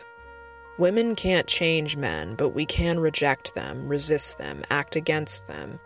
Women 0.78 1.16
can't 1.16 1.48
change 1.48 1.96
men, 1.96 2.36
but 2.36 2.50
we 2.50 2.66
can 2.66 3.00
reject 3.00 3.54
them, 3.56 3.88
resist 3.88 4.38
them, 4.38 4.62
act 4.70 4.96
against 4.96 5.48
them, 5.48 5.80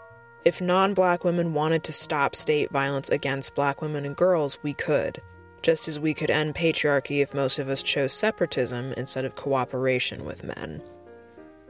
if 0.46 0.62
non 0.62 0.94
black 0.94 1.24
women 1.24 1.54
wanted 1.54 1.84
to 1.84 1.94
stop 1.94 2.34
state 2.34 2.72
violence 2.72 3.10
against 3.10 3.56
black 3.56 3.82
women 3.82 4.06
and 4.06 4.16
girls, 4.16 4.58
we 4.64 4.74
could, 4.74 5.22
just 5.62 5.88
as 5.88 6.00
we 6.00 6.14
could 6.14 6.32
end 6.32 6.56
patriarchy 6.56 7.22
if 7.22 7.34
most 7.34 7.60
of 7.60 7.68
us 7.68 7.84
chose 7.84 8.14
separatism 8.14 8.94
instead 8.94 9.26
of 9.26 9.36
cooperation 9.36 10.24
with 10.24 10.44
men. 10.44 10.82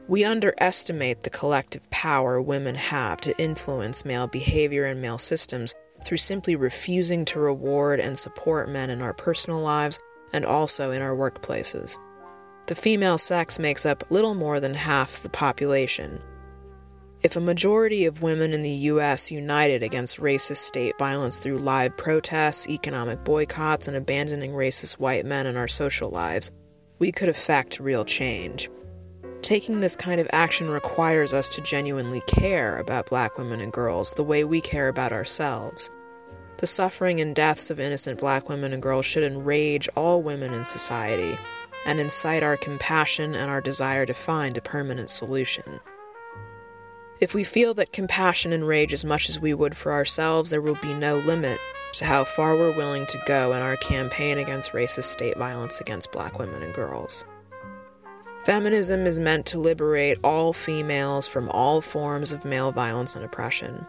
We 0.07 0.23
underestimate 0.23 1.21
the 1.21 1.29
collective 1.29 1.89
power 1.89 2.41
women 2.41 2.75
have 2.75 3.21
to 3.21 3.37
influence 3.41 4.05
male 4.05 4.27
behavior 4.27 4.85
and 4.85 5.01
male 5.01 5.17
systems 5.17 5.73
through 6.05 6.17
simply 6.17 6.55
refusing 6.55 7.25
to 7.25 7.39
reward 7.39 7.99
and 7.99 8.17
support 8.17 8.69
men 8.69 8.89
in 8.89 9.01
our 9.01 9.13
personal 9.13 9.59
lives 9.59 9.99
and 10.31 10.45
also 10.45 10.91
in 10.91 11.01
our 11.01 11.15
workplaces. 11.15 11.97
The 12.69 12.75
female 12.75 13.17
sex 13.17 13.57
makes 13.57 13.83
up 13.83 14.11
little 14.11 14.35
more 14.35 14.59
than 14.59 14.75
half 14.75 15.23
the 15.23 15.29
population, 15.29 16.21
if 17.23 17.35
a 17.35 17.41
majority 17.41 18.05
of 18.05 18.21
women 18.21 18.53
in 18.53 18.61
the 18.61 18.69
U.S. 18.69 19.31
united 19.31 19.81
against 19.81 20.19
racist 20.19 20.57
state 20.57 20.95
violence 20.99 21.39
through 21.39 21.57
live 21.57 21.97
protests, 21.97 22.69
economic 22.69 23.23
boycotts, 23.23 23.87
and 23.87 23.97
abandoning 23.97 24.51
racist 24.51 24.99
white 24.99 25.25
men 25.25 25.47
in 25.47 25.57
our 25.57 25.67
social 25.67 26.11
lives, 26.11 26.51
we 26.99 27.11
could 27.11 27.27
effect 27.27 27.79
real 27.79 28.05
change. 28.05 28.69
Taking 29.41 29.79
this 29.79 29.95
kind 29.95 30.21
of 30.21 30.29
action 30.31 30.69
requires 30.69 31.33
us 31.33 31.49
to 31.55 31.61
genuinely 31.61 32.21
care 32.27 32.77
about 32.77 33.09
black 33.09 33.35
women 33.39 33.61
and 33.61 33.73
girls 33.73 34.11
the 34.11 34.23
way 34.23 34.43
we 34.43 34.61
care 34.61 34.89
about 34.89 35.11
ourselves. 35.11 35.89
The 36.59 36.67
suffering 36.67 37.19
and 37.19 37.35
deaths 37.35 37.71
of 37.71 37.79
innocent 37.79 38.19
black 38.19 38.47
women 38.47 38.73
and 38.73 38.83
girls 38.83 39.07
should 39.07 39.23
enrage 39.23 39.89
all 39.95 40.21
women 40.21 40.53
in 40.53 40.65
society 40.65 41.35
and 41.85 41.99
incite 41.99 42.43
our 42.43 42.57
compassion 42.57 43.35
and 43.35 43.49
our 43.49 43.61
desire 43.61 44.05
to 44.05 44.13
find 44.13 44.57
a 44.57 44.61
permanent 44.61 45.09
solution. 45.09 45.79
If 47.19 47.33
we 47.33 47.43
feel 47.43 47.73
that 47.73 47.91
compassion 47.91 48.53
and 48.53 48.67
rage 48.67 48.93
as 48.93 49.03
much 49.03 49.29
as 49.29 49.41
we 49.41 49.53
would 49.53 49.75
for 49.75 49.91
ourselves, 49.91 50.49
there 50.49 50.61
will 50.61 50.77
be 50.81 50.93
no 50.93 51.17
limit 51.17 51.59
to 51.93 52.05
how 52.05 52.23
far 52.23 52.55
we're 52.55 52.75
willing 52.75 53.05
to 53.07 53.21
go 53.25 53.51
in 53.53 53.61
our 53.61 53.75
campaign 53.77 54.37
against 54.37 54.73
racist 54.73 55.05
state 55.05 55.37
violence 55.37 55.81
against 55.81 56.11
black 56.11 56.39
women 56.39 56.63
and 56.63 56.73
girls. 56.73 57.25
Feminism 58.45 59.05
is 59.05 59.19
meant 59.19 59.45
to 59.47 59.59
liberate 59.59 60.17
all 60.23 60.53
females 60.53 61.27
from 61.27 61.49
all 61.49 61.81
forms 61.81 62.31
of 62.31 62.45
male 62.45 62.71
violence 62.71 63.15
and 63.15 63.25
oppression. 63.25 63.85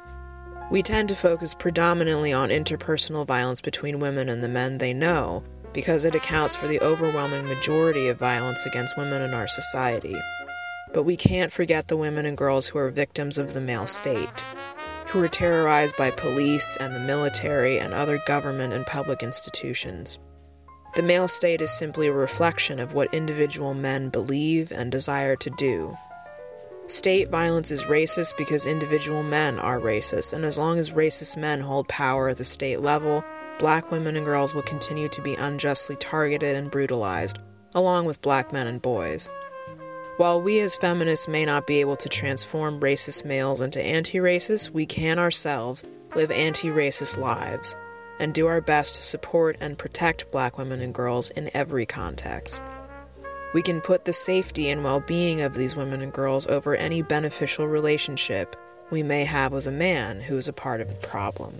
We 0.71 0.83
tend 0.83 1.09
to 1.11 1.15
focus 1.15 1.55
predominantly 1.55 2.33
on 2.33 2.49
interpersonal 2.49 3.27
violence 3.27 3.61
between 3.61 4.01
women 4.01 4.29
and 4.29 4.43
the 4.43 4.49
men 4.49 4.79
they 4.79 4.93
know 4.93 5.45
because 5.73 6.05
it 6.05 6.15
accounts 6.15 6.57
for 6.57 6.67
the 6.67 6.81
overwhelming 6.81 7.47
majority 7.47 8.09
of 8.09 8.19
violence 8.19 8.67
against 8.67 8.97
women 8.97 9.23
in 9.23 9.35
our 9.35 9.49
society. 9.49 10.17
But 10.93 11.05
we 11.05 11.17
can't 11.17 11.53
forget 11.53 11.89
the 11.89 11.97
women 11.97 12.27
and 12.27 12.37
girls 12.37 12.69
who 12.69 12.79
are 12.79 12.91
victims 12.91 13.39
of 13.39 13.55
the 13.55 13.61
male 13.61 13.87
state, 13.87 14.45
who 15.07 15.23
are 15.23 15.29
terrorized 15.29 15.97
by 15.97 16.11
police 16.11 16.77
and 16.77 16.95
the 16.95 17.01
military 17.01 17.79
and 17.79 17.95
other 17.95 18.21
government 18.27 18.73
and 18.73 18.87
public 18.87 19.23
institutions. 19.23 20.19
The 20.97 21.03
male 21.03 21.29
state 21.29 21.61
is 21.61 21.71
simply 21.71 22.09
a 22.09 22.13
reflection 22.13 22.81
of 22.81 22.95
what 22.95 23.15
individual 23.15 23.75
men 23.75 24.09
believe 24.09 24.73
and 24.73 24.91
desire 24.91 25.37
to 25.37 25.51
do. 25.51 25.97
State 26.89 27.31
violence 27.31 27.71
is 27.71 27.85
racist 27.85 28.37
because 28.37 28.67
individual 28.67 29.23
men 29.23 29.61
are 29.61 29.79
racist, 29.79 30.33
and 30.33 30.45
as 30.45 30.59
long 30.59 30.77
as 30.77 30.93
racist 30.93 31.37
men 31.37 31.61
hold 31.61 31.87
power 31.87 32.29
at 32.29 32.39
the 32.39 32.45
state 32.45 32.81
level, 32.81 33.23
black 33.61 33.91
women 33.91 34.17
and 34.17 34.25
girls 34.25 34.55
will 34.55 34.63
continue 34.63 35.07
to 35.07 35.21
be 35.21 35.35
unjustly 35.35 35.95
targeted 35.97 36.57
and 36.57 36.71
brutalized, 36.71 37.39
along 37.75 38.07
with 38.07 38.23
black 38.23 38.55
men 38.55 38.67
and 38.67 38.81
boys. 38.81 39.29
While 40.17 40.41
we 40.41 40.61
as 40.61 40.77
feminists 40.77 41.29
may 41.29 41.45
not 41.45 41.67
be 41.67 41.83
able 41.83 41.97
to 41.97 42.09
transform 42.09 42.81
racist 42.81 43.27
males 43.27 43.61
into 43.61 43.81
anti 43.85 44.17
racists, 44.17 44.71
we 44.71 44.87
can 44.87 45.19
ourselves 45.19 45.85
live 46.15 46.31
anti 46.31 46.69
racist 46.69 47.19
lives 47.19 47.77
and 48.19 48.33
do 48.33 48.47
our 48.47 48.63
best 48.63 48.95
to 48.95 49.03
support 49.03 49.59
and 49.61 49.77
protect 49.77 50.31
black 50.31 50.57
women 50.57 50.81
and 50.81 50.95
girls 50.95 51.29
in 51.31 51.51
every 51.53 51.85
context. 51.85 52.63
We 53.53 53.61
can 53.61 53.83
put 53.83 54.07
the 54.07 54.15
safety 54.15 54.71
and 54.71 54.83
well 54.83 55.01
being 55.01 55.43
of 55.43 55.55
these 55.55 55.77
women 55.77 56.01
and 56.01 56.15
girls 56.15 56.47
over 56.47 56.77
any 56.77 57.03
beneficial 57.03 57.67
relationship 57.67 58.57
we 58.91 59.03
may 59.03 59.25
have 59.27 59.53
with 59.53 59.67
a 59.67 59.73
man 59.73 60.23
who 60.23 60.39
is 60.39 60.49
a 60.49 60.53
part 60.55 60.81
of 60.81 60.89
the 60.89 61.07
problem. 61.07 61.55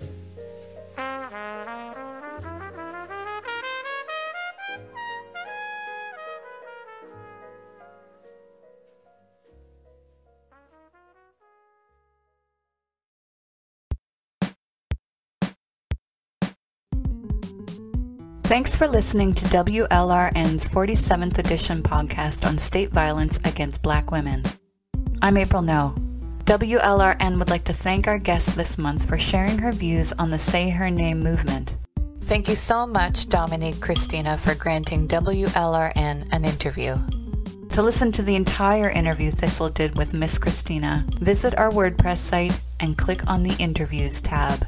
Thanks 18.51 18.75
for 18.75 18.85
listening 18.85 19.33
to 19.35 19.45
WLRN's 19.45 20.67
47th 20.67 21.37
edition 21.37 21.81
podcast 21.81 22.45
on 22.45 22.57
state 22.57 22.89
violence 22.89 23.37
against 23.45 23.81
black 23.81 24.11
women. 24.11 24.43
I'm 25.21 25.37
April 25.37 25.61
No. 25.61 25.95
WLRN 26.43 27.39
would 27.39 27.49
like 27.49 27.63
to 27.63 27.71
thank 27.71 28.07
our 28.07 28.17
guest 28.17 28.57
this 28.57 28.77
month 28.77 29.07
for 29.07 29.17
sharing 29.17 29.57
her 29.57 29.71
views 29.71 30.11
on 30.19 30.31
the 30.31 30.37
Say 30.37 30.69
Her 30.69 30.91
Name 30.91 31.23
movement. 31.23 31.77
Thank 32.23 32.49
you 32.49 32.57
so 32.57 32.85
much, 32.85 33.29
Dominique 33.29 33.79
Christina, 33.79 34.37
for 34.37 34.53
granting 34.55 35.07
WLRN 35.07 36.27
an 36.33 36.43
interview. 36.43 36.99
To 37.69 37.81
listen 37.81 38.11
to 38.11 38.21
the 38.21 38.35
entire 38.35 38.89
interview 38.89 39.31
Thistle 39.31 39.69
did 39.69 39.97
with 39.97 40.13
Miss 40.13 40.37
Christina, 40.37 41.05
visit 41.21 41.57
our 41.57 41.71
WordPress 41.71 42.17
site 42.17 42.59
and 42.81 42.97
click 42.97 43.25
on 43.29 43.43
the 43.43 43.55
Interviews 43.63 44.21
tab. 44.21 44.67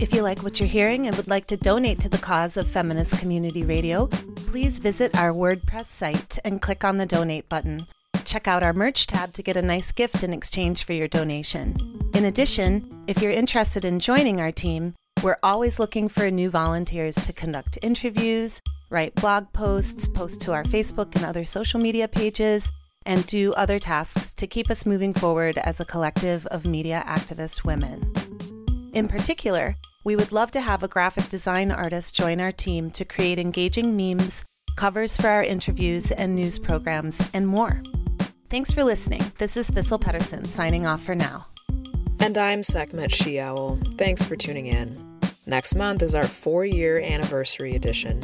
If 0.00 0.12
you 0.12 0.22
like 0.22 0.42
what 0.42 0.58
you're 0.58 0.68
hearing 0.68 1.06
and 1.06 1.16
would 1.16 1.28
like 1.28 1.46
to 1.46 1.56
donate 1.56 2.00
to 2.00 2.08
the 2.08 2.18
cause 2.18 2.56
of 2.56 2.66
feminist 2.66 3.18
community 3.18 3.64
radio, 3.64 4.06
please 4.06 4.78
visit 4.78 5.16
our 5.16 5.32
WordPress 5.32 5.86
site 5.86 6.38
and 6.44 6.60
click 6.60 6.84
on 6.84 6.98
the 6.98 7.06
donate 7.06 7.48
button. 7.48 7.86
Check 8.24 8.48
out 8.48 8.62
our 8.62 8.72
merch 8.72 9.06
tab 9.06 9.32
to 9.34 9.42
get 9.42 9.56
a 9.56 9.62
nice 9.62 9.92
gift 9.92 10.24
in 10.24 10.32
exchange 10.32 10.84
for 10.84 10.92
your 10.92 11.08
donation. 11.08 11.76
In 12.12 12.24
addition, 12.24 13.04
if 13.06 13.22
you're 13.22 13.32
interested 13.32 13.84
in 13.84 14.00
joining 14.00 14.40
our 14.40 14.52
team, 14.52 14.94
we're 15.22 15.38
always 15.42 15.78
looking 15.78 16.08
for 16.08 16.30
new 16.30 16.50
volunteers 16.50 17.14
to 17.26 17.32
conduct 17.32 17.78
interviews, 17.80 18.60
write 18.90 19.14
blog 19.14 19.52
posts, 19.52 20.08
post 20.08 20.40
to 20.42 20.52
our 20.52 20.64
Facebook 20.64 21.14
and 21.14 21.24
other 21.24 21.44
social 21.44 21.80
media 21.80 22.08
pages, 22.08 22.70
and 23.06 23.26
do 23.26 23.52
other 23.54 23.78
tasks 23.78 24.34
to 24.34 24.46
keep 24.46 24.70
us 24.70 24.86
moving 24.86 25.14
forward 25.14 25.56
as 25.58 25.78
a 25.78 25.84
collective 25.84 26.46
of 26.46 26.66
media 26.66 27.04
activist 27.06 27.64
women. 27.64 28.33
In 28.94 29.08
particular, 29.08 29.74
we 30.04 30.14
would 30.14 30.30
love 30.30 30.52
to 30.52 30.60
have 30.60 30.84
a 30.84 30.88
graphic 30.88 31.28
design 31.28 31.72
artist 31.72 32.14
join 32.14 32.40
our 32.40 32.52
team 32.52 32.92
to 32.92 33.04
create 33.04 33.40
engaging 33.40 33.96
memes, 33.96 34.44
covers 34.76 35.16
for 35.16 35.26
our 35.26 35.42
interviews 35.42 36.12
and 36.12 36.36
news 36.36 36.60
programs, 36.60 37.28
and 37.34 37.48
more. 37.48 37.82
Thanks 38.50 38.72
for 38.72 38.84
listening. 38.84 39.32
This 39.38 39.56
is 39.56 39.66
Thistle 39.66 39.98
Pedersen 39.98 40.44
signing 40.44 40.86
off 40.86 41.02
for 41.02 41.16
now. 41.16 41.46
And 42.20 42.38
I'm 42.38 42.62
Sekhmet 42.62 43.10
She 43.10 43.40
Owl. 43.40 43.80
Thanks 43.98 44.24
for 44.24 44.36
tuning 44.36 44.66
in. 44.66 45.18
Next 45.44 45.74
month 45.74 46.00
is 46.00 46.14
our 46.14 46.28
four 46.28 46.64
year 46.64 47.00
anniversary 47.00 47.74
edition. 47.74 48.22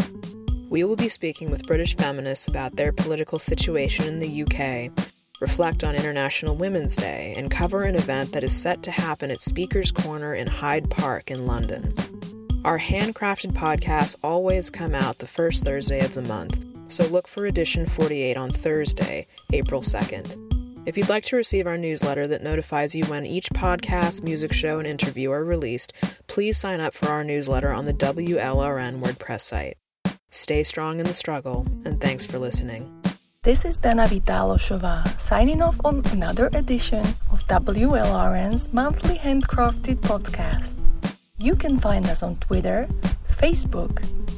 We 0.70 0.84
will 0.84 0.94
be 0.94 1.08
speaking 1.08 1.50
with 1.50 1.66
British 1.66 1.96
feminists 1.96 2.46
about 2.46 2.76
their 2.76 2.92
political 2.92 3.40
situation 3.40 4.06
in 4.06 4.20
the 4.20 4.44
UK 4.44 4.92
reflect 5.40 5.82
on 5.82 5.94
International 5.94 6.54
Women's 6.54 6.96
Day, 6.96 7.34
and 7.36 7.50
cover 7.50 7.82
an 7.82 7.96
event 7.96 8.32
that 8.32 8.44
is 8.44 8.54
set 8.54 8.82
to 8.84 8.90
happen 8.90 9.30
at 9.30 9.40
Speaker's 9.40 9.90
Corner 9.90 10.34
in 10.34 10.46
Hyde 10.46 10.90
Park 10.90 11.30
in 11.30 11.46
London. 11.46 11.94
Our 12.64 12.78
handcrafted 12.78 13.52
podcasts 13.52 14.16
always 14.22 14.70
come 14.70 14.94
out 14.94 15.18
the 15.18 15.26
first 15.26 15.64
Thursday 15.64 16.04
of 16.04 16.14
the 16.14 16.22
month, 16.22 16.62
so 16.88 17.06
look 17.06 17.26
for 17.26 17.46
edition 17.46 17.86
48 17.86 18.36
on 18.36 18.50
Thursday, 18.50 19.26
April 19.52 19.80
2nd. 19.80 20.36
If 20.86 20.96
you'd 20.96 21.08
like 21.08 21.24
to 21.24 21.36
receive 21.36 21.66
our 21.66 21.78
newsletter 21.78 22.26
that 22.26 22.42
notifies 22.42 22.94
you 22.94 23.04
when 23.04 23.26
each 23.26 23.48
podcast, 23.50 24.22
music 24.22 24.52
show, 24.52 24.78
and 24.78 24.86
interview 24.86 25.30
are 25.30 25.44
released, 25.44 25.92
please 26.26 26.56
sign 26.56 26.80
up 26.80 26.94
for 26.94 27.08
our 27.08 27.22
newsletter 27.22 27.72
on 27.72 27.84
the 27.84 27.94
WLRN 27.94 29.00
WordPress 29.00 29.40
site. 29.40 29.76
Stay 30.30 30.62
strong 30.62 31.00
in 31.00 31.06
the 31.06 31.14
struggle, 31.14 31.66
and 31.84 32.00
thanks 32.00 32.26
for 32.26 32.38
listening. 32.38 33.00
This 33.42 33.64
is 33.64 33.78
Dana 33.78 34.04
Vitaloshova 34.04 35.18
signing 35.18 35.62
off 35.62 35.80
on 35.82 36.02
another 36.12 36.50
edition 36.52 37.00
of 37.32 37.42
WLRN's 37.48 38.70
monthly 38.70 39.16
handcrafted 39.16 39.96
podcast. 40.00 40.76
You 41.38 41.56
can 41.56 41.80
find 41.80 42.04
us 42.04 42.22
on 42.22 42.36
Twitter, 42.36 42.86
Facebook, 43.32 43.94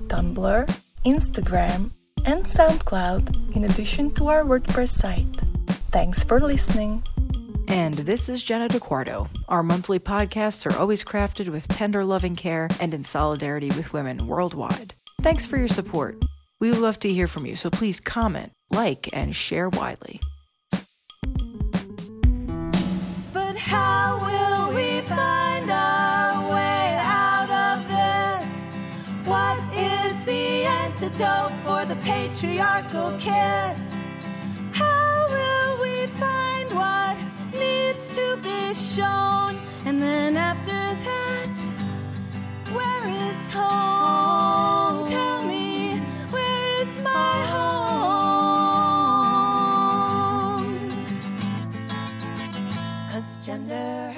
Tumblr, 0.06 0.80
Instagram, 1.04 1.90
and 2.26 2.44
SoundCloud 2.44 3.56
in 3.56 3.64
addition 3.64 4.12
to 4.14 4.28
our 4.28 4.44
WordPress 4.44 4.90
site. 4.90 5.34
Thanks 5.90 6.22
for 6.22 6.38
listening. 6.38 7.02
And 7.66 7.94
this 7.94 8.28
is 8.28 8.44
Jenna 8.44 8.68
DeQuardo. 8.68 9.28
Our 9.48 9.64
monthly 9.64 9.98
podcasts 9.98 10.64
are 10.64 10.78
always 10.78 11.02
crafted 11.02 11.48
with 11.48 11.66
tender, 11.66 12.04
loving 12.04 12.36
care 12.36 12.68
and 12.80 12.94
in 12.94 13.02
solidarity 13.02 13.70
with 13.70 13.92
women 13.92 14.28
worldwide. 14.28 14.94
Thanks 15.22 15.44
for 15.44 15.56
your 15.56 15.66
support. 15.66 16.22
We 16.62 16.70
would 16.70 16.78
love 16.78 17.00
to 17.00 17.12
hear 17.12 17.26
from 17.26 17.44
you, 17.44 17.56
so 17.56 17.70
please 17.70 17.98
comment, 17.98 18.52
like, 18.70 19.08
and 19.12 19.34
share 19.34 19.68
widely. 19.68 20.20
But 23.32 23.56
how 23.56 24.20
will 24.20 24.72
we 24.72 25.00
find 25.00 25.68
our 25.68 26.54
way 26.54 27.00
out 27.02 27.50
of 27.50 27.88
this? 27.88 28.46
What 29.26 29.58
is 29.74 30.24
the 30.24 30.62
antidote 30.64 31.50
for 31.64 31.84
the 31.84 31.96
patriarchal 31.96 33.10
kiss? 33.18 33.80
How 34.70 35.26
will 35.30 35.82
we 35.82 36.06
find 36.06 36.70
what 36.76 37.18
needs 37.52 38.08
to 38.14 38.36
be 38.40 38.72
shown? 38.72 39.58
And 39.84 40.00
then 40.00 40.36
after 40.36 40.70
that, 40.70 41.56
where 42.72 43.08
is 43.08 43.50
home? 43.50 45.08
Tell 45.08 45.41
hurts. 53.52 54.11